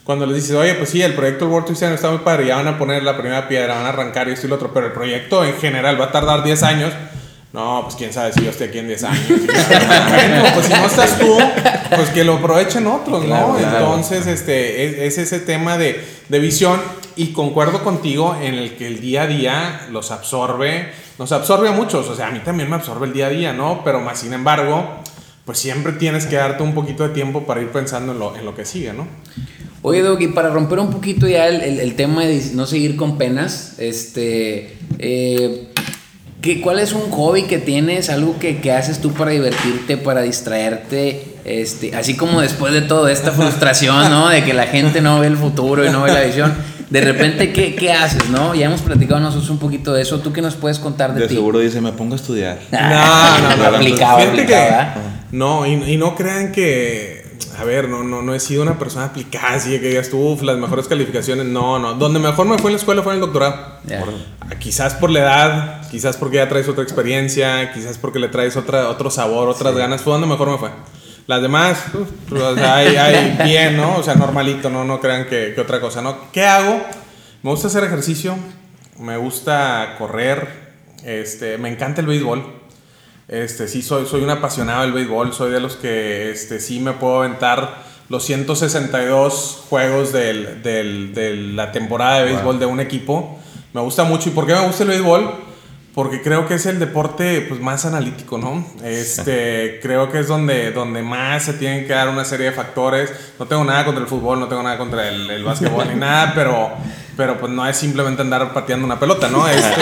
cuando 0.05 0.25
les 0.25 0.37
dices, 0.37 0.55
oye, 0.55 0.75
pues 0.75 0.91
sí, 0.91 1.01
el 1.01 1.13
proyecto 1.13 1.43
del 1.43 1.53
World 1.53 1.65
Trade 1.65 1.79
Center 1.79 1.95
está 1.95 2.09
muy 2.09 2.19
padre, 2.19 2.45
ya 2.47 2.55
van 2.55 2.67
a 2.69 2.77
poner 2.77 3.03
la 3.03 3.17
primera 3.17 3.49
piedra, 3.49 3.75
van 3.75 3.85
a 3.85 3.89
arrancar 3.89 4.29
y 4.29 4.31
esto 4.31 4.47
y 4.47 4.49
lo 4.49 4.55
otro, 4.55 4.71
pero 4.73 4.85
el 4.85 4.93
proyecto 4.93 5.43
en 5.43 5.55
general 5.55 5.99
va 5.99 6.05
a 6.05 6.11
tardar 6.13 6.43
10 6.43 6.63
años. 6.63 6.93
No, 7.57 7.81
pues 7.81 7.95
quién 7.95 8.13
sabe 8.13 8.31
si 8.33 8.43
yo 8.43 8.51
estoy 8.51 8.67
aquí 8.67 8.77
en 8.77 8.87
10 8.87 9.03
años. 9.03 9.27
bueno, 9.29 10.43
pues 10.53 10.67
si 10.67 10.73
no 10.73 10.85
estás 10.85 11.17
tú, 11.17 11.39
pues 11.89 12.11
que 12.11 12.23
lo 12.23 12.35
aprovechen 12.35 12.85
otros, 12.85 13.25
¿no? 13.25 13.57
Entonces, 13.57 14.27
este, 14.27 15.07
es, 15.07 15.17
ese 15.17 15.39
tema 15.39 15.75
de, 15.75 15.99
de 16.29 16.39
visión 16.39 16.79
y 17.15 17.33
concuerdo 17.33 17.83
contigo 17.83 18.37
en 18.39 18.53
el 18.53 18.75
que 18.75 18.85
el 18.85 19.01
día 19.01 19.23
a 19.23 19.27
día 19.27 19.87
los 19.89 20.11
absorbe 20.11 20.91
nos 21.17 21.31
absorbe 21.31 21.67
a 21.67 21.71
muchos, 21.71 22.07
o 22.07 22.15
sea, 22.15 22.27
a 22.27 22.31
mí 22.31 22.41
también 22.45 22.69
me 22.69 22.75
absorbe 22.75 23.07
el 23.07 23.13
día 23.13 23.25
a 23.25 23.29
día, 23.29 23.53
¿no? 23.53 23.81
Pero 23.83 24.01
más 24.01 24.19
sin 24.19 24.33
embargo, 24.33 24.87
pues 25.43 25.57
siempre 25.57 25.93
tienes 25.93 26.27
que 26.27 26.35
darte 26.35 26.61
un 26.61 26.75
poquito 26.75 27.07
de 27.07 27.15
tiempo 27.15 27.47
para 27.47 27.59
ir 27.59 27.69
pensando 27.69 28.11
en 28.11 28.19
lo, 28.19 28.35
en 28.35 28.45
lo 28.45 28.53
que 28.53 28.65
sigue, 28.65 28.93
¿no? 28.93 29.07
Oye, 29.81 30.03
Doggy, 30.03 30.27
para 30.27 30.49
romper 30.51 30.77
un 30.77 30.91
poquito 30.91 31.27
ya 31.27 31.47
el, 31.47 31.79
el, 31.79 31.95
tema 31.95 32.23
de 32.23 32.51
no 32.53 32.67
seguir 32.67 32.95
con 32.97 33.17
penas, 33.17 33.75
este, 33.79 34.77
eh, 34.99 35.66
¿qué, 36.41 36.61
¿cuál 36.61 36.79
es 36.79 36.93
un 36.93 37.09
hobby 37.11 37.43
que 37.43 37.57
tienes, 37.57 38.09
algo 38.09 38.37
que, 38.39 38.59
que, 38.59 38.71
haces 38.71 38.99
tú 38.99 39.13
para 39.13 39.31
divertirte, 39.31 39.97
para 39.97 40.21
distraerte, 40.21 41.35
este, 41.45 41.95
así 41.95 42.15
como 42.15 42.41
después 42.41 42.73
de 42.73 42.81
toda 42.81 43.11
esta 43.11 43.31
frustración, 43.33 44.09
¿no? 44.09 44.29
De 44.29 44.43
que 44.43 44.53
la 44.53 44.67
gente 44.67 45.01
no 45.01 45.19
ve 45.19 45.27
el 45.27 45.37
futuro 45.37 45.85
y 45.85 45.89
no 45.89 46.03
ve 46.03 46.11
la 46.11 46.21
visión 46.21 46.53
de 46.89 47.01
repente, 47.01 47.51
¿qué, 47.51 47.75
¿qué, 47.75 47.91
haces, 47.91 48.29
no? 48.29 48.55
Ya 48.55 48.67
hemos 48.67 48.81
platicado 48.81 49.19
nosotros 49.19 49.49
un 49.49 49.57
poquito 49.57 49.93
de 49.93 50.01
eso. 50.01 50.19
¿Tú 50.19 50.31
qué 50.31 50.41
nos 50.41 50.55
puedes 50.55 50.79
contar 50.79 51.13
de, 51.13 51.21
de 51.21 51.27
ti? 51.27 51.35
seguro 51.35 51.59
dice, 51.59 51.81
me 51.81 51.91
pongo 51.91 52.13
a 52.13 52.15
estudiar. 52.15 52.59
Ah, 52.71 53.37
no, 53.41 53.49
no, 53.57 53.71
no. 53.71 53.77
Aplicado, 53.77 54.19
aplicado, 54.19 55.01
No, 55.31 55.65
y, 55.65 55.73
y, 55.73 55.97
no 55.97 56.15
crean 56.15 56.51
que... 56.53 57.26
A 57.57 57.63
ver, 57.63 57.89
no, 57.89 58.03
no, 58.03 58.21
no 58.21 58.35
he 58.35 58.39
sido 58.39 58.61
una 58.61 58.77
persona 58.77 59.05
aplicada, 59.05 59.55
así 59.55 59.71
que 59.79 59.89
digas 59.89 60.09
tú, 60.09 60.37
las 60.43 60.57
mejores 60.57 60.87
calificaciones. 60.87 61.45
No, 61.45 61.79
no. 61.79 61.95
Donde 61.95 62.19
mejor 62.19 62.45
me 62.47 62.57
fue 62.57 62.69
en 62.69 62.75
la 62.75 62.79
escuela 62.79 63.01
fue 63.01 63.13
en 63.13 63.19
el 63.19 63.21
doctorado. 63.21 63.79
Quizás 64.59 64.93
por 64.95 65.09
la 65.09 65.19
edad, 65.19 65.89
quizás 65.89 66.17
porque 66.17 66.37
ya 66.37 66.47
traes 66.47 66.67
otra 66.67 66.83
experiencia, 66.83 67.71
quizás 67.73 67.97
porque 67.97 68.19
le 68.19 68.27
traes 68.27 68.55
otra, 68.55 68.89
otro 68.89 69.09
sabor, 69.09 69.49
otras 69.49 69.75
ganas. 69.75 70.01
Fue 70.01 70.13
donde 70.13 70.27
mejor 70.27 70.49
me 70.51 70.57
fue. 70.57 70.69
Las 71.27 71.41
demás, 71.41 71.83
pues, 72.29 72.41
hay, 72.41 73.37
bien, 73.43 73.75
¿no? 73.75 73.97
O 73.97 74.03
sea, 74.03 74.15
normalito, 74.15 74.69
¿no? 74.69 74.85
No 74.85 75.01
crean 75.01 75.25
que, 75.25 75.53
que, 75.53 75.59
otra 75.59 75.81
cosa, 75.81 76.01
¿no? 76.01 76.31
¿Qué 76.31 76.45
hago? 76.45 76.81
Me 77.43 77.51
gusta 77.51 77.67
hacer 77.67 77.83
ejercicio, 77.83 78.37
me 78.97 79.17
gusta 79.17 79.95
correr, 79.97 80.47
este, 81.03 81.57
me 81.57 81.69
encanta 81.69 82.01
el 82.01 82.07
béisbol. 82.07 82.56
Este, 83.27 83.67
sí, 83.67 83.81
soy, 83.81 84.05
soy 84.05 84.23
un 84.23 84.29
apasionado 84.29 84.83
del 84.83 84.93
béisbol, 84.93 85.33
soy 85.33 85.51
de 85.51 85.59
los 85.59 85.75
que 85.75 86.31
este, 86.31 86.59
sí 86.59 86.79
me 86.79 86.93
puedo 86.93 87.17
aventar 87.17 87.83
los 88.09 88.23
162 88.23 89.65
juegos 89.69 90.13
del, 90.13 90.63
del, 90.63 91.13
de 91.13 91.35
la 91.35 91.73
temporada 91.73 92.19
de 92.19 92.25
béisbol 92.25 92.57
de 92.57 92.65
un 92.65 92.79
equipo. 92.79 93.37
Me 93.73 93.81
gusta 93.81 94.05
mucho. 94.05 94.29
¿Y 94.29 94.31
por 94.31 94.47
qué 94.47 94.53
me 94.53 94.65
gusta 94.65 94.83
el 94.83 94.89
béisbol? 94.89 95.33
Porque 95.97 96.21
creo 96.21 96.47
que 96.47 96.53
es 96.53 96.65
el 96.67 96.77
deporte 96.77 97.41
pues, 97.49 97.59
más 97.59 97.83
analítico, 97.83 98.37
¿no? 98.37 98.63
Este, 98.83 99.79
creo 99.81 100.11
que 100.11 100.19
es 100.19 100.27
donde, 100.27 100.69
donde 100.71 101.01
más 101.01 101.45
se 101.45 101.53
tienen 101.53 101.87
que 101.87 101.93
dar 101.93 102.09
una 102.09 102.23
serie 102.23 102.45
de 102.45 102.51
factores. 102.51 103.11
No 103.39 103.47
tengo 103.47 103.63
nada 103.63 103.83
contra 103.83 104.03
el 104.03 104.07
fútbol, 104.07 104.39
no 104.39 104.47
tengo 104.47 104.61
nada 104.61 104.77
contra 104.77 105.09
el, 105.09 105.27
el 105.27 105.43
básquetbol 105.43 105.87
ni 105.87 105.95
nada, 105.99 106.33
pero, 106.35 106.69
pero 107.17 107.39
pues 107.39 107.51
no 107.51 107.67
es 107.67 107.75
simplemente 107.75 108.21
andar 108.21 108.53
pateando 108.53 108.85
una 108.85 108.99
pelota, 108.99 109.27
¿no? 109.27 109.47
Este, 109.49 109.81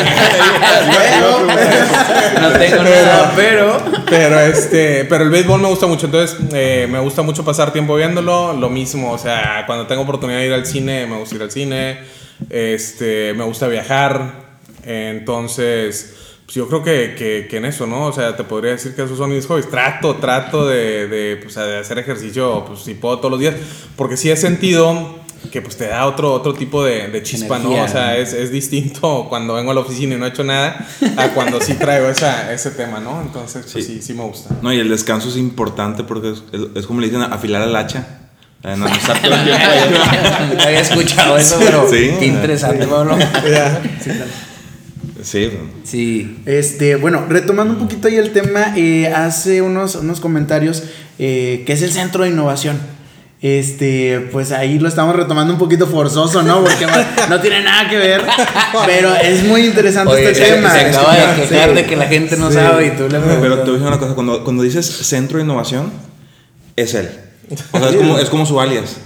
no 2.39 2.49
tengo 2.51 2.83
nada, 2.83 3.33
pero... 3.35 3.77
Pero, 4.09 4.39
este, 4.39 5.03
pero 5.09 5.25
el 5.25 5.29
béisbol 5.29 5.59
me 5.59 5.67
gusta 5.67 5.85
mucho, 5.85 6.05
entonces 6.05 6.37
eh, 6.53 6.87
me 6.89 6.99
gusta 6.99 7.23
mucho 7.23 7.43
pasar 7.43 7.73
tiempo 7.73 7.93
viéndolo. 7.93 8.53
Lo 8.53 8.69
mismo, 8.69 9.11
o 9.11 9.17
sea, 9.17 9.65
cuando 9.65 9.85
tengo 9.85 10.03
oportunidad 10.03 10.39
de 10.39 10.45
ir 10.45 10.53
al 10.53 10.65
cine, 10.65 11.07
me 11.07 11.17
gusta 11.17 11.35
ir 11.35 11.41
al 11.41 11.51
cine. 11.51 11.99
Este, 12.49 13.33
me 13.33 13.43
gusta 13.43 13.67
viajar. 13.67 14.44
Entonces, 14.85 16.15
pues 16.45 16.55
yo 16.55 16.67
creo 16.67 16.83
que, 16.83 17.15
que, 17.17 17.47
que, 17.49 17.57
en 17.57 17.65
eso, 17.65 17.87
¿no? 17.87 18.05
O 18.05 18.13
sea, 18.13 18.35
te 18.35 18.43
podría 18.43 18.71
decir 18.71 18.95
que 18.95 19.03
esos 19.03 19.17
son 19.17 19.31
mis 19.31 19.45
hobbies. 19.47 19.69
Trato, 19.69 20.17
trato 20.17 20.67
de, 20.67 21.07
de, 21.07 21.37
pues, 21.37 21.55
de 21.55 21.77
hacer 21.77 21.97
ejercicio, 21.97 22.65
pues 22.65 22.81
si 22.81 22.93
puedo 22.93 23.17
todos 23.17 23.31
los 23.31 23.39
días, 23.39 23.55
porque 23.95 24.15
sí 24.15 24.29
he 24.29 24.37
sentido 24.37 25.25
que 25.51 25.61
pues 25.61 25.77
te 25.77 25.87
da 25.87 26.05
otro, 26.05 26.33
otro 26.33 26.53
tipo 26.53 26.83
de, 26.83 27.07
de 27.07 27.23
chispa, 27.23 27.59
¿no? 27.59 27.71
O 27.71 27.87
sea, 27.87 28.17
es, 28.17 28.33
es, 28.33 28.51
distinto 28.51 29.25
cuando 29.29 29.53
vengo 29.53 29.71
a 29.71 29.73
la 29.73 29.81
oficina 29.81 30.15
y 30.15 30.17
no 30.17 30.25
he 30.25 30.29
hecho 30.29 30.43
nada 30.43 30.87
a 31.17 31.29
cuando 31.29 31.61
sí 31.61 31.75
traigo 31.75 32.09
esa, 32.09 32.51
ese 32.51 32.71
tema, 32.71 32.99
¿no? 32.99 33.21
Entonces, 33.21 33.67
pues 33.71 33.85
sí. 33.85 34.01
sí, 34.01 34.13
me 34.13 34.23
gusta. 34.23 34.55
No, 34.61 34.73
y 34.73 34.79
el 34.79 34.89
descanso 34.89 35.29
es 35.29 35.37
importante 35.37 36.03
porque 36.03 36.31
es, 36.31 36.43
es, 36.75 36.85
como 36.85 37.01
le 37.01 37.07
dicen, 37.07 37.21
afilar 37.21 37.67
el 37.67 37.75
hacha. 37.75 38.21
No, 38.63 38.77
no 38.77 38.85
había 40.63 40.79
escuchado 40.79 41.37
eso, 41.37 41.57
pero 41.59 41.87
sí, 41.87 42.11
qué 42.17 42.25
interesante, 42.25 42.87
Pablo. 42.87 43.15
Sí, 44.01 44.09
Sí. 45.25 45.51
Sí. 45.83 46.37
Este, 46.45 46.95
bueno, 46.95 47.25
retomando 47.27 47.73
un 47.73 47.79
poquito 47.79 48.07
ahí 48.07 48.15
el 48.15 48.31
tema, 48.31 48.73
eh, 48.77 49.07
hace 49.07 49.63
unos, 49.63 49.95
unos 49.95 50.19
comentarios 50.19 50.83
eh, 51.17 51.63
que 51.65 51.73
es 51.73 51.81
el 51.81 51.91
centro 51.91 52.23
de 52.23 52.29
innovación. 52.29 52.79
Este, 53.41 54.29
pues 54.31 54.51
ahí 54.51 54.79
lo 54.79 54.87
estamos 54.87 55.15
retomando 55.15 55.51
un 55.53 55.59
poquito 55.59 55.87
forzoso, 55.87 56.43
¿no? 56.43 56.63
Porque 56.63 56.85
no 57.29 57.41
tiene 57.41 57.63
nada 57.63 57.89
que 57.89 57.97
ver, 57.97 58.21
pero 58.85 59.15
es 59.15 59.43
muy 59.43 59.65
interesante 59.65 60.31
este 60.31 60.45
tema. 60.45 60.71
Se 60.71 60.79
acaba 60.81 61.15
de 61.15 61.41
quejar 61.41 61.73
de 61.73 61.85
que 61.85 61.95
la 61.95 62.05
gente 62.05 62.37
no 62.37 62.51
sabe 62.51 62.87
y 62.87 62.91
tú 62.91 63.09
le 63.09 63.19
Pero 63.19 63.59
te 63.59 63.71
voy 63.71 63.71
a 63.71 63.73
decir 63.73 63.87
una 63.87 63.99
cosa, 63.99 64.13
cuando, 64.13 64.43
cuando 64.43 64.61
dices 64.63 64.85
centro 64.85 65.39
de 65.39 65.43
innovación, 65.43 65.91
es 66.75 66.93
él. 66.93 67.09
O 67.71 67.79
sea, 67.79 67.89
es 67.89 67.95
como, 67.95 68.19
es 68.19 68.29
como 68.29 68.45
su 68.45 68.59
alias. 68.59 68.97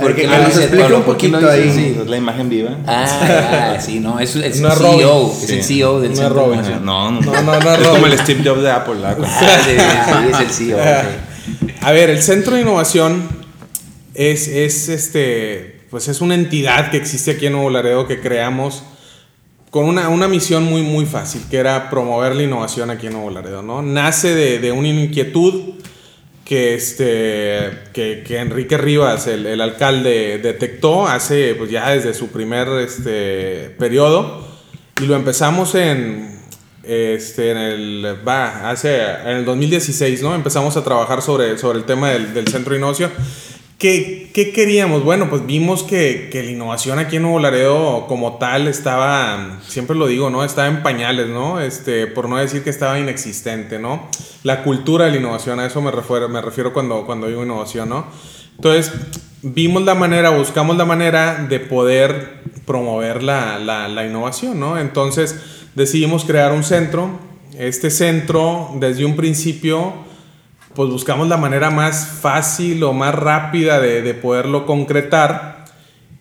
lo 0.00 0.08
nos 0.38 0.56
explique 0.56 0.82
Pablo, 0.82 0.96
un 0.98 1.02
¿por 1.04 1.16
qué 1.16 1.28
lo 1.28 1.38
poquito 1.40 1.50
ahí. 1.52 1.72
Sí. 1.72 1.96
Es 2.00 2.06
la 2.08 2.16
imagen 2.16 2.48
viva. 2.48 2.70
Ah, 2.86 3.74
ah, 3.76 3.80
sí, 3.80 4.00
no, 4.00 4.18
es, 4.20 4.36
es 4.36 4.60
No 4.60 4.74
Robin. 4.74 4.98
CEO, 5.00 5.32
es 5.42 5.50
el 5.50 5.62
Sí. 5.62 5.74
CEO 5.74 6.00
del 6.00 6.14
No 6.14 6.28
Robin. 6.28 6.60
No, 6.84 7.10
no, 7.10 7.20
No, 7.20 7.42
no, 7.42 7.42
no, 7.42 7.54
Es 7.58 7.64
Robin. 7.64 7.90
como 7.90 8.06
el 8.06 8.18
Steve 8.18 8.42
Jobs 8.44 8.62
de 8.62 8.70
Apple. 8.70 8.94
¿la? 9.00 9.16
Ah, 9.22 9.58
sí, 9.64 9.70
sí, 9.70 10.32
es 10.32 10.40
el 10.40 10.50
CEO. 10.50 10.78
ok. 10.78 11.72
A 11.82 11.92
ver, 11.92 12.10
el 12.10 12.22
Centro 12.22 12.54
de 12.56 12.62
Innovación 12.62 13.22
es, 14.14 14.48
es, 14.48 14.88
este, 14.88 15.80
pues 15.90 16.08
es 16.08 16.20
una 16.20 16.34
entidad 16.34 16.90
que 16.90 16.96
existe 16.96 17.32
aquí 17.32 17.46
en 17.46 17.52
Nuevo 17.52 17.70
Laredo 17.70 18.06
que 18.06 18.20
creamos 18.20 18.82
con 19.70 19.84
una, 19.84 20.08
una 20.08 20.28
misión 20.28 20.64
muy, 20.64 20.82
muy 20.82 21.06
fácil, 21.06 21.42
que 21.50 21.58
era 21.58 21.88
promover 21.90 22.34
la 22.34 22.42
innovación 22.42 22.90
aquí 22.90 23.06
en 23.06 23.12
Nuevo 23.14 23.30
Laredo, 23.30 23.62
¿no? 23.62 23.82
Nace 23.82 24.34
de, 24.34 24.58
de 24.58 24.72
una 24.72 24.88
inquietud 24.88 25.74
que, 26.48 26.74
este, 26.74 27.90
que, 27.92 28.24
que 28.26 28.38
Enrique 28.38 28.78
Rivas, 28.78 29.26
el, 29.26 29.44
el 29.44 29.60
alcalde, 29.60 30.38
detectó 30.38 31.06
hace, 31.06 31.54
pues 31.54 31.70
ya 31.70 31.90
desde 31.90 32.14
su 32.14 32.28
primer 32.28 32.68
este, 32.80 33.74
periodo, 33.78 34.48
y 34.98 35.04
lo 35.04 35.14
empezamos 35.14 35.74
en, 35.74 36.40
este, 36.84 37.50
en 37.50 37.58
el, 37.58 38.16
va, 38.26 38.70
hace, 38.70 38.98
en 38.98 39.36
el 39.36 39.44
2016, 39.44 40.22
¿no? 40.22 40.34
Empezamos 40.34 40.74
a 40.78 40.82
trabajar 40.82 41.20
sobre, 41.20 41.58
sobre 41.58 41.80
el 41.80 41.84
tema 41.84 42.12
del, 42.12 42.32
del 42.32 42.48
centro 42.48 42.74
innovación. 42.74 43.10
¿Qué, 43.78 44.30
¿Qué 44.34 44.50
queríamos? 44.50 45.04
Bueno, 45.04 45.30
pues 45.30 45.46
vimos 45.46 45.84
que, 45.84 46.30
que 46.32 46.42
la 46.42 46.50
innovación 46.50 46.98
aquí 46.98 47.14
en 47.14 47.22
Nuevo 47.22 47.38
Laredo 47.38 48.06
como 48.08 48.36
tal 48.38 48.66
estaba, 48.66 49.60
siempre 49.68 49.94
lo 49.94 50.08
digo, 50.08 50.30
¿no? 50.30 50.42
Estaba 50.42 50.66
en 50.66 50.82
pañales, 50.82 51.28
¿no? 51.28 51.60
Este, 51.60 52.08
por 52.08 52.28
no 52.28 52.38
decir 52.38 52.64
que 52.64 52.70
estaba 52.70 52.98
inexistente, 52.98 53.78
¿no? 53.78 54.08
La 54.42 54.64
cultura 54.64 55.04
de 55.04 55.12
la 55.12 55.18
innovación, 55.18 55.60
a 55.60 55.66
eso 55.66 55.80
me 55.80 55.92
refiero, 55.92 56.28
me 56.28 56.40
refiero 56.42 56.72
cuando, 56.72 57.06
cuando 57.06 57.28
digo 57.28 57.44
innovación, 57.44 57.90
¿no? 57.90 58.06
Entonces, 58.56 58.90
vimos 59.42 59.84
la 59.84 59.94
manera, 59.94 60.30
buscamos 60.30 60.76
la 60.76 60.84
manera 60.84 61.46
de 61.48 61.60
poder 61.60 62.40
promover 62.66 63.22
la, 63.22 63.60
la, 63.60 63.86
la 63.86 64.04
innovación, 64.04 64.58
¿no? 64.58 64.76
Entonces, 64.76 65.36
decidimos 65.76 66.24
crear 66.24 66.50
un 66.50 66.64
centro. 66.64 67.10
Este 67.56 67.90
centro, 67.92 68.70
desde 68.80 69.04
un 69.04 69.14
principio, 69.14 69.94
pues 70.74 70.90
buscamos 70.90 71.28
la 71.28 71.36
manera 71.36 71.70
más 71.70 72.06
fácil 72.20 72.82
o 72.84 72.92
más 72.92 73.14
rápida 73.14 73.80
de, 73.80 74.02
de 74.02 74.14
poderlo 74.14 74.66
concretar 74.66 75.58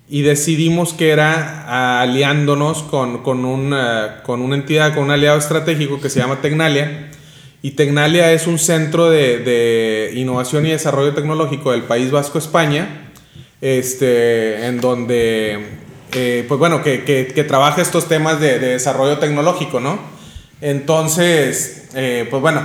y 0.10 0.22
decidimos 0.22 0.93
que 0.93 1.10
era 1.10 2.02
aliándonos 2.02 2.84
con, 2.84 3.24
con, 3.24 3.43
una, 3.43 4.22
con 4.24 4.41
una 4.41 4.56
entidad, 4.56 4.93
con 4.93 5.06
un 5.06 5.12
aliado 5.12 5.38
estratégico 5.38 6.00
que 6.00 6.10
se 6.10 6.20
llama 6.20 6.39
Tecnalia. 6.41 7.10
Y 7.62 7.72
Tecnalia 7.72 8.32
es 8.32 8.48
un 8.48 8.58
centro 8.58 9.10
de, 9.10 9.39
de 9.39 10.14
innovación 10.16 10.66
y 10.66 10.70
desarrollo 10.70 11.14
tecnológico 11.14 11.72
del 11.72 11.84
País 11.84 12.10
Vasco, 12.10 12.38
España, 12.38 13.10
este, 13.60 14.68
en 14.68 14.80
donde, 14.80 15.66
eh, 16.14 16.45
pues 16.48 16.58
bueno, 16.58 16.82
que, 16.82 17.04
que, 17.04 17.43
trabaja 17.43 17.82
estos 17.82 18.08
temas 18.08 18.39
de, 18.39 18.60
de 18.60 18.68
desarrollo 18.70 19.18
tecnológico, 19.18 19.82
¿no? 19.82 20.00
Entonces, 20.62 21.89
eh, 21.95 22.26
pues 22.30 22.41
bueno, 22.41 22.62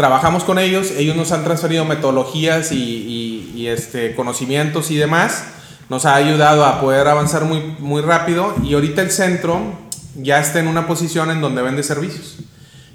trabajamos 0.00 0.44
con 0.44 0.58
ellos, 0.58 0.92
ellos 0.96 1.14
nos 1.14 1.30
han 1.30 1.44
transferido 1.44 1.84
metodologías 1.84 2.72
y, 2.72 2.76
y- 2.76 3.52
y, 3.54 3.66
este, 3.66 4.14
conocimientos 4.14 4.90
y 4.90 4.96
demás, 4.96 5.44
nos 5.90 6.06
ha 6.06 6.14
ayudado 6.14 6.64
a 6.64 6.80
poder 6.80 7.06
avanzar 7.06 7.44
muy, 7.44 7.60
muy 7.80 8.00
rápido 8.00 8.54
y 8.64 8.72
ahorita 8.72 9.02
el 9.02 9.10
centro 9.10 9.60
ya 10.16 10.40
está 10.40 10.58
en 10.58 10.68
una 10.68 10.86
posición 10.86 11.30
en 11.30 11.42
donde 11.42 11.60
vende 11.60 11.82
servicios 11.82 12.36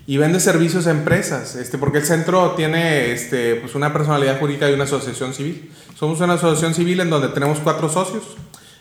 y 0.07 0.17
vende 0.17 0.39
servicios 0.39 0.87
a 0.87 0.91
empresas, 0.91 1.53
este, 1.55 1.77
porque 1.77 1.99
el 1.99 2.05
centro 2.05 2.53
tiene 2.57 3.11
este, 3.11 3.53
pues 3.57 3.75
una 3.75 3.93
personalidad 3.93 4.39
jurídica 4.39 4.67
y 4.67 4.73
una 4.73 4.85
asociación 4.85 5.35
civil. 5.35 5.71
Somos 5.99 6.19
una 6.21 6.33
asociación 6.33 6.73
civil 6.73 7.01
en 7.01 7.11
donde 7.11 7.27
tenemos 7.27 7.59
cuatro 7.59 7.87
socios. 7.87 8.23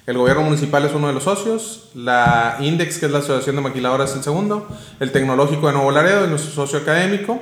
El 0.07 0.17
gobierno 0.17 0.43
municipal 0.45 0.83
es 0.87 0.95
uno 0.95 1.09
de 1.09 1.13
los 1.15 1.25
socios, 1.25 1.91
la 1.95 2.57
Index, 2.61 2.97
que 2.99 3.05
es 3.07 3.13
la 3.13 3.19
Asociación 3.19 3.57
de 3.57 3.61
Maquiladoras, 3.63 4.15
el 4.17 4.23
segundo, 4.23 4.67
el 4.99 5.13
Tecnológico 5.13 5.67
de 5.67 5.75
Nuevo 5.75 5.91
Laredo 5.91 6.25
es 6.25 6.31
nuestro 6.31 6.53
socio 6.53 6.79
académico, 6.79 7.39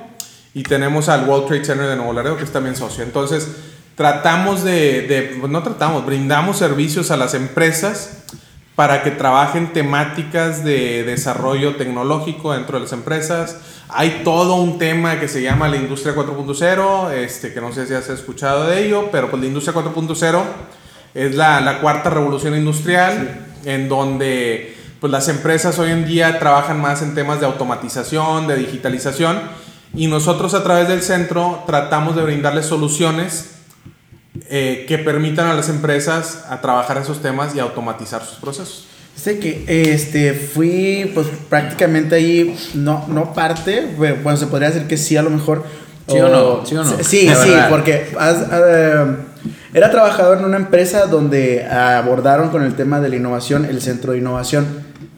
y 0.55 0.63
tenemos 0.63 1.09
al 1.09 1.29
World 1.29 1.47
Trade 1.47 1.65
Center 1.65 1.87
de 1.87 1.97
Nuevo 1.97 2.13
Laredo, 2.13 2.37
que 2.37 2.45
es 2.45 2.53
también 2.53 2.77
socio. 2.77 3.03
Entonces, 3.05 3.49
tratamos 3.97 4.63
de, 4.65 5.03
de- 5.03 5.49
no 5.49 5.63
tratamos, 5.63 6.05
brindamos 6.05 6.59
servicios 6.59 7.11
a 7.11 7.17
las 7.17 7.35
empresas 7.35 8.19
para 8.75 9.03
que 9.03 9.11
trabajen 9.11 9.73
temáticas 9.75 10.65
de 10.65 11.05
desarrollo 11.05 11.77
tecnológico 11.77 12.53
dentro 12.55 12.79
de 12.79 12.85
las 12.85 12.93
empresas. 12.93 13.57
Hay 13.91 14.23
todo 14.25 14.55
un 14.57 14.79
tema 14.79 15.21
que 15.21 15.29
se 15.29 15.43
llama 15.43 15.69
la 15.69 15.77
industria 15.77 16.15
4.0, 16.15 17.11
este, 17.13 17.53
que 17.53 17.61
no 17.61 17.73
sé 17.73 17.87
si 17.87 17.93
has 17.95 18.09
escuchado 18.09 18.65
de 18.67 18.87
ello, 18.87 19.09
pero 19.13 19.29
pues 19.31 19.43
la 19.43 19.49
industria 19.49 19.75
4.0 19.75 20.43
es 21.15 21.35
la, 21.35 21.61
la 21.61 21.81
cuarta 21.81 22.09
revolución 22.09 22.55
industrial, 22.57 23.47
en 23.67 23.89
donde 23.91 24.75
pues 25.01 25.11
las 25.13 25.29
empresas 25.29 25.79
hoy 25.79 25.91
en 25.91 26.07
día 26.07 26.39
trabajan 26.39 26.81
más 26.81 27.03
en 27.03 27.15
temas 27.15 27.41
de 27.41 27.47
automatización, 27.47 28.47
de 28.47 28.57
digitalización, 28.57 29.39
y 29.95 30.07
nosotros 30.07 30.55
a 30.55 30.63
través 30.63 30.89
del 30.89 31.03
centro 31.03 31.63
tratamos 31.67 32.17
de 32.17 32.23
brindarles 32.23 32.67
soluciones 32.67 33.51
eh, 34.49 34.85
que 34.89 34.99
permitan 34.99 35.49
a 35.49 35.55
las 35.55 35.69
empresas 35.69 36.45
a 36.49 36.61
trabajar 36.61 36.99
esos 36.99 37.21
temas 37.21 37.55
y 37.55 37.59
automatizar 37.61 38.25
sus 38.25 38.39
procesos. 38.39 38.87
Sé 39.15 39.39
que 39.39 39.65
este 39.93 40.33
fui 40.33 41.11
pues 41.15 41.27
prácticamente 41.51 42.15
ahí 42.15 42.57
no 42.75 43.05
no 43.09 43.35
parte, 43.35 43.93
bueno, 43.99 44.17
bueno, 44.23 44.39
se 44.39 44.47
podría 44.47 44.71
decir 44.71 44.89
que 44.89 44.97
sí 44.97 45.17
a 45.17 45.23
lo 45.23 45.31
mejor 45.31 45.65
¿Sí 46.09 46.19
o 46.19 46.29
no? 46.29 46.67
¿Sí 46.67 46.75
o 46.75 46.83
no? 46.83 46.91
Sí, 47.03 47.27
De 47.27 47.35
sí, 47.37 47.51
verdad. 47.51 47.69
porque 47.69 48.09
has- 48.19 48.47
eh, 48.53 49.05
era 49.75 49.91
trabajador 49.91 50.39
en 50.39 50.47
una 50.47 50.57
empresa 50.57 51.07
donde 51.07 51.65
abordaron 51.67 52.49
con 52.49 52.63
el 52.65 52.75
tema 52.75 53.01
de 53.01 53.09
la 53.11 53.17
innovación 53.17 53.65
el 53.67 53.81
centro 53.83 54.13
de 54.13 54.19
innovación, 54.19 54.67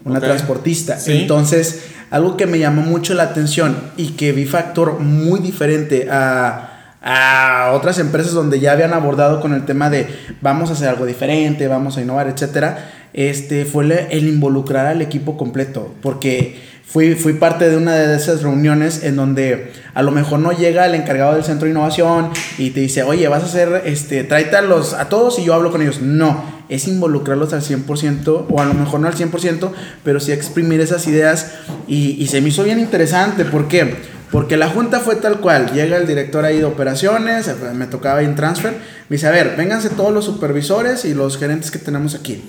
una 0.03 0.19
Ok. 0.19 0.25
transportista. 0.25 0.99
Sí. 0.99 1.21
Entonces, 1.21 1.85
algo 2.09 2.37
que 2.37 2.45
me 2.45 2.59
llamó 2.59 2.81
mucho 2.81 3.13
la 3.13 3.23
atención 3.23 3.75
y 3.97 4.11
que 4.11 4.31
vi 4.31 4.45
factor 4.45 4.99
muy 4.99 5.39
diferente 5.39 6.07
a 6.09 6.71
a 7.07 7.71
otras 7.73 7.99
empresas 7.99 8.33
donde 8.33 8.59
ya 8.59 8.71
habían 8.71 8.91
abordado 8.91 9.39
con 9.39 9.53
el 9.53 9.63
tema 9.63 9.91
de 9.91 10.07
vamos 10.41 10.71
a 10.71 10.73
hacer 10.73 10.89
algo 10.89 11.05
diferente, 11.05 11.67
vamos 11.67 11.97
a 11.97 12.01
innovar, 12.01 12.27
etcétera, 12.27 12.89
este 13.13 13.65
fue 13.65 14.07
el 14.09 14.27
involucrar 14.27 14.87
al 14.87 15.03
equipo 15.03 15.37
completo, 15.37 15.93
porque 16.01 16.59
fui, 16.87 17.15
fui 17.15 17.33
parte 17.33 17.69
de 17.69 17.77
una 17.77 17.95
de 17.95 18.15
esas 18.15 18.41
reuniones 18.41 19.03
en 19.03 19.15
donde 19.15 19.73
a 19.93 20.03
lo 20.03 20.11
mejor 20.11 20.39
no 20.39 20.51
llega 20.51 20.85
el 20.85 20.95
encargado 20.95 21.33
del 21.33 21.43
centro 21.43 21.65
de 21.65 21.71
innovación 21.71 22.29
y 22.57 22.71
te 22.71 22.81
dice, 22.81 23.03
oye, 23.03 23.27
vas 23.27 23.43
a 23.43 23.45
hacer, 23.45 23.81
este, 23.85 24.23
tráete 24.23 24.55
a, 24.55 24.61
los, 24.61 24.93
a 24.93 25.09
todos 25.09 25.39
y 25.39 25.45
yo 25.45 25.53
hablo 25.53 25.71
con 25.71 25.81
ellos. 25.81 26.01
No, 26.01 26.43
es 26.69 26.87
involucrarlos 26.87 27.53
al 27.53 27.61
100%, 27.61 28.45
o 28.49 28.61
a 28.61 28.65
lo 28.65 28.73
mejor 28.73 28.99
no 28.99 29.07
al 29.07 29.15
100%, 29.15 29.71
pero 30.03 30.19
sí 30.19 30.31
exprimir 30.31 30.81
esas 30.81 31.07
ideas 31.07 31.51
y, 31.87 32.21
y 32.21 32.27
se 32.27 32.41
me 32.41 32.49
hizo 32.49 32.63
bien 32.63 32.79
interesante, 32.79 33.45
¿por 33.45 33.67
qué? 33.67 34.15
Porque 34.31 34.57
la 34.57 34.67
junta 34.69 34.99
fue 34.99 35.15
tal 35.15 35.39
cual. 35.39 35.71
Llega 35.71 35.97
el 35.97 36.07
director 36.07 36.43
ahí 36.43 36.57
de 36.57 36.65
operaciones, 36.65 37.49
me 37.73 37.87
tocaba 37.87 38.21
en 38.21 38.35
transfer. 38.35 38.73
Me 39.07 39.15
dice, 39.15 39.27
a 39.27 39.31
ver, 39.31 39.55
vénganse 39.55 39.89
todos 39.89 40.13
los 40.13 40.25
supervisores 40.25 41.05
y 41.05 41.13
los 41.13 41.37
gerentes 41.37 41.71
que 41.71 41.79
tenemos 41.79 42.15
aquí. 42.15 42.43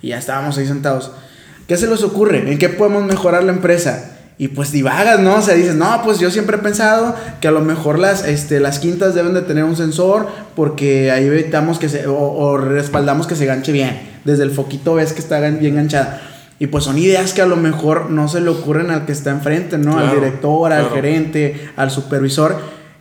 Y 0.00 0.08
ya 0.08 0.18
estábamos 0.18 0.56
ahí 0.56 0.66
sentados. 0.66 1.12
¿Qué 1.66 1.76
se 1.76 1.86
les 1.86 2.02
ocurre? 2.02 2.50
¿En 2.50 2.58
qué 2.58 2.68
podemos 2.68 3.04
mejorar 3.04 3.44
la 3.44 3.52
empresa? 3.52 4.12
Y 4.38 4.48
pues 4.48 4.70
divagas, 4.70 5.18
¿no? 5.20 5.36
O 5.36 5.42
sea, 5.42 5.54
dices, 5.54 5.74
no, 5.74 6.02
pues 6.04 6.18
yo 6.18 6.30
siempre 6.30 6.56
he 6.56 6.60
pensado 6.60 7.14
que 7.40 7.48
a 7.48 7.50
lo 7.50 7.62
mejor 7.62 7.98
las, 7.98 8.26
este, 8.26 8.60
las 8.60 8.78
quintas 8.78 9.14
deben 9.14 9.32
de 9.32 9.40
tener 9.42 9.64
un 9.64 9.76
sensor 9.76 10.28
porque 10.54 11.10
ahí 11.10 11.24
evitamos 11.26 11.78
que 11.78 11.88
se, 11.88 12.06
o, 12.06 12.14
o 12.16 12.58
respaldamos 12.58 13.26
que 13.26 13.34
se 13.34 13.46
ganche 13.46 13.72
bien. 13.72 13.98
Desde 14.24 14.42
el 14.42 14.50
foquito 14.50 14.94
ves 14.94 15.12
que 15.12 15.20
está 15.20 15.40
bien 15.40 15.74
ganchada. 15.74 16.20
Y 16.58 16.68
pues 16.68 16.84
son 16.84 16.98
ideas 16.98 17.34
que 17.34 17.42
a 17.42 17.46
lo 17.46 17.56
mejor 17.56 18.10
no 18.10 18.28
se 18.28 18.40
le 18.40 18.48
ocurren 18.48 18.90
al 18.90 19.04
que 19.04 19.12
está 19.12 19.30
enfrente, 19.30 19.76
¿no? 19.76 19.98
al 19.98 20.10
director, 20.10 20.72
al 20.72 20.80
claro. 20.80 20.94
gerente, 20.94 21.70
al 21.76 21.90
supervisor. 21.90 22.56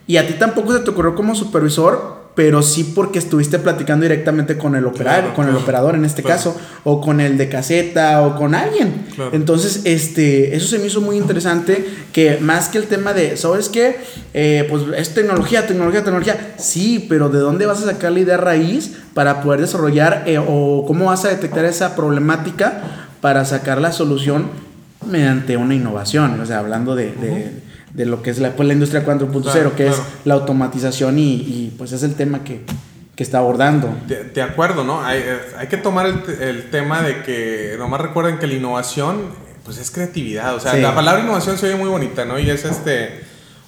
Y 0.08 0.18
a 0.18 0.28
ti 0.28 0.34
tampoco 0.34 0.74
se 0.74 0.80
te 0.80 0.90
ocurrió 0.90 1.16
como 1.16 1.36
supervisor, 1.36 2.25
pero 2.36 2.62
sí 2.62 2.84
porque 2.94 3.18
estuviste 3.18 3.60
platicando 3.60 4.04
directamente 4.04 4.58
con 4.58 4.76
el 4.76 4.86
operario, 4.86 5.22
Claro, 5.32 5.36
con 5.36 5.48
el 5.48 5.56
operador 5.56 5.96
en 5.96 6.04
este 6.04 6.22
claro. 6.22 6.36
caso, 6.38 6.58
o 6.84 7.00
con 7.00 7.22
el 7.22 7.38
de 7.38 7.48
caseta, 7.48 8.22
o 8.24 8.36
con 8.36 8.54
alguien. 8.54 9.06
Entonces, 9.32 9.82
este, 9.86 10.54
eso 10.56 10.68
se 10.68 10.78
me 10.80 10.88
hizo 10.88 11.00
muy 11.00 11.16
interesante, 11.18 11.86
que 12.12 12.38
más 12.42 12.68
que 12.68 12.78
el 12.78 12.86
tema 12.88 13.14
de, 13.14 13.38
¿sabes 13.38 13.70
qué? 13.70 13.96
Eh, 14.34 14.68
pues 14.70 14.84
es 14.98 15.14
tecnología, 15.14 15.66
tecnología, 15.66 16.04
tecnología. 16.04 16.56
Sí, 16.58 17.06
pero 17.08 17.30
¿de 17.30 17.40
dónde 17.40 17.66
vas 17.66 17.82
a 17.82 17.86
sacar 17.86 18.12
la 18.12 18.20
idea 18.20 18.36
raíz 18.38 18.92
para 19.14 19.42
poder 19.42 19.62
desarrollar 19.62 20.24
eh, 20.26 20.38
o 20.38 20.84
cómo 20.86 21.06
vas 21.06 21.24
a 21.24 21.30
detectar 21.30 21.64
esa 21.64 21.96
problemática 21.96 22.82
para 23.22 23.46
sacar 23.46 23.80
la 23.80 23.94
solución 23.94 24.50
mediante 25.10 25.56
una 25.56 25.74
innovación? 25.74 26.40
O 26.42 26.46
sea, 26.46 26.60
hablando 26.60 26.96
de, 26.96 27.14
de- 27.14 27.64
de 27.96 28.06
lo 28.06 28.22
que 28.22 28.30
es 28.30 28.40
la, 28.40 28.52
pues, 28.52 28.68
la 28.68 28.74
industria 28.74 29.06
4.0, 29.06 29.42
Claro, 29.52 29.76
que 29.76 29.88
es 29.88 29.96
claro. 29.96 30.10
la 30.26 30.34
automatización 30.36 31.18
y, 31.18 31.34
y, 31.36 31.74
pues 31.78 31.92
es 31.94 32.04
el 32.04 32.16
tema 32.16 32.44
que, 32.44 32.62
que 33.16 33.24
está 33.24 33.38
abordando. 33.38 33.96
De, 34.08 34.26
de 34.26 34.42
acuerdo, 34.42 34.84
¿no? 34.84 35.02
Hay, 35.04 35.20
eh, 35.20 35.40
hay 35.58 35.68
que 35.68 35.78
tomar 35.78 36.06
el, 36.06 36.22
el 36.42 36.70
tema 36.70 37.02
de 37.02 37.24
que, 37.24 37.76
nomás 37.80 38.02
recuerden 38.02 38.38
que 38.38 38.48
la 38.48 38.56
innovación, 38.56 39.22
pues 39.64 39.78
es 39.78 39.90
creatividad. 39.92 40.56
O 40.56 40.60
sea, 40.60 40.74
Sí. 40.74 40.82
la 40.82 40.94
palabra 40.94 41.22
innovación 41.24 41.58
se 41.58 41.68
oye 41.68 41.76
muy 41.76 41.90
bonita, 41.90 42.26
¿no? 42.26 42.38
Y 42.38 42.50
es 42.50 42.66
este, 42.66 43.22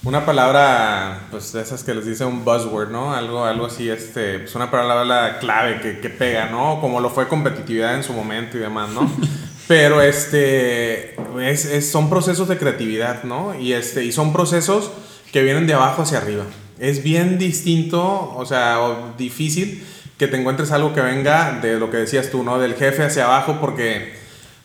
una 0.04 0.26
palabra, 0.26 1.22
pues 1.32 1.54
de 1.54 1.62
esas 1.62 1.84
que 1.86 1.94
les 1.96 2.06
dice 2.06 2.26
un 2.26 2.44
buzzword, 2.44 2.90
¿no? 2.92 3.14
Algo, 3.16 3.46
algo 3.46 3.68
así, 3.68 3.90
este, 3.90 4.40
pues 4.40 4.54
una 4.56 4.70
palabra 4.70 5.40
clave 5.40 5.80
que, 5.82 6.00
que 6.00 6.10
pega, 6.10 6.48
¿no? 6.50 6.80
Como 6.82 7.00
lo 7.00 7.10
fue 7.10 7.28
competitividad 7.30 7.96
en 7.96 8.04
su 8.04 8.12
momento 8.14 8.58
y 8.58 8.60
demás, 8.60 8.90
¿no? 8.90 9.10
Pero 9.68 10.02
este, 10.02 11.16
es, 11.42 11.66
es- 11.66 11.92
son 11.92 12.10
procesos 12.10 12.48
de 12.48 12.58
creatividad, 12.58 13.24
¿no? 13.24 13.54
Y, 13.60 13.74
este, 13.74 14.06
y 14.06 14.12
son 14.12 14.32
procesos 14.34 14.92
que 15.32 15.42
vienen 15.44 15.68
de 15.68 15.74
abajo 15.74 16.04
hacia 16.04 16.20
arriba. 16.20 16.46
Es 16.80 17.04
bien 17.04 17.38
distinto, 17.38 18.34
o 18.36 18.46
sea, 18.46 18.80
o 18.82 19.14
difícil 19.18 19.84
que 20.18 20.28
te 20.28 20.38
encuentres 20.38 20.72
algo 20.72 20.94
que 20.94 21.02
venga 21.02 21.60
de 21.62 21.80
lo 21.80 21.92
que 21.92 21.98
decías 21.98 22.30
tú, 22.32 22.44
¿no? 22.44 22.60
Del 22.60 22.76
jefe 22.76 23.04
hacia 23.04 23.26
abajo, 23.26 23.58
porque 23.60 24.16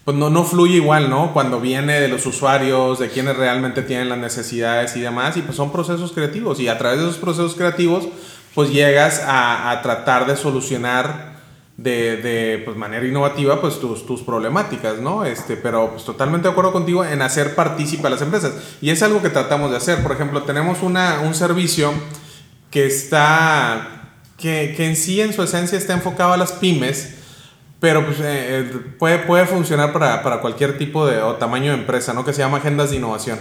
pues 0.05 0.17
no, 0.17 0.31
no 0.31 0.45
fluye 0.45 0.77
igual, 0.77 1.11
¿no? 1.11 1.33
Cuando 1.33 1.61
viene 1.61 2.01
de 2.01 2.09
los 2.09 2.25
usuarios, 2.27 2.99
de 2.99 3.09
quienes 3.09 3.37
realmente 3.37 3.83
tienen 3.83 4.09
las 4.09 4.19
necesidades 4.19 4.97
y 4.97 5.01
demás, 5.01 5.37
y 5.37 5.43
pues 5.43 5.57
son 5.57 5.71
procesos 5.73 6.13
creativos, 6.13 6.59
y 6.61 6.69
a 6.69 6.79
través 6.79 6.99
de 6.99 7.05
esos 7.05 7.19
procesos 7.19 7.55
creativos, 7.55 8.09
pues 8.55 8.71
llegas 8.71 9.21
a, 9.21 9.71
a 9.71 9.83
tratar 9.83 10.27
de 10.27 10.37
solucionar 10.37 11.32
de, 11.77 12.17
de 12.19 12.63
pues, 12.65 12.77
manera 12.77 13.07
innovativa 13.07 13.61
pues 13.61 13.81
tus, 13.81 14.07
tus 14.07 14.23
problemáticas, 14.23 14.99
¿no? 14.99 15.25
Este, 15.25 15.57
pero 15.57 15.91
pues 15.93 16.05
totalmente 16.05 16.47
de 16.47 16.53
acuerdo 16.53 16.73
contigo 16.73 17.05
en 17.05 17.23
hacer 17.23 17.55
partícipe 17.55 18.07
a 18.07 18.11
las 18.11 18.23
empresas. 18.23 18.53
Y 18.81 18.91
es 18.91 19.03
algo 19.03 19.23
que 19.23 19.31
tratamos 19.31 19.71
de 19.71 19.79
hacer. 19.79 20.03
Por 20.03 20.13
ejemplo, 20.13 20.43
tenemos 20.43 20.83
una, 20.83 21.21
un 21.21 21.35
servicio 21.35 21.93
que 22.71 22.87
está, 22.87 24.15
que, 24.37 24.75
que 24.77 24.87
en 24.87 24.97
sí 24.97 25.21
en 25.21 25.33
su 25.33 25.43
esencia 25.43 25.79
está 25.79 25.95
enfocado 25.95 26.33
a 26.33 26.37
las 26.37 26.53
pymes, 26.53 27.15
pero 27.81 28.05
pues, 28.05 28.21
eh, 28.21 28.23
eh, 28.25 28.71
puede, 28.99 29.19
puede 29.21 29.47
funcionar 29.47 29.93
para, 29.93 30.23
para 30.23 30.41
cualquier 30.41 30.79
tipo 30.79 31.07
de 31.07 31.21
o 31.21 31.35
tamaño 31.35 31.73
de 31.73 31.79
empresa, 31.79 32.13
¿no? 32.13 32.25
Que 32.25 32.33
se 32.33 32.41
llama 32.41 32.59
agendas 32.59 32.91
de 32.91 32.97
innovación. 32.97 33.41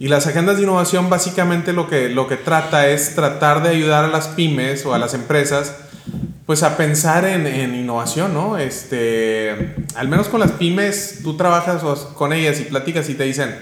Y 0.00 0.08
las 0.08 0.26
agendas 0.26 0.56
de 0.56 0.64
innovación 0.64 1.08
básicamente 1.10 1.72
lo 1.72 1.88
que, 1.88 2.08
lo 2.08 2.26
que 2.26 2.36
trata 2.36 2.88
es 2.88 3.14
tratar 3.14 3.62
de 3.62 3.68
ayudar 3.68 4.04
a 4.04 4.08
las 4.08 4.26
pymes 4.26 4.84
o 4.84 4.94
a 4.94 4.98
las 4.98 5.14
empresas 5.14 5.76
pues 6.46 6.62
a 6.62 6.76
pensar 6.76 7.24
en, 7.24 7.46
en 7.46 7.74
innovación, 7.74 8.34
¿no? 8.34 8.58
Este, 8.58 9.74
al 9.94 10.08
menos 10.08 10.28
con 10.28 10.40
las 10.40 10.52
pymes, 10.52 11.20
tú 11.22 11.36
trabajas 11.36 11.82
con 12.14 12.32
ellas 12.32 12.60
y 12.60 12.64
platicas 12.64 13.08
y 13.08 13.14
te 13.14 13.24
dicen, 13.24 13.54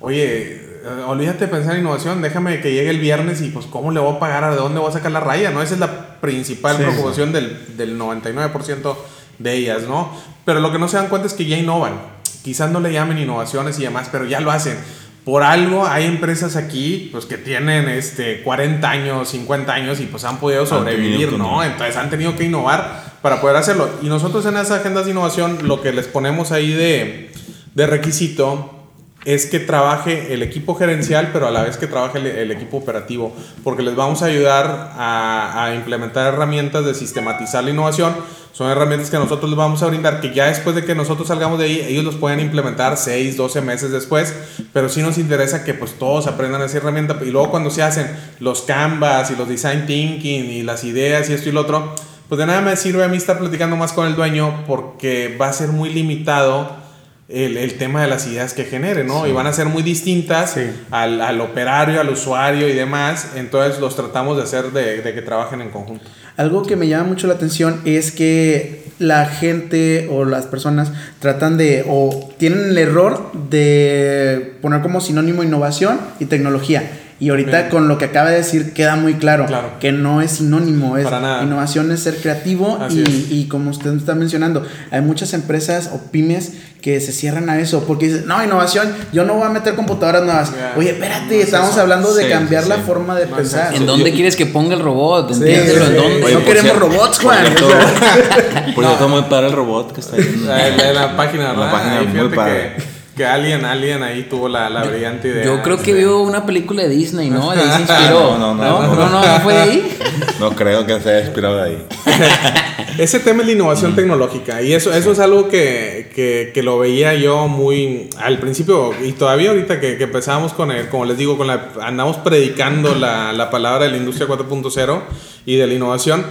oye, 0.00 0.56
eh, 0.84 1.04
olvídate 1.06 1.46
de 1.46 1.48
pensar 1.48 1.74
en 1.74 1.80
innovación, 1.80 2.20
déjame 2.22 2.60
que 2.60 2.72
llegue 2.72 2.90
el 2.90 3.00
viernes 3.00 3.40
y 3.40 3.48
pues 3.48 3.66
cómo 3.66 3.90
le 3.90 4.00
voy 4.00 4.16
a 4.16 4.18
pagar, 4.18 4.50
de 4.50 4.56
dónde 4.56 4.78
voy 4.80 4.90
a 4.90 4.92
sacar 4.92 5.10
la 5.12 5.20
raya, 5.20 5.50
¿no? 5.50 5.62
Esa 5.62 5.74
es 5.74 5.80
la 5.80 6.20
principal 6.20 6.76
Sí. 6.76 6.82
preocupación 6.82 7.32
del, 7.32 7.76
del 7.76 7.98
99% 7.98 8.96
de 9.38 9.52
ellas, 9.54 9.82
¿no? 9.88 10.10
Pero 10.44 10.60
lo 10.60 10.70
que 10.72 10.78
no 10.78 10.88
se 10.88 10.96
dan 10.96 11.08
cuenta 11.08 11.26
es 11.28 11.34
que 11.34 11.46
ya 11.46 11.56
innovan. 11.56 11.94
Quizás 12.42 12.70
no 12.70 12.80
le 12.80 12.92
llamen 12.92 13.18
innovaciones 13.18 13.78
y 13.78 13.82
demás, 13.82 14.08
pero 14.10 14.24
ya 14.24 14.40
lo 14.40 14.50
hacen. 14.50 14.76
Por 15.24 15.42
algo 15.42 15.86
hay 15.86 16.06
empresas 16.06 16.56
aquí 16.56 17.10
pues 17.12 17.26
que 17.26 17.36
tienen 17.36 17.88
este 17.88 18.42
40 18.42 18.88
años, 18.88 19.28
50 19.28 19.72
años 19.72 20.00
y 20.00 20.06
pues 20.06 20.24
han 20.24 20.38
podido 20.38 20.64
sobrevivir, 20.64 21.32
¿no? 21.34 21.62
Entonces 21.62 21.96
han 21.96 22.08
tenido 22.08 22.34
que 22.34 22.44
innovar 22.44 23.18
para 23.20 23.40
poder 23.40 23.56
hacerlo. 23.56 23.90
Y 24.02 24.06
nosotros 24.06 24.46
en 24.46 24.54
esas 24.54 24.80
agendas 24.80 25.04
de 25.04 25.10
innovación 25.10 25.58
lo 25.68 25.82
que 25.82 25.92
les 25.92 26.06
ponemos 26.06 26.50
ahí 26.50 26.72
de, 26.72 27.30
de 27.74 27.86
requisito 27.86 28.77
es 29.24 29.46
que 29.46 29.58
trabaje 29.58 30.32
el 30.32 30.42
equipo 30.42 30.74
gerencial, 30.74 31.30
pero 31.32 31.48
a 31.48 31.50
la 31.50 31.62
vez 31.62 31.76
que 31.76 31.86
trabaje 31.86 32.18
el, 32.18 32.50
equipo 32.50 32.78
operativo, 32.78 33.34
porque 33.64 33.82
les 33.82 33.96
vamos 33.96 34.22
a 34.22 34.26
ayudar 34.26 34.92
a, 34.96 35.64
a 35.64 35.74
implementar 35.74 36.32
herramientas 36.32 36.84
de 36.84 36.94
sistematizar 36.94 37.64
la 37.64 37.70
innovación. 37.70 38.14
Son 38.52 38.70
herramientas 38.70 39.10
que 39.10 39.18
nosotros 39.18 39.50
les 39.50 39.56
vamos 39.56 39.82
a 39.82 39.86
brindar, 39.86 40.20
que 40.20 40.34
ya 40.34 40.46
después 40.46 40.74
de 40.74 40.84
que 40.84 40.94
nosotros 40.94 41.28
salgamos 41.28 41.58
de 41.58 41.66
ahí, 41.66 41.86
ellos 41.88 42.04
los 42.04 42.16
pueden 42.16 42.40
implementar 42.40 42.96
6, 42.96 43.36
12 43.36 43.60
meses 43.60 43.92
después, 43.92 44.34
pero 44.72 44.88
sí 44.88 45.02
nos 45.02 45.18
interesa 45.18 45.62
que 45.62 45.74
pues 45.74 45.92
todos 45.98 46.26
aprendan 46.26 46.62
esa 46.62 46.78
herramienta 46.78 47.16
y 47.22 47.30
luego 47.30 47.50
cuando 47.50 47.70
se 47.70 47.82
hacen 47.82 48.10
los 48.40 48.62
canvas 48.62 49.30
y 49.30 49.36
los 49.36 49.48
design 49.48 49.86
thinking 49.86 50.46
y 50.46 50.62
las 50.62 50.82
ideas 50.84 51.30
y 51.30 51.34
esto 51.34 51.48
y 51.48 51.52
lo 51.52 51.60
otro, 51.60 51.94
pues 52.28 52.38
de 52.38 52.46
nada 52.46 52.60
me 52.60 52.74
sirve 52.76 53.04
a 53.04 53.08
mí 53.08 53.16
estar 53.16 53.38
platicando 53.38 53.76
más 53.76 53.92
con 53.92 54.06
el 54.06 54.16
dueño 54.16 54.64
porque 54.66 55.36
va 55.40 55.48
a 55.48 55.52
ser 55.52 55.68
muy 55.68 55.90
limitado 55.90 56.87
el, 57.28 57.56
el 57.58 57.74
tema 57.74 58.00
de 58.02 58.08
las 58.08 58.26
ideas 58.26 58.54
que 58.54 58.64
genere, 58.64 59.04
¿no? 59.04 59.26
Y 59.26 59.32
van 59.32 59.46
a 59.46 59.52
ser 59.52 59.66
muy 59.66 59.82
distintas 59.82 60.52
Sí. 60.52 60.62
al, 60.90 61.20
al 61.20 61.40
operario, 61.40 62.00
al 62.00 62.08
usuario 62.08 62.68
y 62.68 62.72
demás. 62.72 63.32
Entonces 63.36 63.80
los 63.80 63.94
tratamos 63.96 64.36
de 64.38 64.44
hacer 64.44 64.72
de, 64.72 65.02
de 65.02 65.12
que 65.14 65.20
trabajen 65.22 65.60
en 65.60 65.70
conjunto. 65.70 66.04
Algo 66.38 66.62
que 66.64 66.76
me 66.76 66.88
llama 66.88 67.04
mucho 67.04 67.26
la 67.26 67.34
atención 67.34 67.80
es 67.84 68.12
que 68.12 68.84
la 68.98 69.26
gente 69.26 70.08
o 70.10 70.24
las 70.24 70.46
personas 70.46 70.90
tratan 71.20 71.56
de 71.58 71.84
o 71.88 72.30
tienen 72.38 72.70
el 72.70 72.78
error 72.78 73.30
de 73.50 74.56
poner 74.62 74.80
como 74.80 75.00
sinónimo 75.00 75.42
innovación 75.42 75.98
y 76.20 76.26
tecnología. 76.26 76.90
Y 77.20 77.30
ahorita 77.30 77.58
Bien. 77.58 77.70
con 77.70 77.88
lo 77.88 77.98
que 77.98 78.04
acaba 78.04 78.30
de 78.30 78.36
decir 78.36 78.72
queda 78.72 78.94
muy 78.94 79.14
claro, 79.14 79.46
Claro. 79.46 79.72
que 79.80 79.90
no 79.90 80.22
es 80.22 80.32
sinónimo, 80.32 80.96
es 80.96 81.02
Para 81.04 81.18
nada. 81.18 81.42
innovación 81.42 81.90
es 81.90 81.98
ser 82.00 82.16
creativo 82.18 82.78
y, 82.90 83.00
y 83.30 83.48
como 83.48 83.70
usted 83.70 83.92
está 83.96 84.14
mencionando, 84.14 84.64
hay 84.92 85.00
muchas 85.00 85.34
empresas 85.34 85.90
o 85.92 85.98
pymes 86.12 86.52
que 86.80 87.00
se 87.00 87.10
cierran 87.12 87.50
a 87.50 87.58
eso 87.58 87.84
porque 87.84 88.06
dicen, 88.06 88.26
no, 88.26 88.42
innovación, 88.42 88.94
yo 89.12 89.24
no 89.24 89.34
voy 89.34 89.46
a 89.46 89.48
meter 89.50 89.74
computadoras 89.74 90.22
nuevas. 90.22 90.52
Oye, 90.76 90.90
No 90.90 90.94
espérate, 90.94 91.38
es 91.40 91.46
estamos 91.46 91.70
eso. 91.70 91.80
hablando 91.80 92.14
de 92.14 92.24
Sí, 92.24 92.28
cambiar 92.30 92.62
sí, 92.62 92.68
la 92.68 92.76
sí. 92.76 92.82
forma 92.86 93.14
de 93.16 93.26
No 93.26 93.32
es 93.32 93.36
pensar. 93.42 93.74
¿En 93.74 93.84
dónde 93.86 94.10
yo- 94.10 94.14
quieres 94.16 94.36
que 94.36 94.46
ponga 94.46 94.74
el 94.74 94.80
robot? 94.80 95.28
Sí, 95.32 95.40
Entiéndelo, 95.40 95.84
sí, 95.86 95.90
¿en 95.90 95.96
dónde? 95.96 96.24
Oye, 96.24 96.34
no 96.34 96.44
queremos 96.44 96.78
robots, 96.78 97.18
Juan. 97.18 97.44
Por 98.74 98.84
eso 98.84 98.92
está 98.92 99.06
muy 99.08 99.22
padre 99.22 99.46
el 99.48 99.52
robot 99.54 99.92
que 99.92 100.00
está 100.00 100.16
ahí. 100.16 100.22
en 100.22 100.46
la- 100.46 100.68
En 100.68 100.76
la, 100.76 100.88
en 100.88 100.94
la 100.94 101.16
página, 101.16 101.52
la 101.52 101.70
página, 101.72 101.98
Ahí 101.98 102.06
muy 102.06 102.28
padre. 102.28 102.74
que, 102.76 102.97
que 103.18 103.26
alguien, 103.26 103.64
alguien 103.64 104.02
ahí 104.04 104.22
tuvo 104.22 104.48
la, 104.48 104.70
la 104.70 104.84
brillante 104.84 105.28
idea. 105.28 105.44
Yo 105.44 105.60
creo 105.60 105.76
que 105.76 105.90
este, 105.90 105.94
vio 105.94 106.20
una 106.20 106.46
película 106.46 106.84
de 106.84 106.88
Disney, 106.88 107.28
¿no? 107.28 107.50
De 107.50 107.60
ahí 107.60 107.68
se 107.74 107.80
inspiró. 107.80 108.38
No, 108.38 108.54
no, 108.54 108.54
no, 108.54 108.82
no, 108.82 108.94
no. 108.94 109.10
no, 109.10 109.26
no 109.26 109.40
fue 109.40 109.54
de 109.54 109.60
ahí. 109.60 109.98
No 110.38 110.50
creo 110.52 110.86
que 110.86 111.00
se 111.00 111.10
haya 111.10 111.26
inspirado 111.26 111.56
de 111.56 111.62
ahí. 111.64 111.86
Ese 112.98 113.20
tema 113.20 113.42
es 113.42 113.46
la 113.46 113.52
innovación 113.52 113.94
tecnológica 113.94 114.60
y 114.60 114.72
eso, 114.72 114.92
eso 114.92 115.12
es 115.12 115.20
algo 115.20 115.48
que, 115.48 116.10
que, 116.14 116.50
que 116.52 116.62
lo 116.64 116.80
veía 116.80 117.14
yo 117.14 117.46
muy 117.46 118.10
al 118.18 118.38
principio 118.38 118.90
y 119.04 119.12
todavía 119.12 119.50
ahorita 119.50 119.78
que, 119.78 119.96
que 119.96 120.04
empezamos 120.04 120.52
con 120.52 120.72
el, 120.72 120.88
como 120.88 121.04
les 121.04 121.16
digo, 121.16 121.38
con 121.38 121.46
la, 121.46 121.68
andamos 121.80 122.16
predicando 122.16 122.96
la, 122.96 123.32
la 123.32 123.50
palabra 123.50 123.84
de 123.84 123.92
la 123.92 123.98
industria 123.98 124.26
4.0 124.26 125.00
y 125.46 125.56
de 125.56 125.66
la 125.68 125.74
innovación. 125.74 126.26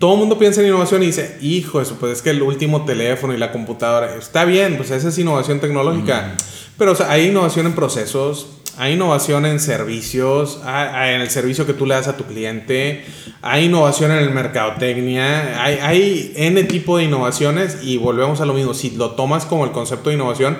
Todo 0.00 0.14
el 0.14 0.18
mundo 0.20 0.38
piensa 0.38 0.62
en 0.62 0.68
innovación 0.68 1.02
y 1.02 1.06
dice, 1.06 1.36
hijo, 1.42 1.78
eso, 1.80 1.96
pues 2.00 2.14
es 2.14 2.22
que 2.22 2.30
el 2.30 2.40
último 2.42 2.86
teléfono 2.86 3.34
y 3.34 3.36
la 3.36 3.52
computadora, 3.52 4.16
está 4.16 4.46
bien, 4.46 4.78
pues 4.78 4.90
esa 4.90 5.10
es 5.10 5.18
innovación 5.18 5.60
tecnológica, 5.60 6.36
pero 6.78 6.92
o 6.92 6.94
sea, 6.94 7.10
hay 7.10 7.26
innovación 7.26 7.66
en 7.66 7.74
procesos, 7.74 8.46
hay 8.78 8.94
innovación 8.94 9.44
en 9.44 9.60
servicios, 9.60 10.60
hay- 10.64 10.88
hay 10.94 11.14
en 11.16 11.20
el 11.20 11.28
servicio 11.28 11.66
que 11.66 11.74
tú 11.74 11.84
le 11.84 11.96
das 11.96 12.08
a 12.08 12.16
tu 12.16 12.24
cliente, 12.24 13.04
hay 13.42 13.66
innovación 13.66 14.10
en 14.12 14.18
el 14.20 14.30
mercadotecnia, 14.30 15.62
hay, 15.62 15.74
hay 15.82 16.32
N 16.34 16.64
tipo 16.64 16.96
de 16.96 17.04
innovaciones 17.04 17.80
y 17.82 17.98
volvemos 17.98 18.40
a 18.40 18.46
lo 18.46 18.54
mismo, 18.54 18.72
si 18.72 18.92
lo 18.92 19.10
tomas 19.10 19.44
como 19.44 19.66
el 19.66 19.72
concepto 19.72 20.08
de 20.08 20.14
innovación, 20.16 20.56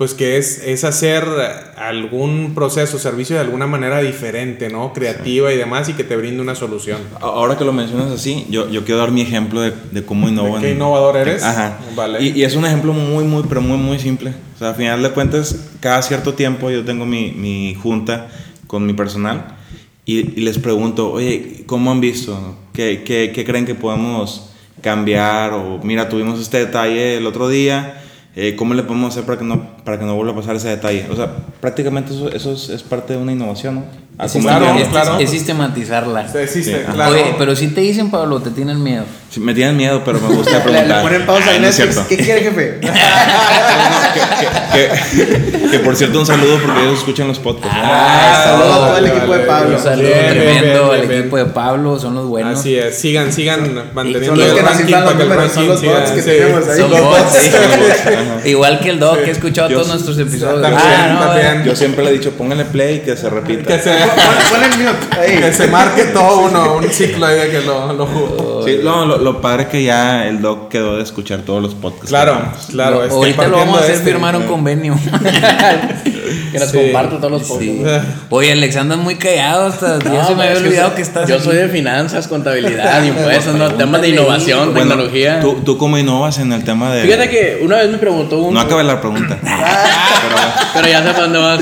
pues 0.00 0.14
que 0.14 0.38
es, 0.38 0.62
es 0.64 0.84
hacer 0.84 1.26
algún 1.76 2.54
proceso, 2.54 2.98
servicio 2.98 3.36
de 3.36 3.42
alguna 3.42 3.66
manera 3.66 4.00
diferente, 4.00 4.70
¿no? 4.70 4.94
Creativa 4.94 5.52
y 5.52 5.58
demás 5.58 5.90
y 5.90 5.92
que 5.92 6.04
te 6.04 6.16
brinde 6.16 6.40
una 6.40 6.54
solución. 6.54 7.02
Ahora 7.20 7.58
que 7.58 7.66
lo 7.66 7.74
mencionas 7.74 8.10
así, 8.10 8.46
yo, 8.48 8.70
yo 8.70 8.82
quiero 8.86 8.98
dar 8.98 9.10
mi 9.10 9.20
ejemplo 9.20 9.60
de, 9.60 9.74
de 9.92 10.02
cómo 10.02 10.26
innovo. 10.26 10.54
¿De 10.56 10.62
qué 10.62 10.72
innovador 10.72 11.18
eres? 11.18 11.42
Ajá. 11.42 11.76
Vale. 11.94 12.22
Y, 12.22 12.30
y 12.30 12.44
es 12.44 12.56
un 12.56 12.64
ejemplo 12.64 12.94
muy, 12.94 13.24
muy, 13.24 13.42
pero 13.46 13.60
muy, 13.60 13.76
muy 13.76 13.98
simple. 13.98 14.32
O 14.54 14.58
sea, 14.58 14.70
a 14.70 14.74
final 14.74 15.02
de 15.02 15.10
cuentas, 15.10 15.68
cada 15.80 16.00
cierto 16.00 16.32
tiempo 16.32 16.70
yo 16.70 16.82
tengo 16.82 17.04
mi, 17.04 17.32
mi 17.32 17.74
junta 17.74 18.28
con 18.66 18.86
mi 18.86 18.94
personal 18.94 19.58
y, 20.06 20.20
y 20.20 20.40
les 20.40 20.58
pregunto, 20.58 21.12
oye, 21.12 21.64
¿cómo 21.66 21.90
han 21.90 22.00
visto? 22.00 22.56
¿Qué, 22.72 23.02
qué, 23.04 23.32
qué 23.34 23.44
creen 23.44 23.66
que 23.66 23.74
podemos 23.74 24.50
cambiar? 24.80 25.52
O 25.52 25.78
mira, 25.82 26.08
tuvimos 26.08 26.40
este 26.40 26.56
detalle 26.56 27.18
el 27.18 27.26
otro 27.26 27.50
día. 27.50 27.99
Eh, 28.36 28.54
¿Cómo 28.56 28.74
le 28.74 28.82
podemos 28.84 29.12
hacer 29.12 29.24
para 29.24 29.38
que, 29.38 29.44
no, 29.44 29.76
para 29.84 29.98
que 29.98 30.04
no 30.04 30.14
vuelva 30.14 30.32
a 30.32 30.36
pasar 30.36 30.56
ese 30.56 30.68
detalle? 30.68 31.06
O 31.10 31.16
sea, 31.16 31.34
prácticamente 31.60 32.12
eso, 32.12 32.30
eso 32.30 32.52
es, 32.52 32.68
es 32.68 32.82
parte 32.82 33.14
de 33.14 33.18
una 33.18 33.32
innovación, 33.32 33.74
¿no? 33.76 33.84
A 34.20 34.26
Es, 34.26 34.32
claro, 34.36 34.74
es- 34.78 34.88
claro. 34.88 35.18
es 35.18 35.30
sistematizarla. 35.30 36.26
Existe, 36.26 36.76
Sí, 36.76 36.92
claro. 36.92 37.12
Oye, 37.12 37.34
pero 37.38 37.56
si 37.56 37.68
te 37.68 37.80
dicen, 37.80 38.10
Pablo, 38.10 38.38
te 38.40 38.50
tienen 38.50 38.82
miedo. 38.82 39.04
Sí, 39.30 39.40
Me 39.40 39.54
tienen 39.54 39.76
miedo, 39.78 40.02
pero 40.04 40.20
me 40.20 40.28
gusta 40.34 40.62
preguntar. 40.62 40.96
le 40.98 41.02
ponen 41.02 41.24
pausa 41.26 41.50
Ay, 41.50 41.56
en 41.56 41.62
no 41.62 41.68
es 41.68 41.76
cierto. 41.76 42.04
¿Qué 42.06 42.16
quiere, 42.18 42.42
jefe? 42.42 42.80
que, 44.72 45.70
que 45.70 45.78
por 45.80 45.96
cierto, 45.96 46.18
un 46.20 46.26
saludo 46.26 46.58
porque 46.64 46.80
ellos 46.82 46.98
escuchan 46.98 47.28
los 47.28 47.38
podcasts. 47.38 47.76
¿no? 47.76 47.82
Ah, 47.84 48.42
saludos 48.44 48.72
a 48.72 48.76
todo 48.76 48.86
el 48.88 48.92
vale, 49.04 49.08
equipo 49.08 49.32
de 49.32 49.38
vale. 49.38 49.44
Pablo. 49.46 49.76
Un 49.76 49.82
saludo 49.82 50.06
Bien, 50.08 50.28
tremendo 50.30 50.92
al 50.92 51.10
equipo 51.10 51.36
de 51.36 51.44
Pablo, 51.46 51.98
son 51.98 52.14
los 52.16 52.26
buenos. 52.26 52.58
Así 52.58 52.76
es, 52.76 52.98
sigan, 52.98 53.32
sigan 53.32 53.90
manteniendo 53.94 54.26
Son 54.36 54.38
los 54.38 54.48
el 54.48 54.54
que 54.56 54.62
ranking 54.62 54.92
para 54.92 55.16
que 55.16 55.22
el 55.22 55.30
ranking 55.30 55.66
los 55.66 55.82
bots 55.82 56.10
que 56.10 56.22
tenemos 56.22 56.68
ahí. 56.68 56.78
Son 56.80 56.90
Los 56.90 57.00
bots. 57.00 57.50
Igual 58.44 58.80
que 58.80 58.90
el 58.90 58.98
Doc, 58.98 59.18
que 59.22 59.30
ha 59.30 59.32
escuchado 59.32 59.68
todos 59.70 59.88
nuestros 59.88 60.18
episodios. 60.18 60.60
También, 60.62 60.82
Ah, 60.84 61.32
también. 61.34 61.64
Yo 61.64 61.74
siempre 61.76 62.04
le 62.04 62.10
he 62.10 62.12
dicho, 62.14 62.32
pónganle 62.32 62.64
play 62.66 62.96
y 62.96 63.00
que 63.00 63.16
se 63.16 63.30
repita. 63.30 63.74
Que 64.14 64.20
se, 64.20 64.54
Pon 64.54 64.64
el 64.64 64.78
mute 64.78 65.20
ahí. 65.20 65.38
que 65.40 65.52
se 65.52 65.66
marque 65.68 66.04
todo 66.04 66.40
uno, 66.40 66.74
un 66.76 66.88
ciclo 66.90 67.26
ahí 67.26 67.38
de 67.38 67.50
que 67.50 67.60
lo, 67.62 67.92
lo 67.92 68.06
jugó. 68.06 68.62
Sí, 68.66 68.80
no, 68.82 69.04
lo, 69.06 69.18
lo 69.18 69.40
padre 69.40 69.68
que 69.68 69.82
ya 69.84 70.26
el 70.26 70.40
doc 70.40 70.68
quedó 70.68 70.96
de 70.96 71.02
escuchar 71.02 71.40
todos 71.40 71.62
los 71.62 71.74
podcasts. 71.74 72.08
Claro, 72.08 72.40
claro. 72.70 72.96
Lo- 72.96 73.02
este, 73.04 73.14
ahorita 73.16 73.48
lo 73.48 73.56
vamos 73.58 73.78
a 73.78 73.82
hacer 73.82 73.94
este, 73.96 74.10
firmar 74.10 74.36
un 74.36 74.44
convenio. 74.44 74.94
que 76.52 76.58
nos 76.58 76.68
Sí. 76.70 76.78
comparte 76.78 77.16
todos 77.16 77.30
los 77.30 77.46
Sí. 77.46 77.78
podcasts. 77.82 78.08
Oye, 78.30 78.52
Alex, 78.52 78.76
andas 78.76 78.98
muy 78.98 79.16
callado 79.16 79.66
hasta 79.66 79.98
ya 79.98 80.10
No, 80.10 80.26
se 80.26 80.34
me 80.34 80.42
había 80.44 80.54
que 80.60 80.66
olvidado 80.66 80.94
que 80.94 81.02
estás 81.02 81.28
Yo 81.28 81.36
aquí. 81.36 81.44
soy 81.44 81.56
de 81.56 81.68
finanzas, 81.68 82.28
contabilidad, 82.28 83.02
impuestos, 83.04 83.54
¿no? 83.54 83.70
temas 83.74 84.00
de 84.02 84.08
innovación, 84.10 84.72
Bueno, 84.72 84.90
tecnología. 84.90 85.40
¿tú, 85.40 85.54
¿Tú 85.64 85.78
cómo 85.78 85.98
innovas 85.98 86.38
en 86.38 86.52
el 86.52 86.64
tema 86.64 86.92
de...? 86.92 87.02
Fíjate 87.02 87.28
que 87.30 87.60
una 87.62 87.76
vez 87.76 87.90
me 87.90 87.98
preguntó 87.98 88.38
un. 88.38 88.54
No 88.54 88.60
acabe 88.60 88.84
la 88.84 89.00
pregunta. 89.00 89.38
Pero 90.74 90.88
ya 90.88 91.02
sé 91.02 91.10
por 91.12 91.22
dónde 91.22 91.38
vas. 91.38 91.60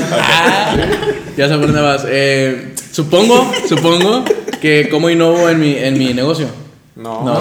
Ya 1.37 1.47
sé 1.47 1.53
por 1.55 1.65
dónde 1.67 1.81
vas. 1.81 2.03
Eh, 2.07 2.73
supongo, 2.91 3.51
supongo 3.67 4.23
que 4.61 4.89
cómo 4.89 5.09
innovo 5.09 5.49
en 5.49 5.59
mi, 5.59 5.75
en 5.75 5.97
mi 5.97 6.13
negocio. 6.13 6.47
No. 6.95 7.23
No, 7.23 7.39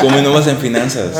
¿Cómo 0.00 0.18
innovas 0.18 0.46
en 0.48 0.56
finanzas? 0.58 1.08
O 1.14 1.18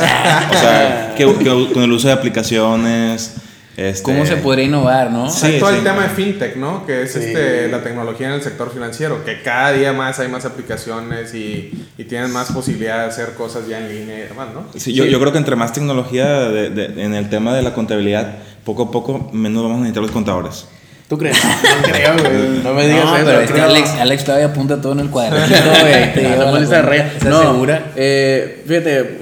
sea, 0.59 1.13
que, 1.15 1.25
que 1.35 1.69
con 1.73 1.83
el 1.83 1.91
uso 1.91 2.07
de 2.07 2.13
aplicaciones... 2.13 3.33
Este, 3.77 4.03
¿Cómo 4.03 4.25
se 4.25 4.35
podría 4.37 4.65
innovar, 4.65 5.09
no? 5.11 5.29
Sí, 5.29 5.57
todo 5.59 5.69
sí. 5.71 5.77
el 5.77 5.83
tema 5.83 6.03
de 6.03 6.09
fintech, 6.09 6.57
¿no? 6.57 6.85
Que 6.85 7.03
es 7.03 7.15
este, 7.15 7.69
la 7.69 7.81
tecnología 7.81 8.27
en 8.27 8.33
el 8.33 8.41
sector 8.41 8.71
financiero, 8.71 9.23
que 9.23 9.41
cada 9.41 9.71
día 9.71 9.93
más 9.93 10.19
hay 10.19 10.27
más 10.27 10.43
aplicaciones 10.45 11.33
y, 11.33 11.87
y 11.97 12.03
tienen 12.03 12.31
más 12.31 12.51
posibilidad 12.51 12.99
de 12.99 13.05
hacer 13.05 13.33
cosas 13.35 13.67
ya 13.69 13.79
en 13.79 13.87
línea 13.89 14.19
y 14.19 14.21
demás, 14.27 14.49
¿no? 14.53 14.65
Sí, 14.77 14.93
yo, 14.93 15.05
yo 15.05 15.19
creo 15.21 15.31
que 15.31 15.37
entre 15.37 15.55
más 15.55 15.71
tecnología 15.71 16.27
de- 16.49 16.69
de- 16.69 17.01
en 17.03 17.13
el 17.13 17.29
tema 17.29 17.53
de 17.55 17.61
la 17.61 17.73
contabilidad, 17.73 18.39
poco 18.65 18.83
a 18.83 18.91
poco 18.91 19.29
menos 19.31 19.63
vamos 19.63 19.77
a 19.77 19.81
necesitar 19.81 20.03
los 20.03 20.11
contadores. 20.11 20.67
¿Tú 21.11 21.17
crees? 21.17 21.37
No 21.43 21.91
creo, 21.91 22.13
güey. 22.17 22.47
No 22.63 22.73
me 22.73 22.87
digas 22.87 23.03
no, 23.03 23.17
eso. 23.17 23.25
pero 23.25 23.41
este. 23.41 23.59
Alex, 23.59 23.89
Alex 23.99 24.23
todavía 24.23 24.45
apunta 24.47 24.79
todo 24.79 24.93
en 24.93 25.01
el 25.01 25.09
cuadernito, 25.09 25.61
güey. 25.81 26.13
Te 26.13 26.23
cuenta. 26.23 26.81
reyes. 26.83 27.05
¿Estás 27.17 27.29
No, 27.29 27.41
segura? 27.51 27.91
eh, 27.97 28.63
fíjate, 28.65 29.19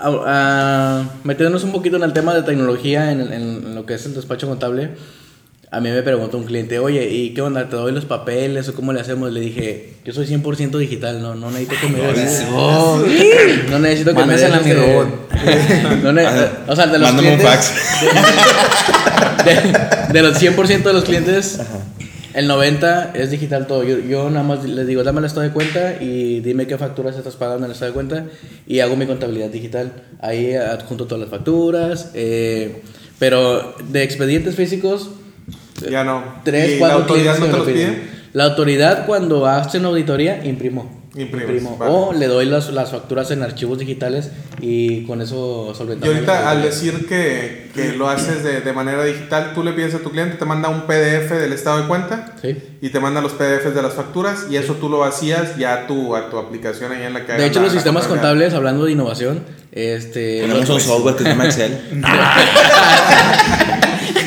a- 0.00 0.08
a- 0.26 1.04
metiéndonos 1.22 1.62
un 1.62 1.70
poquito 1.70 1.98
en 1.98 2.02
el 2.02 2.12
tema 2.12 2.34
de 2.34 2.42
tecnología, 2.42 3.12
en, 3.12 3.20
el- 3.20 3.32
en 3.32 3.74
lo 3.76 3.86
que 3.86 3.94
es 3.94 4.04
el 4.06 4.14
despacho 4.14 4.48
contable, 4.48 4.90
a 5.72 5.80
mí 5.80 5.88
me 5.90 6.02
preguntó 6.02 6.36
un 6.36 6.44
cliente, 6.44 6.78
oye, 6.80 7.08
¿y 7.08 7.32
qué 7.32 7.42
onda? 7.42 7.68
¿Te 7.68 7.76
doy 7.76 7.92
los 7.92 8.04
papeles 8.04 8.68
o 8.68 8.74
cómo 8.74 8.92
le 8.92 9.00
hacemos? 9.00 9.30
Le 9.32 9.38
dije, 9.40 9.94
yo 10.04 10.12
soy 10.12 10.26
100% 10.26 10.76
digital, 10.78 11.22
no, 11.22 11.34
no 11.36 11.50
necesito 11.50 11.76
que 11.80 11.88
me 11.92 12.00
des. 12.12 12.44
Oh, 12.52 13.00
No 13.70 13.78
necesito 13.78 14.14
que 14.14 14.24
me 14.24 14.32
des. 14.36 14.42
Este- 14.42 14.74
robot. 14.74 15.30
No 16.02 16.10
o 16.72 16.76
sea, 16.76 16.86
de 16.88 16.98
los 16.98 17.12
Mándame 17.12 17.32
un 17.34 17.38
clientes- 17.38 17.70
fax. 17.70 17.72
de, 19.44 20.12
de 20.12 20.22
los 20.22 20.42
100% 20.42 20.82
de 20.82 20.92
los 20.92 21.04
clientes, 21.04 21.60
el 22.34 22.48
90% 22.50 23.10
es 23.14 23.30
digital 23.30 23.66
todo. 23.66 23.84
Yo, 23.84 23.98
yo 24.00 24.28
nada 24.30 24.42
más 24.44 24.64
les 24.64 24.86
digo, 24.86 25.02
dame 25.04 25.20
el 25.20 25.24
estado 25.26 25.42
de 25.42 25.50
cuenta 25.50 25.94
y 26.00 26.40
dime 26.40 26.66
qué 26.66 26.78
facturas 26.78 27.16
estás 27.16 27.36
pagando 27.36 27.58
en 27.66 27.70
el 27.70 27.72
estado 27.72 27.90
de 27.92 27.94
cuenta 27.94 28.24
y 28.66 28.80
hago 28.80 28.96
mi 28.96 29.06
contabilidad 29.06 29.48
digital. 29.50 29.92
Ahí 30.20 30.54
adjunto 30.54 31.06
todas 31.06 31.20
las 31.20 31.30
facturas. 31.30 32.10
eh, 32.14 32.82
pero 33.18 33.74
de 33.90 34.02
expedientes 34.02 34.54
físicos, 34.56 35.10
Ya 35.88 36.04
no. 36.04 36.22
tres, 36.44 36.72
¿Y 36.76 36.78
cuatro 36.78 36.98
la 36.98 37.02
autoridad 37.04 37.36
clientes 37.36 37.40
no 37.40 37.46
te 37.46 37.52
lo 37.52 37.58
los 37.58 37.66
piden. 37.74 37.94
pide? 37.94 38.20
La 38.32 38.44
autoridad 38.44 39.06
cuando 39.06 39.46
hacen 39.46 39.84
auditoría, 39.84 40.44
imprimo. 40.44 40.98
Imprimes, 41.16 41.48
Imprimo. 41.50 41.76
vale. 41.76 41.92
O 41.92 42.12
le 42.12 42.28
doy 42.28 42.46
las, 42.46 42.70
las 42.72 42.92
facturas 42.92 43.32
en 43.32 43.42
archivos 43.42 43.80
digitales 43.80 44.30
y 44.60 45.04
con 45.06 45.20
eso 45.20 45.70
Y 45.72 45.76
solventamos. 45.76 46.14
ahorita 46.14 46.40
la 46.42 46.50
al 46.50 46.62
decir 46.62 47.08
que, 47.08 47.68
que 47.74 47.94
lo 47.94 48.08
haces 48.08 48.44
de, 48.44 48.60
de 48.60 48.72
manera 48.72 49.02
digital, 49.02 49.50
tú 49.52 49.64
le 49.64 49.72
pides 49.72 49.92
a 49.96 49.98
tu 49.98 50.12
cliente, 50.12 50.36
te 50.36 50.44
manda 50.44 50.68
un 50.68 50.82
PDF 50.82 51.32
del 51.32 51.52
estado 51.52 51.78
de 51.80 51.88
cuenta 51.88 52.36
Sí. 52.40 52.56
y 52.80 52.90
te 52.90 53.00
manda 53.00 53.20
los 53.20 53.32
PDFs 53.32 53.74
de 53.74 53.82
las 53.82 53.94
facturas 53.94 54.46
y 54.48 54.56
eso 54.56 54.74
tú 54.74 54.88
lo 54.88 54.98
vacías 55.00 55.56
ya 55.58 55.74
a 55.74 55.86
tu, 55.88 56.14
a 56.14 56.30
tu 56.30 56.38
aplicación 56.38 56.92
ahí 56.92 57.02
en 57.02 57.14
la 57.14 57.26
que 57.26 57.32
De 57.32 57.44
hecho, 57.46 57.58
la- 57.58 57.64
los 57.64 57.74
la 57.74 57.80
sistemas 57.80 58.06
contables, 58.06 58.54
hablando 58.54 58.84
de 58.84 58.92
innovación, 58.92 59.42
este. 59.72 60.42
Tenemos 60.42 60.70
un 60.70 60.80
software 60.80 61.16
que 61.16 61.24
se 61.24 61.28
llama 61.30 61.46
Excel. 61.46 61.80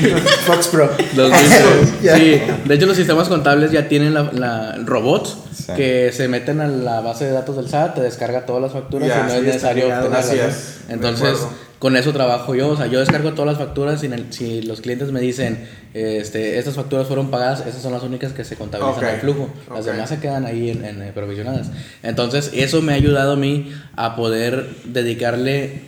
Fox 0.45 0.67
Pro. 0.67 0.89
Los. 1.15 1.31
Sí, 2.01 2.41
de 2.65 2.75
hecho 2.75 2.85
los 2.85 2.97
sistemas 2.97 3.27
contables 3.29 3.71
ya 3.71 3.87
tienen 3.87 4.13
la, 4.13 4.23
la- 4.33 4.77
robots 4.85 5.37
Sí. 5.53 5.71
que 5.77 6.11
se 6.11 6.27
meten 6.27 6.59
a 6.59 6.67
la 6.67 6.99
base 6.99 7.23
de 7.25 7.31
datos 7.31 7.55
del 7.55 7.69
SAT, 7.69 7.95
te 7.95 8.01
descarga 8.01 8.45
todas 8.45 8.61
las 8.61 8.73
facturas 8.73 9.07
Ya, 9.07 9.19
y 9.19 9.23
no 9.23 9.29
sí, 9.29 9.35
es 9.37 9.43
necesario 9.43 9.87
de 9.87 10.51
Entonces, 10.89 11.37
con 11.79 11.95
eso 11.95 12.11
trabajo 12.11 12.53
yo, 12.55 12.69
o 12.69 12.75
sea, 12.75 12.87
yo 12.87 12.99
descargo 12.99 13.31
todas 13.33 13.47
las 13.51 13.57
facturas 13.65 14.03
y 14.03 14.07
en 14.07 14.13
el- 14.13 14.33
si 14.33 14.61
los 14.63 14.81
clientes 14.81 15.11
me 15.13 15.21
dicen, 15.21 15.65
este, 15.93 16.57
estas 16.57 16.73
facturas 16.75 17.07
fueron 17.07 17.29
pagadas, 17.31 17.65
esas 17.65 17.81
son 17.81 17.93
las 17.93 18.03
únicas 18.03 18.33
que 18.33 18.43
se 18.43 18.55
contabilizan 18.57 19.03
Ok, 19.05 19.09
al 19.09 19.19
flujo, 19.21 19.49
las 19.73 19.85
demás 19.85 20.09
se 20.09 20.19
quedan 20.19 20.45
ahí 20.45 20.69
en, 20.71 20.83
en, 20.83 21.01
eh, 21.01 21.11
provisionadas. 21.13 21.67
Entonces, 22.01 22.51
eso 22.53 22.81
me 22.81 22.91
ha 22.91 22.95
ayudado 22.95 23.33
a 23.33 23.35
mí 23.37 23.71
a 23.95 24.15
poder 24.17 24.67
dedicarle 24.85 25.81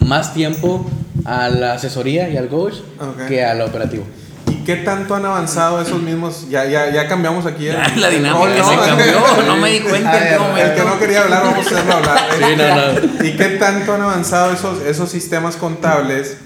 más 0.00 0.34
tiempo 0.34 0.84
a 1.24 1.48
la 1.48 1.74
asesoría 1.74 2.28
y 2.28 2.36
al 2.36 2.48
coach 2.48 2.74
Ok. 3.00 3.26
que 3.28 3.44
al 3.44 3.60
operativo. 3.62 4.04
¿Y 4.48 4.62
qué 4.64 4.76
tanto 4.76 5.14
han 5.16 5.24
avanzado 5.24 5.80
esos 5.80 6.00
mismos? 6.00 6.48
Ya, 6.48 6.64
ya, 6.66 6.90
ya 6.90 7.08
cambiamos 7.08 7.46
aquí. 7.46 7.66
el- 7.68 7.76
La 8.00 8.08
el 8.08 8.16
dinámica 8.16 8.62
rol, 8.62 8.64
se 8.64 8.76
cambió, 8.88 9.42
no 9.46 9.56
me 9.56 9.70
di 9.70 9.80
cuenta 9.80 10.12
A 10.12 10.16
en 10.18 10.22
qué 10.24 10.30
ver, 10.30 10.40
momento. 10.40 10.70
El 10.70 10.74
que 10.76 10.84
no 10.84 10.98
quería 11.00 11.22
hablar, 11.22 11.42
vamos 11.44 11.66
a 11.66 11.70
hacerlo 11.70 11.92
hablar. 11.94 12.18
Sí, 12.38 12.56
no, 12.56 12.76
no. 13.18 13.24
¿Y 13.24 13.36
qué 13.36 13.44
tanto 13.58 13.94
han 13.94 14.02
avanzado 14.02 14.52
esos, 14.52 14.82
esos 14.82 15.10
sistemas 15.10 15.56
contables 15.56 16.36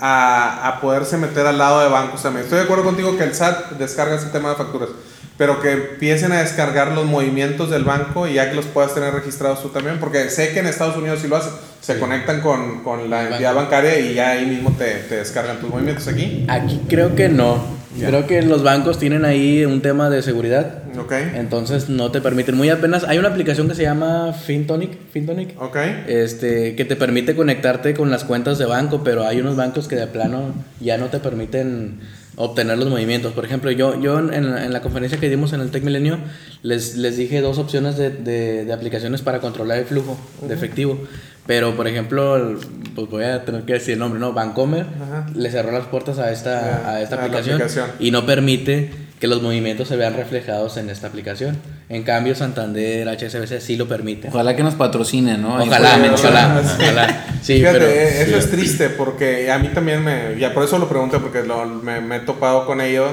a, 0.00 0.68
a 0.68 0.80
poderse 0.80 1.16
meter 1.16 1.46
al 1.46 1.56
lado 1.58 1.80
de 1.80 1.88
bancos 1.88 2.22
también? 2.22 2.44
Estoy 2.44 2.58
de 2.58 2.64
acuerdo 2.64 2.84
contigo 2.84 3.16
que 3.16 3.24
el 3.24 3.34
SAT 3.34 3.72
descarga 3.78 4.16
ese 4.16 4.26
tema 4.26 4.50
de 4.50 4.56
facturas, 4.56 4.90
pero 5.38 5.62
que 5.62 5.72
empiecen 5.72 6.32
a 6.32 6.40
descargar 6.40 6.92
los 6.92 7.06
movimientos 7.06 7.70
del 7.70 7.84
banco 7.84 8.28
y 8.28 8.34
ya 8.34 8.50
que 8.50 8.56
los 8.56 8.66
puedas 8.66 8.92
tener 8.92 9.14
registrados 9.14 9.62
tú 9.62 9.68
también, 9.70 9.98
porque 9.98 10.28
sé 10.28 10.50
que 10.52 10.58
en 10.58 10.66
Estados 10.66 10.96
Unidos 10.96 11.20
sí 11.22 11.28
lo 11.28 11.36
hacen, 11.36 11.52
se 11.80 11.98
conectan 11.98 12.40
con, 12.42 12.82
con 12.82 13.08
la 13.08 13.28
entidad 13.28 13.54
banco. 13.54 13.70
bancaria 13.70 13.98
y 14.00 14.14
ya 14.14 14.30
ahí 14.30 14.44
mismo 14.44 14.72
te, 14.76 14.96
te 15.08 15.16
descargan 15.16 15.58
tus 15.60 15.70
movimientos 15.70 16.06
aquí. 16.08 16.44
Aquí 16.48 16.80
creo 16.88 17.14
que 17.14 17.28
no. 17.28 17.78
Creo 17.98 18.26
que 18.26 18.42
los 18.42 18.62
bancos 18.62 18.98
tienen 18.98 19.24
ahí 19.24 19.64
un 19.64 19.80
tema 19.80 20.08
de 20.10 20.22
seguridad. 20.22 20.82
Ok, 20.98 21.12
Entonces 21.34 21.88
no 21.88 22.10
te 22.12 22.20
permiten. 22.20 22.56
Muy 22.56 22.70
apenas. 22.70 23.04
Hay 23.04 23.18
una 23.18 23.28
aplicación 23.28 23.68
que 23.68 23.74
se 23.74 23.82
llama 23.82 24.32
FinTonic. 24.32 25.10
FinTonic. 25.10 25.60
ok. 25.60 25.76
Este, 26.06 26.76
que 26.76 26.84
te 26.84 26.94
permite 26.96 27.34
conectarte 27.34 27.94
con 27.94 28.10
las 28.10 28.24
cuentas 28.24 28.58
de 28.58 28.66
banco, 28.66 29.02
pero 29.02 29.26
hay 29.26 29.40
unos 29.40 29.56
bancos 29.56 29.88
que 29.88 29.96
de 29.96 30.06
plano 30.06 30.54
ya 30.80 30.96
no 30.98 31.06
te 31.06 31.18
permiten 31.18 32.00
obtener 32.38 32.78
los 32.78 32.88
movimientos. 32.88 33.32
Por 33.34 33.44
ejemplo, 33.44 33.70
yo, 33.72 34.00
yo 34.00 34.18
en, 34.18 34.32
en 34.32 34.72
la 34.72 34.80
conferencia 34.80 35.18
que 35.18 35.28
dimos 35.28 35.52
en 35.52 35.60
el 35.60 35.70
Tech 35.70 35.82
Milenio 35.82 36.18
les, 36.62 36.96
les 36.96 37.16
dije 37.16 37.40
dos 37.40 37.58
opciones 37.58 37.96
de, 37.96 38.10
de- 38.10 38.64
de 38.64 38.72
aplicaciones 38.72 39.22
para 39.22 39.40
controlar 39.40 39.78
el 39.78 39.84
flujo 39.84 40.16
de 40.42 40.54
efectivo. 40.54 40.98
Pero, 41.46 41.74
por 41.76 41.88
ejemplo, 41.88 42.58
pues 42.94 43.08
voy 43.10 43.24
a 43.24 43.44
tener 43.44 43.62
que 43.62 43.72
decir 43.74 43.94
el 43.94 43.98
nombre, 44.00 44.20
¿no? 44.20 44.32
Bancomer 44.34 44.86
Ajá. 45.02 45.26
le 45.34 45.50
cerró 45.50 45.72
las 45.72 45.86
puertas 45.86 46.18
a 46.18 46.30
esta, 46.30 46.60
Ya, 46.82 46.90
a 46.90 47.00
esta 47.02 47.14
a 47.16 47.18
la 47.18 47.24
aplicación, 47.24 47.54
aplicación. 47.56 47.90
y 47.98 48.10
no 48.10 48.24
permite 48.26 48.90
que 49.18 49.26
los 49.26 49.42
movimientos 49.42 49.88
se 49.88 49.96
vean 49.96 50.14
reflejados 50.14 50.76
en 50.76 50.90
esta 50.90 51.06
aplicación. 51.08 51.56
En 51.90 52.02
cambio, 52.02 52.34
Santander, 52.34 53.08
HSBC 53.08 53.60
sí 53.60 53.76
lo 53.76 53.88
permite. 53.88 54.28
Ojalá 54.28 54.54
que 54.54 54.62
nos 54.62 54.74
patrocinen, 54.74 55.40
¿no? 55.40 55.54
Ojalá, 55.62 55.96
fue- 55.98 56.10
ojalá, 56.10 56.60
ojalá. 56.78 57.24
Sí, 57.42 57.54
Fíjate, 57.58 57.78
pero. 57.78 57.90
eso 57.90 58.36
es 58.36 58.50
triste 58.50 58.90
porque 58.90 59.50
a 59.50 59.58
mí 59.58 59.68
también 59.68 60.04
me, 60.04 60.38
ya 60.38 60.52
por 60.52 60.64
eso 60.64 60.78
lo 60.78 60.88
pregunté 60.88 61.18
porque 61.18 61.42
lo- 61.44 61.64
me, 61.66 62.00
me 62.02 62.16
he 62.16 62.20
topado 62.20 62.66
con 62.66 62.80
ello 62.82 63.06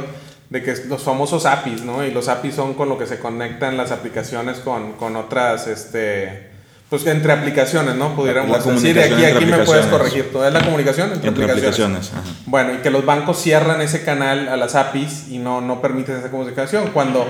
de 0.50 0.62
que 0.62 0.76
los 0.90 1.02
famosos 1.04 1.46
APIs, 1.46 1.84
¿no? 1.84 2.04
Y 2.06 2.12
los 2.12 2.28
APIs 2.28 2.56
son 2.56 2.74
con 2.74 2.90
lo 2.90 2.98
que 2.98 3.06
se 3.08 3.18
conectan 3.20 3.78
las 3.78 3.92
aplicaciones 3.92 4.58
con, 4.58 4.94
con 4.94 5.16
otras, 5.16 5.68
este, 5.68 6.50
pues 6.90 7.06
entre 7.08 7.32
aplicaciones, 7.32 7.96
¿no? 7.96 8.14
Pudiéramos 8.16 8.52
La 8.66 8.72
decir, 8.74 9.00
aquí, 9.00 9.24
aquí 9.24 9.46
me 9.46 9.60
puedes 9.60 9.86
corregir, 9.86 10.32
¿todo 10.34 10.46
es 10.46 10.54
la 10.54 10.62
comunicación 10.62 11.14
entre, 11.14 11.30
Entre 11.30 11.46
aplicaciones? 11.46 12.08
aplicaciones. 12.10 12.30
ajá. 12.36 12.44
Bueno, 12.46 12.74
y 12.74 12.78
que 12.80 12.90
los 12.90 13.06
bancos 13.06 13.42
cierran 13.42 13.80
ese 13.82 14.04
canal 14.04 14.50
a 14.50 14.58
las 14.58 14.76
APIs 14.76 15.30
y 15.30 15.38
no, 15.40 15.62
no 15.62 15.82
permiten 15.82 16.18
esa 16.18 16.30
comunicación. 16.30 16.90
Cuando, 16.94 17.26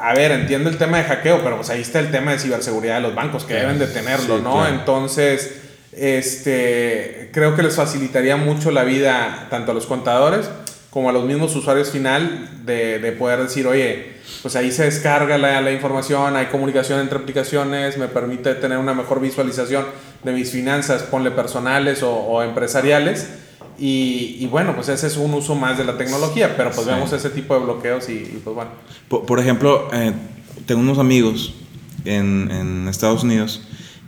a 0.00 0.14
ver, 0.14 0.32
entiendo 0.32 0.70
el 0.70 0.78
tema 0.78 0.98
de 0.98 1.04
hackeo, 1.04 1.42
pero 1.42 1.56
pues 1.56 1.70
ahí 1.70 1.80
está 1.80 1.98
el 2.00 2.10
tema 2.10 2.32
de 2.32 2.38
ciberseguridad 2.38 2.96
de 2.96 3.00
los 3.02 3.14
bancos 3.14 3.44
que 3.44 3.54
deben 3.54 3.78
de 3.78 3.86
tenerlo, 3.86 4.36
Sí, 4.38 4.42
¿no? 4.42 4.52
claro. 4.60 4.74
Entonces, 4.74 5.56
este, 5.92 7.30
creo 7.32 7.54
que 7.56 7.62
les 7.62 7.74
facilitaría 7.76 8.36
mucho 8.36 8.70
la 8.70 8.84
vida 8.84 9.46
tanto 9.50 9.72
a 9.72 9.74
los 9.74 9.86
contadores 9.86 10.48
como 10.90 11.08
a 11.08 11.12
los 11.12 11.24
mismos 11.24 11.56
usuarios 11.56 11.90
final 11.90 12.48
de, 12.66 12.98
de 12.98 13.12
poder 13.12 13.40
decir, 13.42 13.66
oye, 13.66 14.12
pues 14.42 14.56
ahí 14.56 14.70
se 14.70 14.84
descarga 14.84 15.38
la, 15.38 15.60
la 15.62 15.72
información, 15.72 16.36
hay 16.36 16.46
comunicación 16.46 17.00
entre 17.00 17.18
aplicaciones, 17.18 17.96
me 17.96 18.08
permite 18.08 18.54
tener 18.56 18.76
una 18.76 18.92
mejor 18.92 19.18
visualización 19.20 19.86
de 20.22 20.32
mis 20.32 20.50
finanzas, 20.50 21.02
ponle 21.04 21.30
personales 21.30 22.02
o, 22.02 22.10
o 22.12 22.42
empresariales. 22.42 23.26
Y, 23.84 24.36
y 24.38 24.46
bueno, 24.46 24.76
pues 24.76 24.88
ese 24.88 25.08
es 25.08 25.16
un 25.16 25.34
uso 25.34 25.56
más 25.56 25.76
de 25.76 25.84
la 25.84 25.98
tecnología, 25.98 26.56
pero 26.56 26.70
pues 26.70 26.86
Sí. 26.86 26.92
vemos 26.92 27.12
ese 27.12 27.30
tipo 27.30 27.54
de 27.58 27.64
bloqueos 27.64 28.08
y, 28.08 28.12
y 28.12 28.40
pues 28.44 28.54
bueno. 28.54 28.70
Por, 29.08 29.26
por 29.26 29.40
ejemplo, 29.40 29.88
eh, 29.92 30.12
tengo 30.66 30.80
unos 30.80 30.98
amigos 30.98 31.52
en, 32.04 32.48
en 32.52 32.86
Estados 32.86 33.24
Unidos 33.24 33.62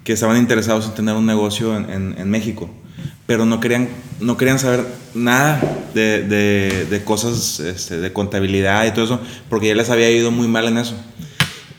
que 0.04 0.12
estaban 0.12 0.36
interesados 0.36 0.86
en 0.86 0.94
tener 0.94 1.16
un 1.16 1.26
negocio 1.26 1.76
en, 1.76 1.90
en- 1.90 2.14
en 2.18 2.30
México, 2.30 2.70
pero 3.26 3.46
no 3.46 3.58
querían, 3.58 3.88
no 4.20 4.36
querían 4.36 4.60
saber 4.60 4.84
nada 5.14 5.60
de, 5.92 6.22
de- 6.22 6.84
de 6.88 7.04
cosas 7.04 7.58
este, 7.58 7.98
de 7.98 8.12
contabilidad 8.12 8.86
y 8.86 8.92
todo 8.92 9.04
eso, 9.06 9.20
porque 9.50 9.66
ya 9.68 9.74
les 9.74 9.90
había 9.90 10.08
ido 10.10 10.30
muy 10.30 10.46
mal 10.46 10.66
en 10.68 10.78
eso. 10.78 10.94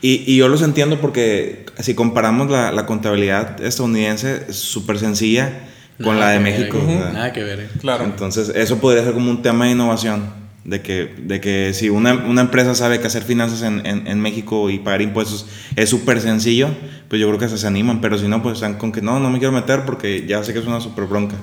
Y, 0.02 0.22
y 0.30 0.36
yo 0.36 0.48
los 0.48 0.60
entiendo 0.60 1.00
porque 1.00 1.64
si 1.78 1.94
comparamos 1.94 2.50
la, 2.50 2.72
la 2.72 2.84
contabilidad 2.84 3.58
estadounidense, 3.64 4.44
es 4.50 4.56
súper 4.56 4.98
sencilla 4.98 5.68
con 6.02 6.14
Nada 6.18 6.26
la 6.26 6.32
de 6.32 6.38
ver, 6.38 6.58
México. 6.58 6.78
ujú, 6.78 6.90
o 6.90 6.98
sea, 7.02 7.12
Nada 7.12 7.32
que 7.32 7.42
ver. 7.44 7.60
eh. 7.60 7.68
Claro. 7.80 8.04
Entonces, 8.04 8.50
eso 8.54 8.78
podría 8.78 9.02
ser 9.04 9.12
como 9.14 9.30
un 9.30 9.42
tema 9.42 9.64
de 9.66 9.72
innovación. 9.72 10.46
De 10.66 10.82
que, 10.82 11.14
de 11.18 11.40
que 11.40 11.72
si 11.74 11.90
una, 11.90 12.12
una 12.12 12.40
empresa 12.40 12.74
sabe 12.74 12.98
que 12.98 13.06
hacer 13.06 13.22
finanzas 13.22 13.62
en, 13.62 13.86
en, 13.86 14.08
en 14.08 14.20
México 14.20 14.68
y 14.68 14.80
pagar 14.80 15.00
impuestos 15.00 15.46
es 15.76 15.88
súper 15.88 16.20
sencillo, 16.20 16.68
pues 17.08 17.20
yo 17.20 17.28
creo 17.28 17.38
que 17.38 17.48
se, 17.48 17.56
se 17.56 17.68
animan. 17.68 18.00
Pero 18.00 18.18
si 18.18 18.26
no, 18.26 18.42
pues 18.42 18.54
están 18.54 18.74
con 18.74 18.90
que 18.90 19.00
no, 19.00 19.20
no 19.20 19.30
me 19.30 19.38
quiero 19.38 19.52
meter 19.52 19.84
porque 19.84 20.26
ya 20.26 20.42
sé 20.42 20.52
que 20.52 20.58
es 20.58 20.66
una 20.66 20.80
súper 20.80 21.04
bronca. 21.04 21.36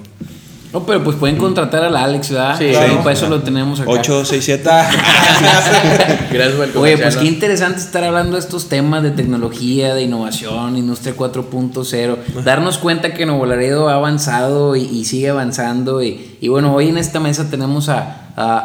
No, 0.74 0.84
pero 0.88 1.04
pues 1.04 1.16
pueden 1.18 1.38
contratar 1.38 1.84
al 1.84 1.96
Alex, 1.96 2.32
¿verdad? 2.32 2.58
Sí, 2.58 2.66
Sí, 2.66 2.72
claro. 2.72 2.98
para 3.04 3.12
eso 3.14 3.30
lo 3.30 3.42
tenemos 3.44 3.80
acá. 3.80 3.92
867. 3.92 4.64
Gracias 6.32 6.56
por 6.56 6.66
el 6.66 6.78
Oye, 6.78 6.98
pues 6.98 7.16
qué 7.18 7.26
interesante 7.26 7.80
estar 7.80 8.04
hablando 8.04 8.34
de 8.34 8.40
estos 8.40 8.70
temas 8.70 9.04
de 9.04 9.12
tecnología, 9.12 9.94
de 9.94 10.04
innovación, 10.04 10.78
industria 10.78 11.16
4.0, 11.16 12.18
darnos 12.44 12.78
cuenta 12.78 13.14
que 13.14 13.26
Nuevo 13.26 13.46
Laredo 13.46 13.90
ha 13.90 13.96
avanzado 13.96 14.76
y, 14.76 14.82
y 14.84 15.06
sigue 15.06 15.30
avanzando 15.30 16.02
y, 16.02 16.38
y 16.42 16.48
bueno, 16.48 16.74
hoy 16.74 16.90
en 16.90 16.98
esta 16.98 17.20
mesa 17.20 17.50
tenemos 17.50 17.90
a, 17.90 18.30
a- 18.36 18.58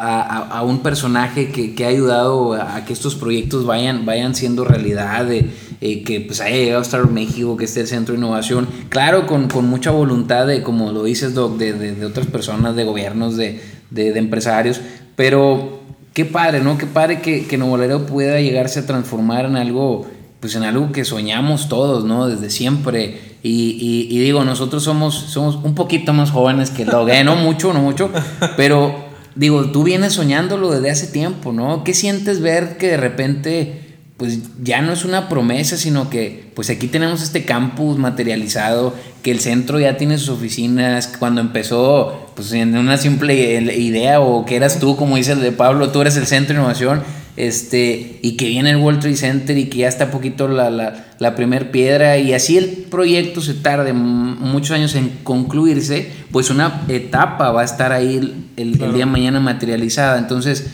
a- 0.51 0.57
a 0.59 0.63
un 0.63 0.79
personaje 0.79 1.51
que, 1.51 1.75
que 1.75 1.85
ha 1.85 1.89
ayudado 1.89 2.53
a, 2.53 2.77
a 2.77 2.85
que 2.85 2.93
estos 2.93 3.15
proyectos 3.15 3.65
vayan, 3.65 4.05
vayan 4.05 4.33
siendo 4.35 4.65
realidad, 4.65 5.31
eh, 5.31 5.49
eh, 5.81 6.03
que 6.03 6.21
pues 6.21 6.41
haya 6.41 6.55
llegado 6.57 6.79
a 6.79 6.83
estar 6.83 7.09
México, 7.09 7.55
que 7.57 7.65
esté 7.65 7.81
el 7.81 7.87
Centro 7.87 8.13
de 8.13 8.19
Innovación, 8.19 8.67
claro, 8.89 9.25
con, 9.27 9.47
con 9.47 9.67
mucha 9.67 9.91
voluntad 9.91 10.45
de, 10.47 10.61
como 10.63 10.91
lo 10.91 11.03
dices, 11.03 11.33
Doc, 11.33 11.57
de, 11.57 11.73
de- 11.73 11.95
de 11.95 12.05
otras 12.05 12.27
personas, 12.27 12.75
de 12.75 12.83
gobiernos, 12.83 13.37
de, 13.37 13.61
de- 13.89 14.11
de 14.11 14.19
empresarios, 14.19 14.81
pero 15.15 15.79
qué 16.13 16.25
padre, 16.25 16.61
¿no? 16.61 16.77
Qué 16.77 16.85
padre 16.85 17.21
que, 17.21 17.45
que 17.47 17.57
Nuevo 17.57 17.77
Laredo 17.77 18.05
pueda 18.05 18.39
llegarse 18.41 18.79
a 18.81 18.85
transformar 18.85 19.45
en 19.45 19.55
algo, 19.55 20.05
pues 20.39 20.55
en 20.55 20.63
algo 20.63 20.91
que 20.91 21.05
soñamos 21.05 21.69
todos, 21.69 22.03
¿no? 22.05 22.27
Desde 22.27 22.49
siempre. 22.49 23.29
Y, 23.41 23.77
y- 23.79 24.07
y 24.13 24.19
digo, 24.19 24.43
nosotros 24.43 24.83
somos, 24.83 25.15
somos 25.15 25.55
un 25.63 25.75
poquito 25.75 26.11
más 26.13 26.31
jóvenes 26.31 26.71
que 26.71 26.83
Doc, 26.83 27.07
¿eh? 27.09 27.23
No 27.23 27.35
mucho, 27.37 27.73
no 27.73 27.79
mucho, 27.81 28.09
pero 28.57 28.93
digo, 29.35 29.71
tú 29.71 29.83
vienes 29.83 30.11
soñándolo 30.13 30.71
desde 30.71 30.89
hace 30.91 31.07
tiempo, 31.07 31.53
¿no? 31.53 31.83
¿Qué 31.85 31.93
sientes 31.93 32.41
ver 32.41 32.77
que 32.77 32.87
de 32.87 32.97
repente 32.97 33.88
pues 34.19 34.37
ya 34.61 34.81
no 34.81 34.91
es 34.93 35.05
una 35.05 35.29
promesa, 35.29 35.77
sino 35.77 36.09
que 36.11 36.51
pues 36.53 36.69
aquí 36.69 36.87
tenemos 36.87 37.23
este 37.23 37.45
campus 37.45 37.97
materializado, 37.97 38.93
que 39.23 39.31
el 39.31 39.39
centro 39.39 39.79
ya 39.79 39.97
tiene 39.97 40.17
sus 40.17 40.29
oficinas, 40.29 41.07
cuando 41.17 41.41
empezó 41.41 42.29
pues 42.35 42.51
en 42.51 42.77
una 42.77 42.97
simple 42.97 43.61
idea 43.77 44.19
o 44.19 44.45
que 44.45 44.57
eras 44.57 44.79
tú, 44.79 44.95
como 44.97 45.15
dice 45.15 45.31
el 45.31 45.41
de 45.41 45.51
Pablo, 45.53 45.89
tú 45.89 46.01
eres 46.01 46.17
el 46.17 46.27
centro 46.27 46.53
de 46.53 46.59
innovación, 46.59 47.01
este, 47.37 48.19
y 48.21 48.35
que 48.35 48.49
viene 48.49 48.71
el 48.71 48.75
World 48.77 48.99
Trade 48.99 49.15
Center 49.15 49.57
y 49.57 49.65
que 49.69 49.77
ya 49.79 49.87
está 49.87 50.11
poquito 50.11 50.49
la, 50.49 50.69
la, 50.69 51.05
la 51.19 51.35
primer 51.35 51.71
piedra 51.71 52.17
y 52.17 52.33
así 52.33 52.57
el 52.57 52.65
proyecto 52.89 53.39
se 53.39 53.53
tarde 53.53 53.93
muchos 53.93 54.71
años 54.71 54.95
en 54.95 55.09
concluirse, 55.23 56.11
pues 56.31 56.49
una 56.49 56.81
etapa 56.89 57.51
va 57.51 57.61
a 57.61 57.65
estar 57.65 57.93
ahí 57.93 58.17
el, 58.17 58.33
el- 58.57 58.73
el 58.83 58.89
día 58.93 58.99
de 58.99 59.05
mañana 59.05 59.39
materializada. 59.39 60.19
Entonces, 60.19 60.65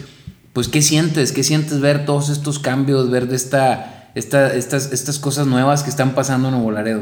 pues, 0.56 0.70
¿qué 0.70 0.82
sientes? 0.82 1.34
¿Qué 1.34 1.44
sientes 1.44 1.82
ver 1.82 2.06
todos 2.06 2.30
estos 2.30 2.60
cambios, 2.60 3.12
ver 3.12 3.28
esta, 3.34 4.10
esta, 4.16 4.54
estas, 4.54 4.94
estas 4.94 5.20
cosas 5.20 5.48
nuevas 5.48 5.84
que 5.84 5.90
están 5.90 6.16
pasando 6.16 6.48
en 6.48 6.54
Nuevo 6.54 6.72
Laredo? 6.72 7.02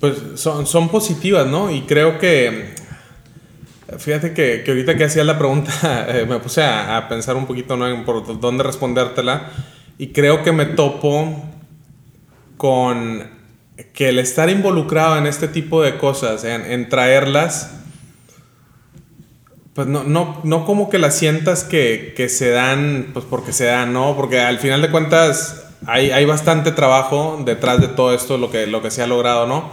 Pues 0.00 0.16
son, 0.36 0.66
son 0.66 0.88
positivas, 0.88 1.46
¿no? 1.46 1.70
Y 1.70 1.82
creo 1.82 2.18
que, 2.18 2.74
fíjate 3.98 4.32
que, 4.32 4.62
que 4.64 4.70
ahorita 4.70 4.96
que 4.96 5.04
hacía 5.04 5.24
la 5.24 5.36
pregunta, 5.36 5.70
eh, 6.08 6.24
me 6.26 6.38
puse 6.38 6.64
a, 6.64 7.06
pensar 7.06 7.36
un 7.36 7.44
poquito, 7.46 7.76
¿no? 7.76 7.86
En 7.86 8.06
por 8.06 8.40
dónde 8.40 8.64
respondértela. 8.64 9.50
Y 9.98 10.06
creo 10.14 10.42
que 10.42 10.52
me 10.52 10.64
topo 10.64 11.50
con 12.56 13.28
que 13.92 14.08
el 14.08 14.18
estar 14.18 14.48
involucrado 14.48 15.18
en 15.18 15.26
este 15.26 15.48
tipo 15.48 15.82
de 15.82 15.98
cosas, 15.98 16.44
en 16.44 16.88
traerlas, 16.88 17.79
pues 19.80 19.88
no, 19.88 20.04
no, 20.04 20.42
no 20.44 20.66
como 20.66 20.90
que 20.90 20.98
las 20.98 21.16
sientas 21.16 21.64
que, 21.64 22.12
que 22.14 22.28
se 22.28 22.50
dan, 22.50 23.12
pues 23.14 23.24
porque 23.24 23.54
se 23.54 23.64
dan, 23.64 23.94
¿no? 23.94 24.14
Porque 24.14 24.38
al 24.38 24.58
final 24.58 24.82
de 24.82 24.90
cuentas 24.90 25.64
hay, 25.86 26.10
hay 26.10 26.26
bastante 26.26 26.70
trabajo 26.70 27.40
detrás 27.46 27.80
de 27.80 27.88
todo 27.88 28.12
esto, 28.14 28.36
lo 28.36 28.50
que, 28.50 28.66
lo 28.66 28.82
que 28.82 28.90
se 28.90 29.00
ha 29.00 29.06
logrado, 29.06 29.46
¿no? 29.46 29.70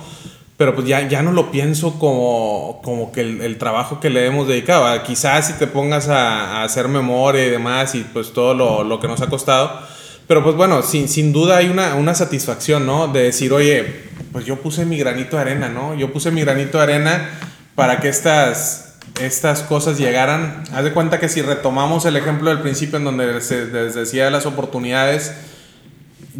Pero 0.55 0.74
pues 0.74 0.88
ya, 0.88 1.05
ya 1.10 1.22
no 1.24 1.34
lo 1.34 1.51
pienso 1.51 1.99
como, 1.99 2.80
como 2.86 3.12
que 3.12 3.20
el, 3.20 3.58
trabajo 3.58 3.99
que 3.99 4.10
le 4.10 4.26
hemos 4.26 4.47
dedicado. 4.47 4.88
Ah, 4.88 5.03
Quizás 5.03 5.47
si 5.47 5.53
te 5.55 5.68
pongas 5.68 6.08
a, 6.08 6.62
a 6.62 6.64
hacer 6.64 6.88
memoria 6.88 7.45
y 7.45 7.49
demás 7.49 7.93
y 7.93 8.05
pues 8.05 8.32
todo 8.32 8.53
lo, 8.53 8.86
lo 8.86 9.01
que 9.01 9.10
nos 9.10 9.20
ha 9.20 9.28
costado. 9.28 9.78
Pero 10.26 10.41
pues 10.41 10.55
bueno, 10.55 10.84
sin, 10.84 11.10
sin 11.10 11.34
duda 11.34 11.58
hay 11.58 11.68
una, 11.68 11.95
una 11.95 12.16
satisfacción, 12.16 12.86
¿no? 12.86 13.10
De 13.10 13.24
decir, 13.24 13.51
oye, 13.51 14.03
pues 14.32 14.45
yo 14.45 14.55
puse 14.62 14.86
mi 14.86 14.97
granito 14.97 15.36
de 15.36 15.41
arena, 15.41 15.68
¿no? 15.68 15.95
Yo 15.95 16.14
puse 16.14 16.32
mi 16.32 16.39
granito 16.39 16.78
de 16.78 16.84
arena 16.86 17.30
para 17.76 17.99
que 17.99 18.08
estas, 18.08 18.87
estas 19.22 19.63
cosas 19.63 19.97
llegaran. 19.97 20.63
Haz 20.74 20.84
de 20.84 20.91
cuenta 20.91 21.20
que 21.20 21.30
si 21.30 21.41
retomamos 21.41 22.05
el 22.05 22.15
ejemplo 22.15 22.49
del 22.49 22.59
principio 22.59 22.97
en 22.97 23.05
donde 23.05 23.41
se 23.41 23.65
les 23.65 23.95
decía 23.95 24.26
de 24.26 24.32
las 24.32 24.45
oportunidades, 24.45 25.34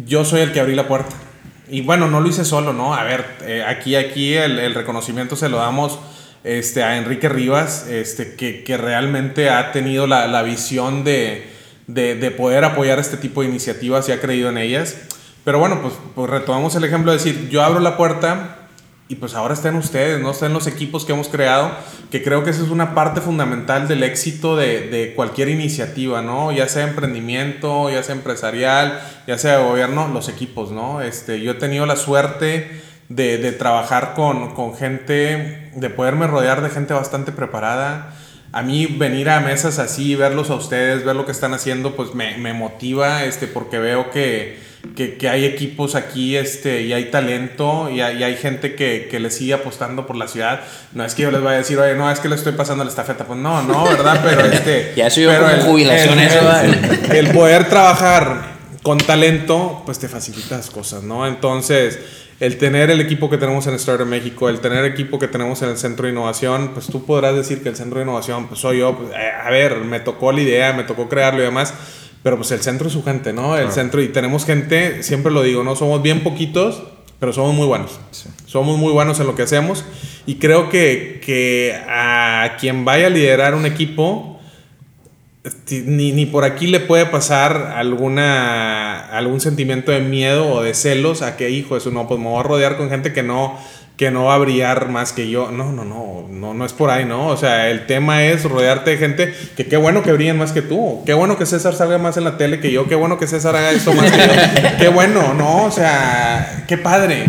yo 0.06 0.24
soy 0.24 0.40
el 0.40 0.52
que 0.52 0.60
abrí 0.60 0.74
la 0.74 0.88
puerta. 0.88 1.14
Y 1.68 1.82
bueno, 1.82 2.08
no 2.08 2.20
lo 2.20 2.28
hice 2.28 2.44
solo, 2.44 2.72
¿no? 2.72 2.94
A 2.94 3.04
ver, 3.04 3.24
eh, 3.42 3.64
aquí, 3.66 3.94
aquí 3.96 4.34
el, 4.34 4.74
reconocimiento 4.74 5.36
se 5.36 5.48
lo 5.48 5.58
damos 5.58 5.98
este, 6.44 6.82
a 6.82 6.96
Enrique 6.96 7.28
Rivas, 7.28 7.86
este, 7.88 8.36
que, 8.36 8.64
que 8.64 8.76
realmente 8.76 9.50
ha 9.50 9.72
tenido 9.72 10.06
la, 10.06 10.26
la 10.28 10.42
visión 10.42 11.04
de, 11.04 11.46
de, 11.86 12.14
de 12.14 12.30
poder 12.30 12.64
apoyar 12.64 12.98
este 12.98 13.16
tipo 13.18 13.42
de 13.42 13.48
iniciativas 13.48 14.08
y 14.08 14.12
ha 14.12 14.20
creído 14.20 14.48
en 14.48 14.58
ellas. 14.58 14.96
Pero 15.44 15.58
bueno, 15.58 15.82
pues, 15.82 15.94
pues 16.14 16.30
retomamos 16.30 16.74
el 16.74 16.84
ejemplo 16.84 17.12
de 17.12 17.18
decir, 17.18 17.48
yo 17.50 17.62
abro 17.62 17.80
la 17.80 17.96
puerta 17.96 18.57
y 19.08 19.14
pues 19.14 19.34
ahora 19.34 19.54
están 19.54 19.74
ustedes, 19.76 20.20
¿no? 20.20 20.30
Están 20.30 20.52
los 20.52 20.66
equipos 20.66 21.06
que 21.06 21.12
hemos 21.12 21.28
creado, 21.28 21.72
que 22.10 22.22
creo 22.22 22.44
que 22.44 22.50
esa 22.50 22.62
es 22.62 22.68
una 22.68 22.94
parte 22.94 23.22
fundamental 23.22 23.88
del 23.88 24.02
éxito 24.02 24.54
de, 24.54 24.88
de 24.88 25.14
cualquier 25.14 25.48
iniciativa, 25.48 26.20
¿no? 26.20 26.52
Ya 26.52 26.68
sea 26.68 26.86
emprendimiento, 26.86 27.88
ya 27.88 28.02
sea 28.02 28.14
empresarial, 28.14 29.00
ya 29.26 29.38
sea 29.38 29.58
de 29.58 29.64
gobierno, 29.64 30.08
los 30.08 30.28
equipos, 30.28 30.72
¿no? 30.72 31.00
Este, 31.00 31.40
yo 31.40 31.52
he 31.52 31.54
tenido 31.54 31.86
la 31.86 31.96
suerte 31.96 32.82
de, 33.08 33.38
de 33.38 33.52
trabajar 33.52 34.12
con, 34.14 34.54
con 34.54 34.76
gente, 34.76 35.70
de 35.74 35.90
poderme 35.90 36.26
rodear 36.26 36.60
de 36.60 36.68
gente 36.68 36.92
bastante 36.92 37.32
preparada. 37.32 38.14
A 38.52 38.62
mí 38.62 38.86
venir 38.86 39.30
a 39.30 39.40
mesas 39.40 39.78
así, 39.78 40.16
verlos 40.16 40.50
a 40.50 40.54
ustedes, 40.54 41.04
ver 41.04 41.16
lo 41.16 41.24
que 41.24 41.32
están 41.32 41.54
haciendo, 41.54 41.96
pues 41.96 42.14
me, 42.14 42.36
me 42.36 42.52
motiva, 42.52 43.24
este, 43.24 43.46
porque 43.46 43.78
veo 43.78 44.10
que, 44.10 44.67
que, 44.94 45.16
que, 45.16 45.28
hay 45.28 45.44
equipos 45.44 45.94
aquí 45.94 46.36
este, 46.36 46.82
y 46.82 46.92
hay 46.92 47.06
talento 47.06 47.90
y 47.90 48.00
hay, 48.00 48.18
y 48.18 48.22
hay 48.22 48.36
gente 48.36 48.74
que, 48.74 49.08
que, 49.10 49.18
le 49.18 49.30
sigue 49.30 49.54
apostando 49.54 50.06
por 50.06 50.16
la 50.16 50.28
ciudad. 50.28 50.60
No 50.92 51.04
es 51.04 51.14
que 51.14 51.22
yo 51.22 51.30
les 51.30 51.42
vaya 51.42 51.56
a 51.56 51.58
decir, 51.58 51.78
oye, 51.78 51.94
no, 51.94 52.10
es 52.10 52.20
que 52.20 52.28
le 52.28 52.36
estoy 52.36 52.52
pasando 52.52 52.84
la 52.84 52.90
estafeta. 52.90 53.24
Pues 53.24 53.38
no, 53.38 53.62
no, 53.62 53.84
¿verdad? 53.84 54.20
Pero 54.24 54.46
este. 54.46 54.92
ya 54.96 55.10
soy 55.10 55.24
yo 55.24 55.30
pero 55.30 55.42
como 55.42 55.54
el, 55.54 55.62
jubilación 55.62 56.18
el, 56.18 56.26
eso. 56.26 56.60
El, 56.60 57.16
el, 57.16 57.30
poder 57.32 57.68
trabajar 57.68 58.56
con 58.82 58.98
talento, 58.98 59.82
pues 59.84 59.98
te 59.98 60.08
facilita 60.08 60.56
las 60.56 60.70
cosas, 60.70 61.02
¿no? 61.02 61.26
Entonces, 61.26 61.98
el 62.38 62.56
tener 62.56 62.90
el 62.90 63.00
equipo 63.00 63.28
que 63.28 63.36
tenemos 63.36 63.66
en 63.66 63.74
Startup 63.74 64.06
México, 64.06 64.48
el 64.48 64.60
tener 64.60 64.84
el 64.84 64.92
equipo 64.92 65.18
que 65.18 65.26
tenemos 65.26 65.60
en 65.62 65.70
el 65.70 65.76
Centro 65.76 66.06
de 66.06 66.12
Innovación, 66.12 66.70
pues 66.72 66.86
tú 66.86 67.04
podrás 67.04 67.34
decir 67.34 67.62
que 67.62 67.68
el 67.68 67.76
Centro 67.76 67.98
de 67.98 68.04
Innovación, 68.04 68.46
pues 68.46 68.60
soy 68.60 68.78
yo, 68.78 68.96
pues, 68.96 69.10
eh, 69.10 69.30
a 69.44 69.50
ver, 69.50 69.78
me 69.78 69.98
tocó 69.98 70.30
la 70.30 70.40
idea, 70.40 70.72
me 70.72 70.84
tocó 70.84 71.08
crearlo 71.08 71.40
y 71.40 71.44
demás 71.44 71.74
pero 72.22 72.36
pues 72.36 72.50
el 72.50 72.60
centro 72.60 72.86
es 72.88 72.92
su 72.92 73.02
gente, 73.04 73.32
¿no? 73.32 73.54
El 73.56 73.62
Claro. 73.66 73.74
centro, 73.74 74.02
y 74.02 74.08
tenemos 74.08 74.44
gente, 74.44 75.02
siempre 75.02 75.32
lo 75.32 75.42
digo, 75.42 75.62
¿no? 75.64 75.76
Somos 75.76 76.02
bien 76.02 76.22
poquitos, 76.22 76.82
pero 77.20 77.32
somos 77.32 77.54
muy 77.54 77.66
buenos. 77.66 77.98
Sí. 78.12 78.28
Somos 78.46 78.78
muy 78.78 78.92
buenos 78.92 79.18
en 79.20 79.26
lo 79.26 79.34
que 79.34 79.42
hacemos. 79.42 79.84
Y 80.26 80.36
creo 80.36 80.68
que, 80.68 81.20
que 81.24 81.74
a 81.88 82.56
quien 82.60 82.84
vaya 82.84 83.06
a 83.06 83.10
liderar 83.10 83.54
un 83.54 83.66
equipo, 83.66 84.38
ni, 85.70 86.12
ni 86.12 86.26
por 86.26 86.44
aquí 86.44 86.66
le 86.66 86.80
puede 86.80 87.06
pasar 87.06 87.72
alguna, 87.76 89.08
algún 89.16 89.40
sentimiento 89.40 89.92
de 89.92 90.00
miedo 90.00 90.46
o 90.52 90.62
de 90.62 90.74
celos 90.74 91.22
a 91.22 91.36
que, 91.36 91.50
hijo, 91.50 91.76
eso 91.76 91.90
no, 91.90 92.06
pues 92.06 92.20
me 92.20 92.26
voy 92.28 92.40
a 92.40 92.42
rodear 92.42 92.76
con 92.76 92.90
gente 92.90 93.12
que 93.12 93.22
no, 93.22 93.58
que 93.98 94.10
no 94.12 94.24
va 94.26 94.36
a 94.36 94.38
brillar 94.38 94.88
más 94.88 95.12
que 95.12 95.28
yo. 95.28 95.50
No, 95.50 95.72
no, 95.72 95.84
no, 95.84 96.26
no, 96.30 96.54
no 96.54 96.64
es 96.64 96.72
por 96.72 96.88
ahí, 96.88 97.04
¿no? 97.04 97.26
O 97.26 97.36
sea, 97.36 97.68
el 97.68 97.84
tema 97.86 98.24
es 98.24 98.44
rodearte 98.44 98.90
de 98.92 98.96
gente 98.96 99.34
que 99.56 99.66
qué 99.66 99.76
bueno 99.76 100.02
que 100.02 100.12
brillen 100.12 100.38
más 100.38 100.52
que 100.52 100.62
tú. 100.62 101.02
Qué 101.04 101.12
bueno 101.14 101.36
que 101.36 101.44
César 101.44 101.74
salga 101.74 101.98
más 101.98 102.16
en 102.16 102.24
la 102.24 102.38
tele 102.38 102.60
que 102.60 102.70
yo. 102.70 102.86
Qué 102.88 102.94
bueno 102.94 103.18
que 103.18 103.26
César 103.26 103.56
haga 103.56 103.72
esto 103.72 103.92
más 103.92 104.10
que 104.10 104.18
yo. 104.18 104.32
Qué 104.78 104.88
bueno, 104.88 105.34
¿no? 105.34 105.64
O 105.64 105.70
sea, 105.72 106.64
qué 106.68 106.78
padre. 106.78 107.24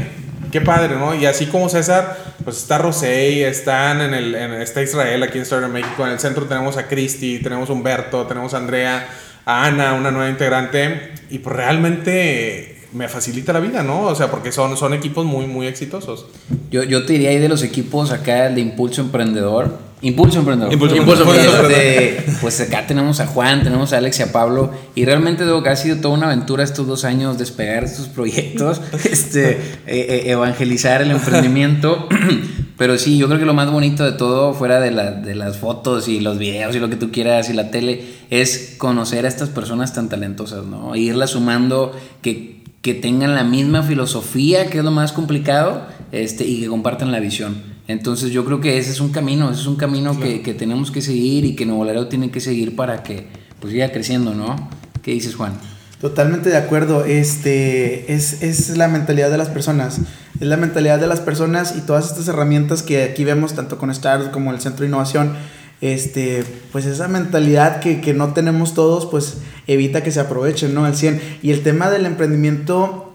Qué 0.51 0.61
padre, 0.61 0.95
¿no? 0.95 1.13
Y 1.15 1.26
así 1.26 1.47
como 1.47 1.70
César, 1.70 2.17
pues 2.43 2.57
está 2.57 2.78
Rosey, 2.80 3.43
están 3.43 4.01
en 4.01 4.13
el, 4.15 4.34
en- 4.36 4.53
está 4.61 4.82
Israel 4.82 5.22
aquí 5.24 5.38
en 5.38 5.43
Startup 5.43 5.70
México. 5.72 6.05
En 6.05 6.13
el 6.13 6.20
centro 6.20 6.45
tenemos 6.45 6.78
a 6.78 6.88
Cristi, 6.88 7.39
tenemos 7.39 7.70
a 7.70 7.74
Humberto, 7.74 8.26
tenemos 8.28 8.53
a 8.53 8.57
Andrea, 8.57 9.07
a 9.45 9.65
Ana, 9.65 9.93
una 9.93 10.09
nueva 10.11 10.30
integrante. 10.30 11.11
Y 11.30 11.38
pues 11.39 11.55
realmente 11.55 12.78
me 12.93 13.07
facilita 13.07 13.53
la 13.53 13.59
vida, 13.59 13.83
¿no? 13.83 14.01
O 14.03 14.15
sea, 14.15 14.31
porque 14.31 14.51
son, 14.51 14.75
son 14.77 14.93
equipos 14.93 15.25
muy, 15.25 15.45
muy 15.47 15.67
exitosos. 15.67 16.25
Yo, 16.71 16.83
yo 16.83 17.05
te 17.05 17.13
diría 17.13 17.29
ahí 17.29 17.39
de 17.39 17.49
los 17.49 17.63
equipos 17.63 18.11
acá, 18.11 18.47
el 18.47 18.55
de 18.55 18.61
Impulso 18.61 19.01
Emprendedor. 19.01 19.89
Impulso 20.01 20.39
Emprendedor. 20.39 20.71
Impulso 20.71 20.95
Impulso 20.95 21.23
Emprendedor. 21.23 21.71
Este, 21.71 22.31
pues 22.41 22.61
acá 22.61 22.87
tenemos 22.87 23.19
a 23.19 23.27
Juan, 23.27 23.63
tenemos 23.63 23.91
a 23.91 23.97
Alex 23.97 24.19
y 24.19 24.23
a 24.23 24.31
Pablo. 24.31 24.71
Y 24.95 25.05
realmente 25.05 25.43
digo 25.43 25.61
que 25.61 25.69
ha 25.69 25.75
sido 25.75 25.97
toda 25.97 26.13
una 26.13 26.27
aventura 26.27 26.63
estos 26.63 26.87
dos 26.87 27.03
años 27.03 27.37
despegar 27.37 27.83
estos 27.83 28.07
proyectos, 28.07 28.81
este, 29.03 29.51
eh, 29.51 29.59
eh, 29.87 30.23
evangelizar 30.27 31.01
el 31.01 31.11
emprendimiento. 31.11 32.07
Pero 32.77 32.97
sí, 32.97 33.17
yo 33.17 33.27
creo 33.27 33.39
que 33.39 33.45
lo 33.45 33.53
más 33.53 33.69
bonito 33.69 34.05
de 34.05 34.13
todo, 34.13 34.53
fuera 34.53 34.79
de, 34.79 34.91
la, 34.91 35.11
de 35.11 35.35
las 35.35 35.57
fotos 35.57 36.07
y 36.07 36.21
los 36.21 36.37
videos 36.37 36.73
y 36.73 36.79
lo 36.79 36.89
que 36.89 36.95
tú 36.95 37.11
quieras 37.11 37.49
y 37.49 37.53
la 37.53 37.71
tele, 37.71 38.05
es 38.29 38.75
conocer 38.77 39.25
a 39.25 39.27
estas 39.27 39.49
personas 39.49 39.93
tan 39.93 40.07
talentosas, 40.07 40.65
¿no? 40.65 40.95
E 40.95 40.99
irlas 40.99 41.31
sumando, 41.31 41.91
que, 42.21 42.59
que 42.82 42.93
tengan 42.93 43.36
la 43.36 43.43
misma 43.43 43.84
filosofía, 43.84 44.69
que 44.69 44.80
es 44.80 44.84
lo 44.84 44.91
más 44.91 45.11
complicado, 45.11 45.86
este, 46.11 46.45
y 46.45 46.61
que 46.61 46.67
compartan 46.67 47.11
la 47.11 47.19
visión. 47.19 47.61
Entonces 47.88 48.32
yo 48.32 48.45
creo 48.45 48.61
que 48.61 48.77
ese 48.77 48.91
es 48.91 49.01
un 49.01 49.11
camino, 49.11 49.49
ese 49.49 49.61
es 49.61 49.67
un 49.67 49.75
camino 49.75 50.19
que, 50.19 50.41
que, 50.41 50.53
tenemos 50.53 50.91
que 50.91 51.01
seguir 51.01 51.43
y 51.45 51.55
que 51.55 51.65
Nuevo 51.65 51.86
Laredo 51.86 52.07
tiene 52.07 52.30
que 52.30 52.39
seguir 52.39 52.75
para 52.75 53.03
que 53.03 53.27
pues 53.59 53.73
siga 53.73 53.91
creciendo, 53.91 54.34
¿no? 54.34 54.69
¿Qué 55.01 55.11
dices, 55.11 55.36
Juan? 55.36 55.53
Totalmente 55.99 56.49
de 56.49 56.57
acuerdo. 56.57 57.03
Este 57.03 58.13
es, 58.13 58.41
es, 58.41 58.77
la 58.77 58.88
mentalidad 58.88 59.30
de 59.30 59.38
las 59.38 59.49
personas. 59.49 59.99
Es 60.39 60.47
la 60.47 60.55
mentalidad 60.55 60.99
de 60.99 61.07
las 61.07 61.19
personas 61.19 61.75
y 61.75 61.82
todas 61.82 62.05
estas 62.05 62.27
herramientas 62.30 62.84
que 62.84 63.03
aquí 63.03 63.25
vemos, 63.25 63.53
tanto 63.53 63.77
con 63.77 63.91
Stars 63.91 64.30
como 64.30 64.53
el 64.53 64.61
Centro 64.61 64.82
de 64.82 64.88
Innovación. 64.88 65.34
Este, 65.82 66.43
pues 66.71 66.86
esa 66.86 67.07
mentalidad 67.07 67.80
que, 67.80 68.01
que 68.01 68.13
no 68.13 68.34
tenemos 68.34 68.73
todos, 68.73 69.05
pues 69.05 69.38
evita 69.67 70.03
que 70.03 70.11
se 70.11 70.19
aprovechen, 70.19 70.73
¿no? 70.73 70.86
Al 70.86 70.95
100. 70.95 71.21
Y 71.41 71.51
el 71.51 71.61
tema 71.63 71.89
del 71.89 72.05
emprendimiento, 72.05 73.13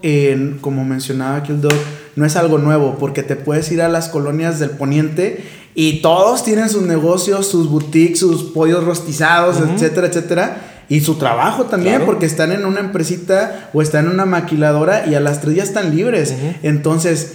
como 0.61 0.85
mencionaba 0.85 1.37
aquí 1.37 1.51
el 1.51 1.61
Doc, 1.61 1.73
no 2.15 2.25
es 2.25 2.35
algo 2.37 2.57
nuevo, 2.57 2.97
porque 2.97 3.23
te 3.23 3.35
puedes 3.35 3.71
ir 3.71 3.81
a 3.81 3.89
las 3.89 4.09
colonias 4.09 4.59
del 4.59 4.71
poniente 4.71 5.43
y 5.75 6.01
todos 6.01 6.45
tienen 6.45 6.69
sus 6.69 6.83
negocios, 6.83 7.47
sus 7.47 7.69
boutiques, 7.69 8.19
sus 8.19 8.43
pollos 8.43 8.83
rostizados, 8.85 9.57
etcétera, 9.59 10.07
etcétera 10.07 10.71
y 10.87 11.01
su 11.01 11.15
trabajo 11.15 11.65
también, 11.65 12.03
porque 12.05 12.25
están 12.25 12.51
en 12.51 12.65
una 12.65 12.79
empresita 12.79 13.69
o 13.73 13.81
están 13.81 14.05
en 14.05 14.11
una 14.11 14.25
maquiladora 14.25 15.07
y 15.07 15.15
a 15.15 15.19
las 15.19 15.41
tres 15.41 15.55
ya 15.55 15.63
están 15.63 15.95
libres. 15.95 16.33
Entonces, 16.61 17.33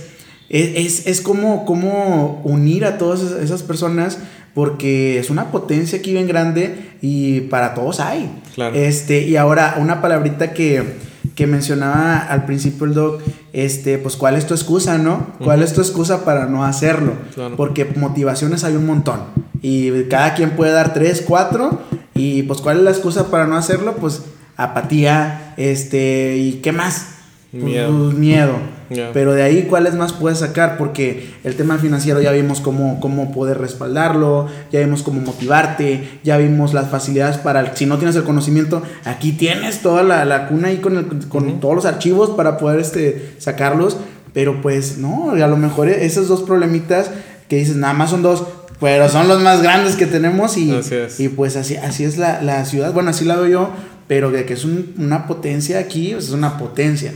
e, 0.49 0.85
es, 0.85 1.07
es, 1.07 1.21
como, 1.21 1.65
como 1.65 2.41
unir 2.45 2.85
a 2.85 2.97
todas 2.99 3.21
esas 3.21 3.63
personas 3.63 4.19
porque 4.55 5.19
es 5.19 5.31
una 5.31 5.51
potencia 5.51 5.99
aquí 5.99 6.13
bien 6.13 6.27
grande 6.27 6.97
y 7.01 7.43
para 7.43 7.75
todos 7.75 8.01
hay. 8.01 8.31
Este, 8.75 9.23
y 9.23 9.37
ahora, 9.37 9.77
una 9.79 10.01
palabrita 10.01 10.53
que, 10.53 11.11
mencionaba 11.41 12.19
al 12.19 12.45
principio 12.45 12.85
el 12.85 12.93
doc, 12.93 13.23
este, 13.55 13.97
pues 13.97 14.17
cuál 14.17 14.37
es 14.37 14.47
tu 14.47 14.53
excusa, 14.53 14.99
¿no? 14.99 15.27
¿Cuál 15.43 15.63
es 15.63 15.73
tu 15.73 15.81
excusa 15.81 16.23
para 16.23 16.45
no 16.45 16.65
hacerlo? 16.65 17.15
Porque 17.57 17.87
motivaciones 17.87 18.63
hay 18.65 18.77
un 18.77 18.85
montón. 18.85 19.21
Y 19.63 20.05
cada 20.05 20.35
quien 20.35 20.51
puede 20.51 20.73
dar 20.73 20.93
tres, 20.93 21.25
cuatro, 21.27 21.81
y 22.15 22.43
pues, 22.43 22.61
¿cuál 22.61 22.79
es 22.79 22.83
la 22.83 22.91
excusa 22.91 23.31
para 23.31 23.47
no 23.47 23.57
hacerlo? 23.57 23.97
Pues 23.97 24.23
apatía, 24.59 25.55
este, 25.57 26.37
¿y 26.37 26.61
qué 26.63 26.73
más? 26.73 27.20
Pues, 27.53 27.63
miedo. 27.63 28.53
Pues. 28.89 29.01
Pero 29.13 29.33
de 29.33 29.43
ahí, 29.43 29.67
¿cuáles 29.69 29.95
más 29.95 30.13
puedes 30.13 30.39
sacar? 30.39 30.77
Porque 30.79 31.31
el 31.45 31.55
tema 31.57 31.79
financiero 31.79 32.21
ya 32.21 32.33
vimos 32.33 32.61
cómo, 32.61 33.01
cómo 33.01 33.33
poder 33.33 33.59
respaldarlo, 33.59 34.49
ya 34.73 34.81
vimos 34.81 35.03
cómo 35.03 35.21
motivarte, 35.21 36.21
ya 36.23 36.37
vimos 36.39 36.75
las 36.75 36.91
facilidades 36.91 37.39
para, 37.39 37.77
si 37.77 37.87
no 37.87 37.99
tienes 37.99 38.17
el 38.17 38.25
conocimiento, 38.25 38.83
aquí 39.05 39.33
tienes 39.33 39.81
toda 39.81 40.03
la, 40.03 40.25
la 40.25 40.49
cuna 40.49 40.69
ahí 40.69 40.79
con, 40.79 40.97
el, 40.97 41.29
con 41.29 41.61
todos 41.61 41.75
los 41.75 41.85
archivos 41.87 42.31
para 42.31 42.57
poder 42.57 42.81
este, 42.81 43.35
sacarlos. 43.39 43.97
Pero 44.33 44.63
pues 44.63 44.99
no, 44.99 45.33
a 45.33 45.47
lo 45.49 45.57
mejor 45.57 45.89
esos 45.89 46.29
dos 46.29 46.43
problemitas 46.43 47.11
que 47.49 47.57
dices, 47.57 47.75
nada 47.75 47.95
más 47.95 48.11
son 48.11 48.23
dos, 48.23 48.45
pero 48.81 49.09
son 49.09 49.27
los 49.27 49.43
más 49.43 49.61
grandes 49.61 49.97
que 49.97 50.07
tenemos 50.07 50.57
y, 50.57 50.73
y 51.19 51.29
pues 51.29 51.57
así, 51.57 51.77
así 51.77 52.05
es 52.05 52.17
la, 52.17 52.41
la, 52.41 52.65
ciudad. 52.65 52.93
Bueno, 52.93 53.11
así 53.11 53.25
la 53.25 53.37
veo 53.37 53.47
yo, 53.47 53.71
pero 54.07 54.31
de 54.31 54.45
que 54.45 54.55
es 54.55 54.65
una 54.65 55.27
potencia 55.27 55.81
aquí, 55.81 56.13
pues 56.13 56.27
es 56.27 56.31
una 56.31 56.59
potencia. 56.59 57.13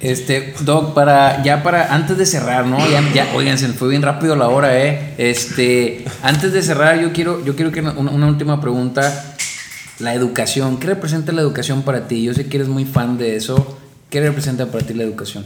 Este, 0.00 0.54
Doc, 0.60 0.92
para, 0.94 1.42
ya 1.42 1.62
para, 1.62 1.94
antes 1.94 2.18
de 2.18 2.26
cerrar, 2.26 2.66
¿no? 2.66 2.78
Ya, 2.90 3.02
ya, 3.14 3.32
oigan, 3.34 3.58
se 3.58 3.68
fue 3.68 3.88
bien 3.88 4.02
rápido 4.02 4.36
la 4.36 4.48
hora, 4.48 4.84
¿eh? 4.84 5.14
Este, 5.18 6.04
antes 6.22 6.52
de 6.52 6.62
cerrar, 6.62 7.00
yo 7.00 7.12
quiero, 7.12 7.44
yo 7.44 7.56
quiero 7.56 7.72
que 7.72 7.80
una, 7.80 8.26
última 8.26 8.60
pregunta. 8.60 9.36
La 10.00 10.12
educación, 10.12 10.78
¿qué 10.78 10.88
representa 10.88 11.30
la 11.30 11.40
educación 11.40 11.82
para 11.82 12.08
ti? 12.08 12.24
Yo 12.24 12.34
sé 12.34 12.48
que 12.48 12.56
eres 12.56 12.68
muy 12.68 12.84
fan 12.84 13.16
de 13.16 13.36
eso. 13.36 13.78
¿Qué 14.10 14.20
representa 14.20 14.66
para 14.66 14.84
ti 14.84 14.92
la 14.92 15.04
educación? 15.04 15.44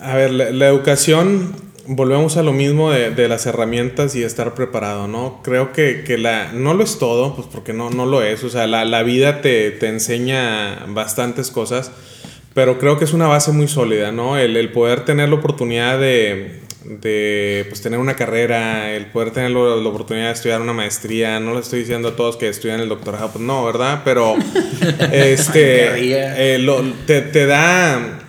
A 0.00 0.14
ver, 0.14 0.30
la 0.32 0.68
educación 0.68 1.68
volvemos 1.88 2.36
a 2.36 2.42
lo 2.42 2.52
mismo 2.52 2.90
de, 2.90 3.28
las 3.28 3.46
herramientas 3.46 4.14
y 4.14 4.22
estar 4.22 4.54
preparado, 4.54 5.08
¿no? 5.08 5.40
Creo 5.42 5.72
que, 5.72 6.04
la, 6.18 6.52
no 6.52 6.74
lo 6.74 6.84
es 6.84 6.98
todo, 6.98 7.34
pues 7.34 7.48
porque 7.50 7.72
no, 7.72 7.90
no 7.90 8.04
lo 8.06 8.22
es, 8.22 8.44
o 8.44 8.50
sea, 8.50 8.66
la, 8.66 9.02
vida 9.02 9.40
te, 9.40 9.86
enseña 9.88 10.84
bastantes 10.88 11.50
cosas, 11.50 11.90
pero 12.58 12.76
creo 12.76 12.98
que 12.98 13.04
es 13.04 13.12
una 13.12 13.28
base 13.28 13.52
muy 13.52 13.68
sólida, 13.68 14.10
¿no? 14.10 14.36
El, 14.36 14.72
poder 14.72 15.04
tener 15.04 15.28
la 15.28 15.36
oportunidad 15.36 15.96
de, 15.96 16.58
pues, 17.68 17.80
tener 17.80 18.00
una 18.00 18.16
carrera, 18.16 18.90
el 18.96 19.06
poder 19.06 19.30
tener 19.30 19.52
la, 19.52 19.60
oportunidad 19.88 20.26
de 20.26 20.32
estudiar 20.32 20.60
una 20.60 20.72
maestría, 20.72 21.38
no 21.38 21.54
le 21.54 21.60
estoy 21.60 21.78
diciendo 21.78 22.08
a 22.08 22.16
todos 22.16 22.36
que 22.36 22.48
estudian 22.48 22.80
el 22.80 22.88
doctorado, 22.88 23.30
pues 23.30 23.44
no, 23.44 23.64
¿verdad? 23.64 24.02
Pero 24.04 24.34
este, 25.12 26.56
eh, 26.56 26.94
te, 27.06 27.20
te 27.20 27.46
da 27.46 28.24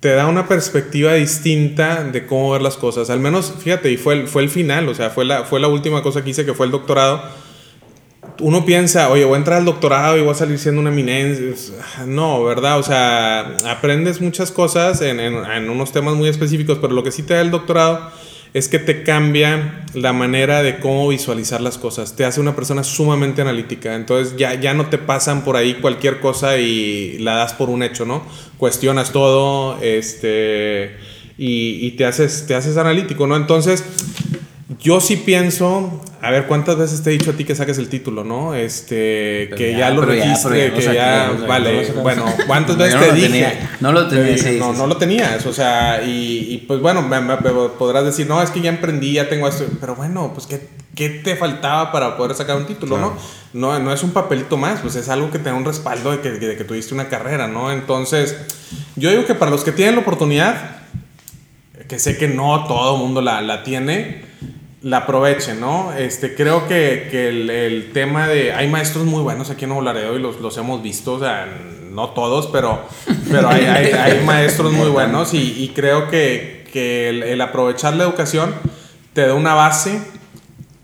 te 0.00 0.10
da 0.10 0.26
una 0.26 0.46
perspectiva 0.46 1.14
distinta 1.14 2.04
de 2.04 2.26
cómo 2.26 2.50
ver 2.50 2.60
las 2.60 2.76
cosas. 2.76 3.08
Al 3.08 3.20
menos, 3.20 3.54
fíjate, 3.58 3.90
y 3.90 3.96
fue 3.96 4.12
el, 4.12 4.28
fue 4.28 4.42
el 4.42 4.50
final, 4.50 4.86
o 4.86 4.94
sea, 4.94 5.08
fue 5.08 5.24
la, 5.24 5.44
fue 5.44 5.60
la 5.60 5.68
última 5.68 6.02
cosa 6.02 6.22
que 6.22 6.28
hice, 6.28 6.44
que 6.44 6.52
fue 6.52 6.66
el 6.66 6.72
doctorado. 6.72 7.22
Uno 8.40 8.64
piensa, 8.64 9.10
oye, 9.10 9.24
voy 9.24 9.34
a 9.34 9.38
entrar 9.38 9.58
al 9.58 9.64
doctorado 9.64 10.18
y 10.18 10.20
voy 10.20 10.30
a 10.30 10.34
salir 10.34 10.58
siendo 10.58 10.80
una 10.80 10.90
eminencia. 10.90 11.44
No, 12.06 12.44
¿verdad? 12.44 12.78
O 12.78 12.82
sea, 12.82 13.56
aprendes 13.66 14.20
muchas 14.20 14.50
cosas 14.50 15.00
en, 15.00 15.20
en, 15.20 15.34
en 15.34 15.70
unos 15.70 15.92
temas 15.92 16.14
muy 16.14 16.28
específicos, 16.28 16.78
pero 16.80 16.92
lo 16.92 17.02
que 17.02 17.12
sí 17.12 17.22
te 17.22 17.34
da 17.34 17.40
el 17.40 17.50
doctorado 17.50 18.10
es 18.56 18.68
que 18.68 18.78
te 18.78 19.02
cambia 19.02 19.84
la 19.92 20.14
manera 20.14 20.62
de 20.62 20.78
cómo 20.78 21.08
visualizar 21.08 21.60
las 21.60 21.76
cosas. 21.76 22.16
Te 22.16 22.24
hace 22.24 22.40
una 22.40 22.56
persona 22.56 22.84
sumamente 22.84 23.42
analítica. 23.42 23.94
Entonces 23.94 24.34
ya, 24.38 24.54
ya 24.54 24.72
no 24.72 24.86
te 24.86 24.96
pasan 24.96 25.44
por 25.44 25.56
ahí 25.56 25.74
cualquier 25.74 26.20
cosa 26.20 26.56
y 26.56 27.18
la 27.18 27.36
das 27.36 27.52
por 27.52 27.68
un 27.68 27.82
hecho, 27.82 28.06
¿no? 28.06 28.22
Cuestionas 28.56 29.12
todo 29.12 29.78
este, 29.82 30.96
y, 31.36 31.86
y 31.86 31.90
te, 31.92 32.06
haces, 32.06 32.46
te 32.46 32.54
haces 32.54 32.78
analítico, 32.78 33.26
¿no? 33.26 33.36
Entonces 33.36 33.84
yo 34.78 35.00
sí 35.00 35.16
pienso, 35.16 36.00
a 36.20 36.30
ver, 36.30 36.46
¿cuántas 36.46 36.76
veces 36.76 37.02
te 37.02 37.10
he 37.10 37.12
dicho 37.12 37.30
a 37.30 37.34
ti 37.34 37.44
que 37.44 37.54
saques 37.54 37.78
el 37.78 37.88
título, 37.88 38.24
no? 38.24 38.54
Este, 38.54 39.50
que 39.56 39.74
ya, 39.76 39.90
lo 39.90 40.02
registre, 40.02 40.72
que 40.72 40.82
ya, 40.82 41.32
vale, 41.46 41.92
bueno, 42.02 42.24
¿cuántas 42.46 42.76
veces 42.78 43.00
te 43.00 43.12
dije? 43.12 43.58
no 43.80 43.92
lo 43.92 44.08
tenías. 44.08 44.44
no, 44.58 44.72
no 44.72 44.86
lo 44.86 44.96
tenías, 44.96 45.46
o 45.46 45.52
sea, 45.52 46.02
y, 46.02 46.54
y 46.54 46.58
pues 46.66 46.80
bueno, 46.80 47.02
me, 47.02 47.20
podrás 47.78 48.04
decir, 48.04 48.26
no, 48.26 48.42
es 48.42 48.50
que 48.50 48.60
ya 48.60 48.70
emprendí, 48.70 49.12
ya 49.12 49.28
tengo 49.28 49.48
esto, 49.48 49.64
pero 49.80 49.94
bueno, 49.94 50.32
pues 50.34 50.46
¿qué, 50.46 50.68
qué 50.94 51.10
te 51.10 51.36
faltaba 51.36 51.92
para 51.92 52.16
poder 52.16 52.34
sacar 52.34 52.56
un 52.56 52.66
título, 52.66 52.98
no? 52.98 53.14
no? 53.52 53.78
No 53.78 53.92
es 53.92 54.02
un 54.02 54.10
papelito 54.10 54.56
más, 54.56 54.80
pues 54.80 54.96
es 54.96 55.08
algo 55.08 55.30
que 55.30 55.38
te 55.38 55.50
da 55.50 55.54
un 55.54 55.64
respaldo 55.64 56.10
de 56.10 56.20
que, 56.20 56.30
de 56.30 56.56
que 56.56 56.64
tuviste 56.64 56.92
una 56.92 57.08
carrera, 57.08 57.46
¿no? 57.46 57.72
Entonces, 57.72 58.36
yo 58.96 59.10
digo 59.10 59.24
que 59.26 59.34
para 59.34 59.50
los 59.50 59.64
que 59.64 59.72
tienen 59.72 59.94
la 59.94 60.00
oportunidad, 60.02 60.76
que 61.88 61.98
sé 61.98 62.18
que 62.18 62.28
no 62.28 62.66
todo 62.66 62.96
el 62.96 63.02
mundo 63.02 63.22
la, 63.22 63.40
la 63.42 63.62
tiene, 63.62 64.25
la 64.86 64.98
aprovechen, 64.98 65.60
¿no? 65.60 65.92
Este, 65.94 66.36
creo 66.36 66.68
que, 66.68 67.08
que 67.10 67.28
el, 67.28 67.90
tema 67.92 68.28
de... 68.28 68.52
Hay 68.52 68.68
maestros 68.68 69.04
muy 69.04 69.20
buenos 69.20 69.50
aquí 69.50 69.64
en 69.64 69.70
Nuevo 69.70 69.82
Laredo 69.82 70.16
y 70.16 70.20
los, 70.20 70.40
los 70.40 70.56
hemos 70.58 70.80
visto, 70.80 71.14
o 71.14 71.18
sea, 71.18 71.44
no 71.90 72.10
todos, 72.10 72.46
pero, 72.46 72.82
pero 73.28 73.48
hay, 73.48 74.22
maestros 74.24 74.72
muy 74.72 74.88
buenos 74.88 75.34
y, 75.34 75.72
creo 75.74 76.08
que, 76.08 76.68
que 76.72 77.08
el, 77.08 77.24
el, 77.24 77.40
aprovechar 77.40 77.94
la 77.94 78.04
educación 78.04 78.54
te 79.12 79.26
da 79.26 79.34
una 79.34 79.54
base, 79.54 80.00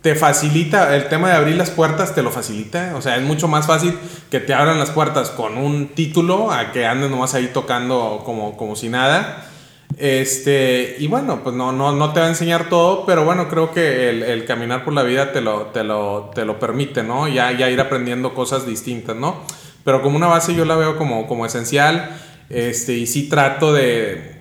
te 0.01 0.17
facilita, 0.17 0.97
el 0.97 1.09
tema 1.09 1.29
de 1.29 1.35
abrir 1.35 1.55
las 1.55 1.71
puertas 1.71 2.13
te 2.13 2.25
lo 2.25 2.33
facilita, 2.33 2.95
o 2.97 3.03
sea, 3.03 3.15
es 3.15 3.23
mucho 3.23 3.47
más 3.47 3.69
fácil 3.69 3.97
que 4.33 4.41
te 4.41 4.53
abran 4.53 4.81
las 4.81 4.91
puertas 4.91 5.31
con 5.31 5.57
un 5.57 5.91
título 5.91 6.51
a 6.51 6.73
que 6.73 6.87
andes 6.87 7.09
nomás 7.09 7.35
ahí 7.35 7.51
tocando 7.55 8.23
como, 8.25 8.57
como 8.57 8.75
si 8.75 8.89
nada. 8.89 9.52
Este, 9.99 10.97
y 10.99 11.07
bueno, 11.07 11.43
pues 11.43 11.55
no, 11.55 11.73
no, 11.73 11.93
no 11.93 12.13
te 12.13 12.21
va 12.21 12.27
a 12.27 12.29
enseñar 12.29 12.69
todo, 12.69 13.05
pero 13.07 13.25
bueno, 13.25 13.49
creo 13.49 13.73
que 13.73 14.11
el, 14.11 14.23
el 14.23 14.45
caminar 14.45 14.85
por 14.85 14.95
la 14.95 15.03
vida 15.03 15.33
te 15.33 15.41
lo, 15.41 15.67
te 15.67 15.85
lo, 15.85 16.31
te 16.35 16.45
lo 16.45 16.59
permite, 16.59 17.03
¿no? 17.03 17.29
Ya, 17.29 17.53
ya 17.53 17.71
ir 17.71 17.81
aprendiendo 17.81 18.35
cosas 18.35 18.67
distintas, 18.67 19.17
¿no? 19.17 19.37
Pero 19.85 20.03
como 20.03 20.17
una 20.17 20.29
base 20.29 20.55
yo 20.55 20.65
la 20.65 20.77
veo 20.77 20.97
como, 20.97 21.27
como 21.27 21.47
esencial, 21.47 22.17
este, 22.49 22.95
y 22.95 23.07
sí 23.07 23.29
trato 23.29 23.73
de, 23.73 24.41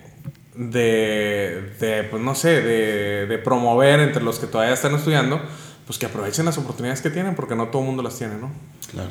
de, 0.56 1.74
de 1.80 2.04
pues 2.04 2.22
no 2.22 2.36
sé, 2.36 2.62
de, 2.62 3.26
de, 3.28 3.38
promover 3.38 4.00
entre 4.00 4.24
los 4.24 4.38
que 4.40 4.48
todavía 4.48 4.74
están 4.74 4.96
estudiando, 4.96 5.42
pues 5.86 5.98
que 5.98 6.06
aprovechen 6.06 6.46
las 6.46 6.58
oportunidades 6.58 7.02
que 7.02 7.10
tienen, 7.10 7.36
porque 7.36 7.56
no 7.56 7.68
todo 7.68 7.82
el 7.82 7.88
mundo 7.88 8.04
las 8.04 8.18
tiene, 8.18 8.36
¿no? 8.36 8.52
Claro. 8.92 9.10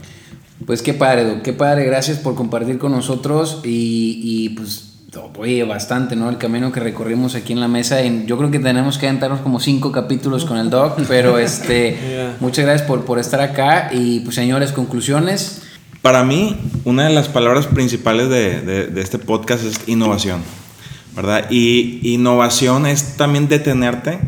Pues 0.67 0.83
qué 0.83 0.95
padre, 0.95 1.41
qué 1.43 1.53
padre, 1.53 1.85
gracias 1.85 2.19
por 2.19 2.35
compartir 2.35 2.79
con 2.79 2.93
nosotros 2.93 3.63
y, 3.65 4.21
y 4.23 4.51
pues 4.51 4.90
oye, 5.39 5.65
bastante, 5.65 6.17
¿no? 6.17 6.29
El 6.31 6.39
camino 6.39 6.71
que 6.73 6.81
recorrimos 6.81 7.35
aquí 7.35 7.53
en 7.53 7.61
la 7.61 7.69
mesa. 7.69 8.03
Y 8.05 8.27
yo 8.27 8.39
creo 8.39 8.51
que 8.51 8.59
tenemos 8.59 8.99
que 8.99 9.07
aventarnos 9.07 9.41
como 9.41 9.61
cinco 9.61 9.93
capítulos 9.93 10.45
con 10.45 10.59
el 10.59 10.71
doc, 10.71 11.01
pero 11.09 11.39
este, 11.39 11.99
muchas 12.41 12.65
gracias 12.65 12.87
por, 12.87 13.05
por 13.05 13.19
estar 13.19 13.41
acá. 13.41 13.91
Y 13.93 14.21
pues, 14.21 14.35
señores, 14.35 14.73
conclusiones. 14.73 15.63
Para 16.03 16.25
mí, 16.25 16.57
una 16.85 17.07
de 17.07 17.15
las 17.15 17.29
palabras 17.29 17.67
principales 17.67 18.29
de, 18.29 18.61
de, 18.63 18.87
de 18.87 19.01
este 19.01 19.19
podcast 19.19 19.65
es 19.65 19.89
innovación. 19.89 20.43
¿verdad? 21.15 21.47
Y 21.51 22.01
innovación 22.15 22.87
es 22.87 23.17
también 23.17 23.49
detenerte 23.49 24.19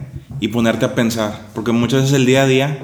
y 0.40 0.48
ponerte 0.48 0.84
a 0.84 0.94
pensar, 0.94 1.48
porque 1.54 1.72
muchas 1.72 2.02
veces 2.02 2.16
el 2.16 2.26
día 2.26 2.42
a 2.42 2.46
día 2.46 2.78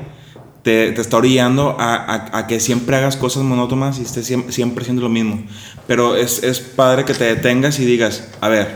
te, 0.69 0.93
te 0.93 1.01
está 1.01 1.17
orillando 1.17 1.77
a, 1.81 1.95
a, 1.95 2.39
a, 2.41 2.47
que 2.47 2.61
siempre 2.61 2.95
hagas 2.95 3.17
cosas 3.17 3.43
monótonas 3.43 3.99
y 3.99 4.03
estés 4.03 4.27
siempre, 4.27 4.83
haciendo 4.83 5.01
lo 5.01 5.09
mismo. 5.09 5.43
Pero 5.87 6.15
es, 6.15 6.43
es 6.43 6.61
padre 6.61 7.07
que 7.07 7.15
te 7.15 7.25
detengas 7.25 7.79
y 7.79 7.87
digas, 7.87 8.29
a 8.43 8.49
ver, 8.49 8.69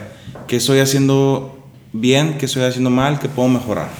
¿qué 0.48 0.56
estoy 0.56 0.78
haciendo 0.78 1.62
bien? 1.92 2.38
¿Qué 2.38 2.46
estoy 2.46 2.62
haciendo 2.62 2.88
mal? 2.88 3.18
¿Qué 3.18 3.28
puedo 3.28 3.50
mejorar? 3.50 3.90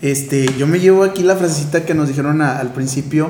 Este, 0.00 0.46
yo 0.56 0.66
me 0.66 0.80
llevo 0.80 1.04
aquí 1.04 1.22
la 1.22 1.36
frasecita 1.36 1.84
que 1.84 1.92
nos 1.92 2.08
dijeron 2.08 2.40
a, 2.40 2.58
al 2.58 2.72
principio, 2.72 3.28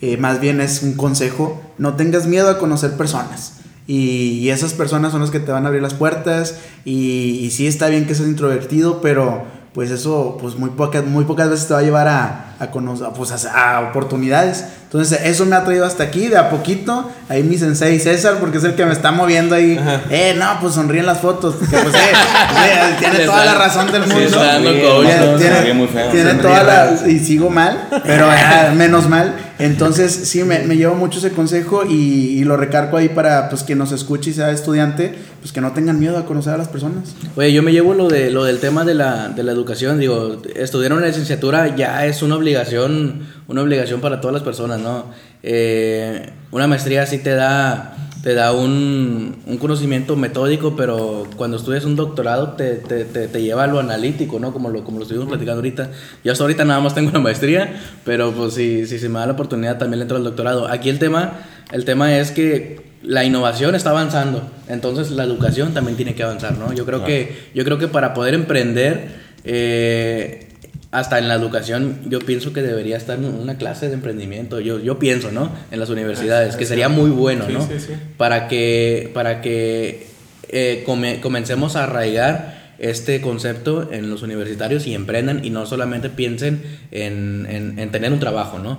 eh, 0.00 0.16
más 0.16 0.40
bien 0.40 0.60
es 0.60 0.84
un 0.84 0.92
consejo, 0.92 1.60
no 1.76 1.94
tengas 1.94 2.28
miedo 2.28 2.48
a 2.48 2.58
conocer 2.60 2.92
personas. 2.92 3.54
Y, 3.88 4.38
y, 4.42 4.50
esas 4.50 4.74
personas 4.74 5.10
son 5.10 5.22
las 5.22 5.32
que 5.32 5.40
te 5.40 5.50
van 5.50 5.64
a 5.64 5.66
abrir 5.66 5.82
las 5.82 5.94
puertas. 5.94 6.60
Y, 6.84 7.40
y 7.42 7.50
sí 7.50 7.66
está 7.66 7.88
bien 7.88 8.06
que 8.06 8.14
seas 8.14 8.28
introvertido, 8.28 9.00
pero 9.02 9.42
pues 9.74 9.90
eso 9.90 10.38
pues 10.40 10.54
muy 10.54 10.70
pocas, 10.70 11.04
muy 11.04 11.24
pocas 11.24 11.50
veces 11.50 11.66
te 11.66 11.74
va 11.74 11.80
a 11.80 11.82
llevar 11.82 12.06
a, 12.06 12.54
a, 12.60 12.70
conocer, 12.70 13.08
pues 13.16 13.32
a, 13.32 13.76
a, 13.76 13.80
oportunidades. 13.80 14.64
Entonces 14.84 15.18
eso 15.24 15.44
me 15.46 15.56
ha 15.56 15.64
traído 15.64 15.84
hasta 15.84 16.04
aquí, 16.04 16.28
de 16.28 16.38
a 16.38 16.48
poquito. 16.48 17.10
Ahí 17.28 17.42
mi 17.42 17.58
sensei 17.58 17.98
César, 17.98 18.36
porque 18.38 18.58
es 18.58 18.64
el 18.64 18.76
que 18.76 18.86
me 18.86 18.92
está 18.92 19.10
moviendo 19.10 19.56
ahí. 19.56 19.76
Ajá. 19.76 20.02
Eh, 20.10 20.36
no, 20.38 20.46
pues 20.60 20.74
sonríen 20.74 21.06
las 21.06 21.18
fotos. 21.18 21.56
Porque, 21.58 21.76
pues, 21.76 21.92
eh, 21.92 21.98
eh, 21.98 22.96
tiene 23.00 23.18
toda 23.26 23.44
la 23.44 23.54
razón 23.54 23.90
del 23.90 24.02
mundo. 24.02 24.28
Sí, 24.28 24.36
tiene, 24.68 25.38
tiene, 25.38 26.10
tiene 26.12 26.34
toda 26.34 26.62
la... 26.62 27.08
Y 27.08 27.18
sigo 27.18 27.50
mal, 27.50 27.88
pero 28.04 28.32
eh, 28.32 28.70
menos 28.76 29.08
mal. 29.08 29.34
Entonces 29.58 30.12
sí, 30.12 30.42
me, 30.42 30.60
me, 30.60 30.76
llevo 30.76 30.96
mucho 30.96 31.18
ese 31.18 31.30
consejo 31.30 31.84
y, 31.84 31.94
y, 31.94 32.44
lo 32.44 32.56
recargo 32.56 32.96
ahí 32.96 33.08
para 33.08 33.48
pues 33.48 33.62
quien 33.62 33.78
nos 33.78 33.92
escuche 33.92 34.30
y 34.30 34.32
sea 34.32 34.50
estudiante, 34.50 35.14
pues 35.40 35.52
que 35.52 35.60
no 35.60 35.72
tengan 35.72 36.00
miedo 36.00 36.18
a 36.18 36.26
conocer 36.26 36.54
a 36.54 36.56
las 36.56 36.68
personas. 36.68 37.14
Oye, 37.36 37.52
yo 37.52 37.62
me 37.62 37.70
llevo 37.70 37.94
lo, 37.94 38.08
de, 38.08 38.30
lo 38.30 38.44
del 38.44 38.58
tema 38.58 38.84
de 38.84 38.94
la, 38.94 39.28
de 39.28 39.44
la 39.44 39.52
educación. 39.52 40.00
Digo, 40.00 40.42
estudiar 40.56 40.92
una 40.92 41.06
licenciatura 41.06 41.76
ya 41.76 42.04
es 42.04 42.22
una 42.22 42.34
obligación, 42.34 43.26
una 43.46 43.62
obligación 43.62 44.00
para 44.00 44.20
todas 44.20 44.34
las 44.34 44.42
personas, 44.42 44.80
¿no? 44.80 45.06
Eh, 45.42 46.30
una 46.50 46.66
maestría 46.66 47.06
sí 47.06 47.18
te 47.18 47.34
da, 47.34 47.96
te 48.24 48.32
da 48.32 48.52
un, 48.52 49.36
un, 49.44 49.58
conocimiento 49.58 50.16
metódico, 50.16 50.74
pero 50.76 51.24
cuando 51.36 51.58
estudias 51.58 51.84
un 51.84 51.94
doctorado 51.94 52.52
te, 52.52 52.76
te, 52.76 53.04
te, 53.04 53.28
te, 53.28 53.42
lleva 53.42 53.64
a 53.64 53.66
lo 53.66 53.78
analítico, 53.78 54.40
¿no? 54.40 54.50
Como 54.50 54.70
lo, 54.70 54.82
como 54.82 54.96
lo 54.96 55.02
estuvimos 55.02 55.28
platicando 55.28 55.58
ahorita. 55.58 55.90
Yo 56.24 56.32
hasta 56.32 56.42
ahorita 56.42 56.64
nada 56.64 56.80
más 56.80 56.94
tengo 56.94 57.10
una 57.10 57.18
maestría, 57.18 57.82
pero 58.02 58.32
pues 58.32 58.54
si, 58.54 58.86
si 58.86 58.98
se 58.98 59.10
me 59.10 59.18
da 59.18 59.26
la 59.26 59.34
oportunidad 59.34 59.76
también 59.76 59.98
le 59.98 60.04
entro 60.04 60.16
al 60.16 60.24
doctorado. 60.24 60.68
Aquí 60.68 60.88
el 60.88 60.98
tema, 60.98 61.34
el 61.70 61.84
tema 61.84 62.16
es 62.16 62.30
que 62.30 62.80
la 63.02 63.24
innovación 63.24 63.74
está 63.74 63.90
avanzando, 63.90 64.50
entonces 64.68 65.10
la 65.10 65.24
educación 65.24 65.74
también 65.74 65.98
tiene 65.98 66.14
que 66.14 66.22
avanzar, 66.22 66.56
¿no? 66.56 66.72
Yo 66.72 66.86
creo, 66.86 67.04
que, 67.04 67.50
yo 67.54 67.62
creo 67.62 67.76
que 67.76 67.88
para 67.88 68.14
poder 68.14 68.32
emprender, 68.32 69.06
eh, 69.44 70.48
hasta 70.94 71.18
en 71.18 71.26
la 71.26 71.34
educación, 71.34 72.02
yo 72.06 72.20
pienso 72.20 72.52
que 72.52 72.62
debería 72.62 72.96
estar 72.96 73.18
una 73.18 73.58
clase 73.58 73.88
de 73.88 73.94
emprendimiento. 73.94 74.60
Yo, 74.60 74.78
yo 74.78 75.00
pienso, 75.00 75.32
¿no? 75.32 75.50
En 75.72 75.80
las 75.80 75.90
universidades, 75.90 76.54
que 76.54 76.66
sería 76.66 76.88
muy 76.88 77.10
bueno, 77.10 77.48
¿no? 77.48 77.62
Sí, 77.62 77.80
sí, 77.80 77.86
sí. 77.88 77.92
Para 78.16 78.46
que, 78.46 79.10
para 79.12 79.40
que 79.40 80.06
eh, 80.50 80.84
come, 80.86 81.20
comencemos 81.20 81.74
a 81.74 81.82
arraigar 81.82 82.74
este 82.78 83.20
concepto 83.20 83.92
en 83.92 84.08
los 84.08 84.22
universitarios 84.22 84.86
y 84.86 84.94
emprendan 84.94 85.44
y 85.44 85.50
no 85.50 85.66
solamente 85.66 86.10
piensen 86.10 86.62
en, 86.92 87.48
en, 87.50 87.76
en 87.80 87.90
tener 87.90 88.12
un 88.12 88.20
trabajo, 88.20 88.60
¿no? 88.60 88.78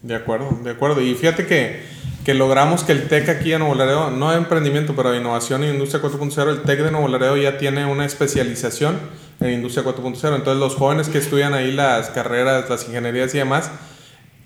De 0.00 0.14
acuerdo, 0.14 0.60
de 0.64 0.70
acuerdo. 0.70 1.02
Y 1.02 1.14
fíjate 1.14 1.46
que, 1.46 1.80
que 2.24 2.32
logramos 2.32 2.84
que 2.84 2.92
el 2.92 3.06
TEC 3.06 3.28
aquí 3.28 3.52
en 3.52 3.58
Nuevo 3.58 3.74
Laredo, 3.74 4.10
no 4.10 4.30
de 4.30 4.38
emprendimiento, 4.38 4.96
pero 4.96 5.12
de 5.12 5.18
innovación 5.18 5.62
e 5.62 5.70
industria 5.70 6.02
4.0, 6.02 6.48
el 6.48 6.62
TEC 6.62 6.84
de 6.84 6.90
Nuevo 6.90 7.08
Laredo 7.08 7.36
ya 7.36 7.58
tiene 7.58 7.84
una 7.84 8.06
especialización 8.06 8.96
en 9.42 9.52
Industria 9.52 9.84
4.0. 9.84 10.36
Entonces 10.36 10.56
los 10.56 10.76
jóvenes 10.76 11.08
que 11.08 11.18
estudian 11.18 11.54
ahí 11.54 11.72
las 11.72 12.10
carreras, 12.10 12.68
las 12.68 12.86
ingenierías 12.86 13.34
y 13.34 13.38
demás, 13.38 13.70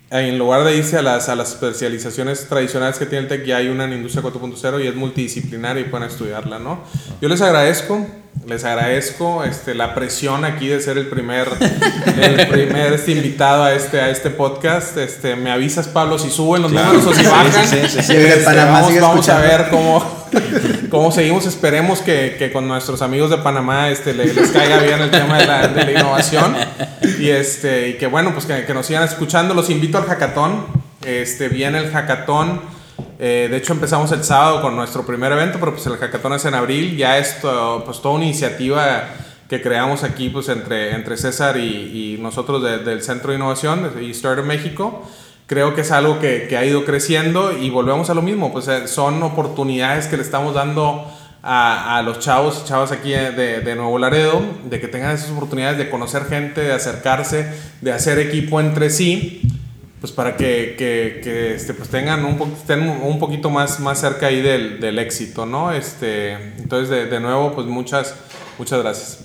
en 0.09 0.37
lugar 0.37 0.63
de 0.63 0.77
irse 0.77 0.97
a 0.97 1.01
las, 1.01 1.27
a 1.27 1.35
las 1.35 1.51
especializaciones 1.51 2.47
tradicionales 2.47 2.97
que 2.97 3.05
tiene 3.05 3.23
el 3.23 3.27
TEC, 3.27 3.45
ya 3.45 3.57
hay 3.57 3.67
una 3.67 3.83
en 3.85 3.93
Industria 3.93 4.23
4.0 4.23 4.83
y 4.83 4.87
es 4.87 4.95
multidisciplinaria 4.95 5.81
y 5.81 5.85
pueden 5.85 6.07
estudiarla, 6.07 6.59
¿no? 6.59 6.79
Yo 7.21 7.27
les 7.27 7.41
agradezco, 7.41 8.05
les 8.45 8.63
agradezco 8.63 9.43
este, 9.43 9.75
la 9.75 9.93
presión 9.93 10.45
aquí 10.45 10.67
de 10.67 10.79
ser 10.79 10.97
el 10.97 11.07
primer, 11.07 11.49
el 12.21 12.47
primer 12.47 12.93
este, 12.93 13.11
invitado 13.11 13.63
a 13.63 13.73
este, 13.73 13.99
a 13.99 14.09
este 14.09 14.29
podcast. 14.29 14.97
Este, 14.97 15.35
me 15.35 15.51
avisas, 15.51 15.87
Pablo, 15.87 16.17
si 16.17 16.29
suben 16.29 16.61
los 16.61 16.71
claro. 16.71 16.93
números 16.93 17.13
o 17.13 17.13
si 17.13 17.25
bajan. 17.25 17.67
Sí, 17.67 17.77
sí, 17.87 18.01
sí, 18.01 18.15
este, 18.15 18.45
vamos, 18.45 18.99
vamos 18.99 19.29
a 19.29 19.39
ver 19.39 19.67
cómo, 19.69 20.03
cómo 20.89 21.11
seguimos. 21.11 21.45
Esperemos 21.45 21.99
que, 21.99 22.35
que, 22.37 22.51
con 22.51 22.67
nuestros 22.67 23.01
amigos 23.01 23.29
de 23.29 23.37
Panamá 23.37 23.89
este, 23.89 24.13
les, 24.13 24.35
les 24.35 24.51
caiga 24.51 24.79
bien 24.79 25.01
el 25.01 25.11
tema 25.11 25.39
de 25.39 25.45
la, 25.45 25.67
de 25.67 25.85
la 25.85 25.91
innovación. 25.91 26.55
Y, 27.19 27.29
este, 27.29 27.89
y 27.89 27.93
que 27.95 28.07
bueno, 28.07 28.33
pues 28.33 28.45
que, 28.45 28.65
que, 28.65 28.73
nos 28.73 28.85
sigan 28.85 29.03
escuchando. 29.03 29.53
Los 29.53 29.69
invito 29.69 29.97
al 29.97 30.05
hackathon. 30.05 30.65
Este, 31.05 31.49
viene 31.49 31.79
el 31.79 31.91
hackathon. 31.91 32.76
Eh, 33.19 33.47
de 33.49 33.57
hecho, 33.57 33.73
empezamos 33.73 34.11
el 34.11 34.23
sábado 34.23 34.61
con 34.61 34.75
nuestro 34.75 35.05
primer 35.05 35.31
evento, 35.31 35.57
pero 35.59 35.73
pues 35.73 35.85
el 35.87 35.97
hackathon 35.97 36.33
es 36.33 36.45
en 36.45 36.53
abril. 36.53 36.95
Ya 36.97 37.17
es 37.17 37.37
pues, 37.41 38.01
toda 38.01 38.15
una 38.15 38.25
iniciativa 38.25 39.09
que 39.49 39.61
creamos 39.61 40.03
aquí 40.03 40.29
pues, 40.29 40.49
entre, 40.49 40.93
entre 40.93 41.17
César 41.17 41.57
y, 41.57 42.17
nosotros 42.21 42.61
de, 42.61 42.79
del 42.79 43.01
Centro 43.01 43.31
de 43.31 43.37
Innovación 43.37 43.91
y 44.01 44.11
Startup 44.11 44.45
México. 44.45 45.07
Creo 45.47 45.73
que 45.73 45.81
es 45.81 45.91
algo 45.91 46.19
que, 46.19 46.47
que, 46.49 46.57
ha 46.57 46.65
ido 46.65 46.83
creciendo 46.83 47.57
y 47.57 47.69
volvemos 47.69 48.09
a 48.09 48.13
lo 48.13 48.21
mismo. 48.21 48.51
Pues 48.51 48.67
eh, 48.67 48.87
son 48.87 49.23
oportunidades 49.23 50.07
que 50.07 50.17
le 50.17 50.23
estamos 50.23 50.53
dando 50.53 51.09
a, 51.41 51.97
a, 51.97 52.01
los 52.03 52.19
chavos 52.19 52.61
y 52.63 52.67
chavas 52.67 52.91
aquí 52.91 53.11
de, 53.11 53.61
de, 53.61 53.75
Nuevo 53.75 53.97
Laredo, 53.97 54.41
de 54.65 54.81
que 54.81 54.89
tengan 54.89 55.15
esas 55.15 55.31
oportunidades 55.31 55.77
de 55.77 55.89
conocer 55.89 56.25
gente, 56.25 56.61
de 56.61 56.73
acercarse, 56.73 57.49
de 57.79 57.93
hacer 57.93 58.19
equipo 58.19 58.59
entre 58.59 58.89
sí, 58.89 59.41
pues 59.99 60.11
para 60.11 60.37
que, 60.37 60.75
que, 60.77 61.21
que 61.23 61.55
este, 61.55 61.73
pues 61.73 61.89
tengan 61.89 62.23
un, 62.23 62.37
po 62.37 62.47
estén 62.55 62.87
un 62.87 63.19
poquito 63.19 63.49
más, 63.49 63.79
más 63.79 63.99
cerca 63.99 64.27
ahí 64.27 64.41
del, 64.41 64.79
del 64.79 64.99
éxito, 64.99 65.45
¿no? 65.45 65.71
Este, 65.71 66.33
entonces, 66.57 66.89
de, 66.89 67.05
de 67.07 67.19
nuevo, 67.19 67.53
pues 67.53 67.65
muchas, 67.67 68.13
muchas 68.59 68.79
gracias. 68.81 69.19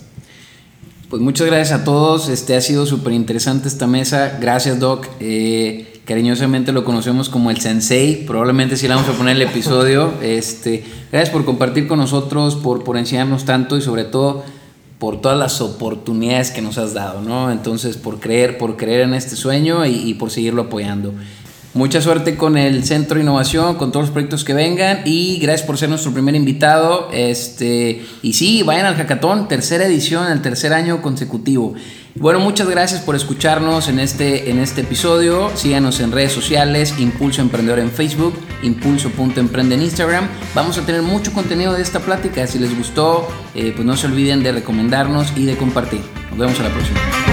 Pues 1.09 1.21
muchas 1.21 1.45
gracias 1.45 1.79
a 1.79 1.83
todos, 1.83 2.27
este 2.27 2.55
ha 2.55 2.61
sido 2.61 2.87
súper 2.87 3.13
interesante 3.13 3.67
esta 3.67 3.85
mesa, 3.85 4.39
gracias 4.41 4.79
Doc. 4.79 5.07
Eh, 5.19 6.01
cariñosamente 6.05 6.71
lo 6.71 6.83
conocemos 6.83 7.29
como 7.29 7.51
el 7.51 7.61
Sensei, 7.61 8.25
probablemente 8.25 8.77
si 8.77 8.87
le 8.87 8.95
vamos 8.95 9.09
a 9.09 9.13
poner 9.13 9.35
el 9.35 9.43
episodio. 9.43 10.11
Este, 10.23 10.83
gracias 11.11 11.29
por 11.29 11.45
compartir 11.45 11.87
con 11.87 11.99
nosotros, 11.99 12.55
por, 12.55 12.83
por 12.83 12.97
enseñarnos 12.97 13.45
tanto 13.45 13.77
y 13.77 13.81
sobre 13.83 14.05
todo 14.05 14.43
por 15.03 15.19
todas 15.19 15.37
las 15.37 15.59
oportunidades 15.59 16.49
que 16.49 16.61
nos 16.61 16.77
has 16.77 16.93
dado, 16.93 17.19
¿no? 17.19 17.51
Entonces, 17.51 17.97
por 17.97 18.21
creer, 18.21 18.57
por 18.57 18.77
creer 18.77 19.01
en 19.01 19.13
este 19.13 19.35
sueño 19.35 19.85
y, 19.85 20.13
por 20.13 20.31
seguirlo 20.31 20.61
apoyando. 20.61 21.13
Mucha 21.73 22.01
suerte 22.01 22.37
con 22.37 22.57
el 22.57 22.85
Centro 22.85 23.15
de 23.15 23.23
Innovación, 23.23 23.75
con 23.75 23.91
todos 23.91 24.05
los 24.05 24.11
proyectos 24.13 24.45
que 24.45 24.53
vengan 24.53 25.01
y 25.03 25.39
gracias 25.39 25.67
por 25.67 25.77
ser 25.77 25.89
nuestro 25.89 26.13
primer 26.13 26.35
invitado. 26.35 27.09
Este, 27.11 28.01
y 28.21 28.31
sí, 28.31 28.63
vayan 28.63 28.85
al 28.85 28.95
Hackathon, 28.95 29.49
tercera 29.49 29.85
edición, 29.85 30.31
el 30.31 30.41
tercer 30.41 30.71
año 30.71 31.01
consecutivo. 31.01 31.73
Bueno, 32.15 32.39
muchas 32.39 32.69
gracias 32.69 33.01
por 33.01 33.15
escucharnos 33.15 33.87
en 33.87 33.99
este, 33.99 34.51
en 34.51 34.59
este 34.59 34.81
episodio. 34.81 35.49
Síganos 35.55 35.99
en 35.99 36.11
redes 36.11 36.31
sociales, 36.31 36.93
Impulso 36.99 37.41
Emprendedor 37.41 37.79
en 37.79 37.89
Facebook, 37.89 38.35
Impulso.emprende 38.61 39.75
en 39.75 39.81
Instagram. 39.81 40.27
Vamos 40.53 40.77
a 40.77 40.85
tener 40.85 41.01
mucho 41.01 41.33
contenido 41.33 41.73
de 41.73 41.81
esta 41.81 41.99
plática. 41.99 42.45
Si 42.45 42.59
les 42.59 42.77
gustó, 42.77 43.27
eh, 43.55 43.73
pues 43.75 43.85
no 43.85 43.97
se 43.97 44.05
olviden 44.05 44.43
de 44.43 44.51
recomendarnos 44.51 45.33
y 45.35 45.45
de 45.45 45.57
compartir. 45.57 46.01
Nos 46.29 46.37
vemos 46.37 46.59
a 46.59 46.63
la 46.63 46.69
próxima. 46.69 47.32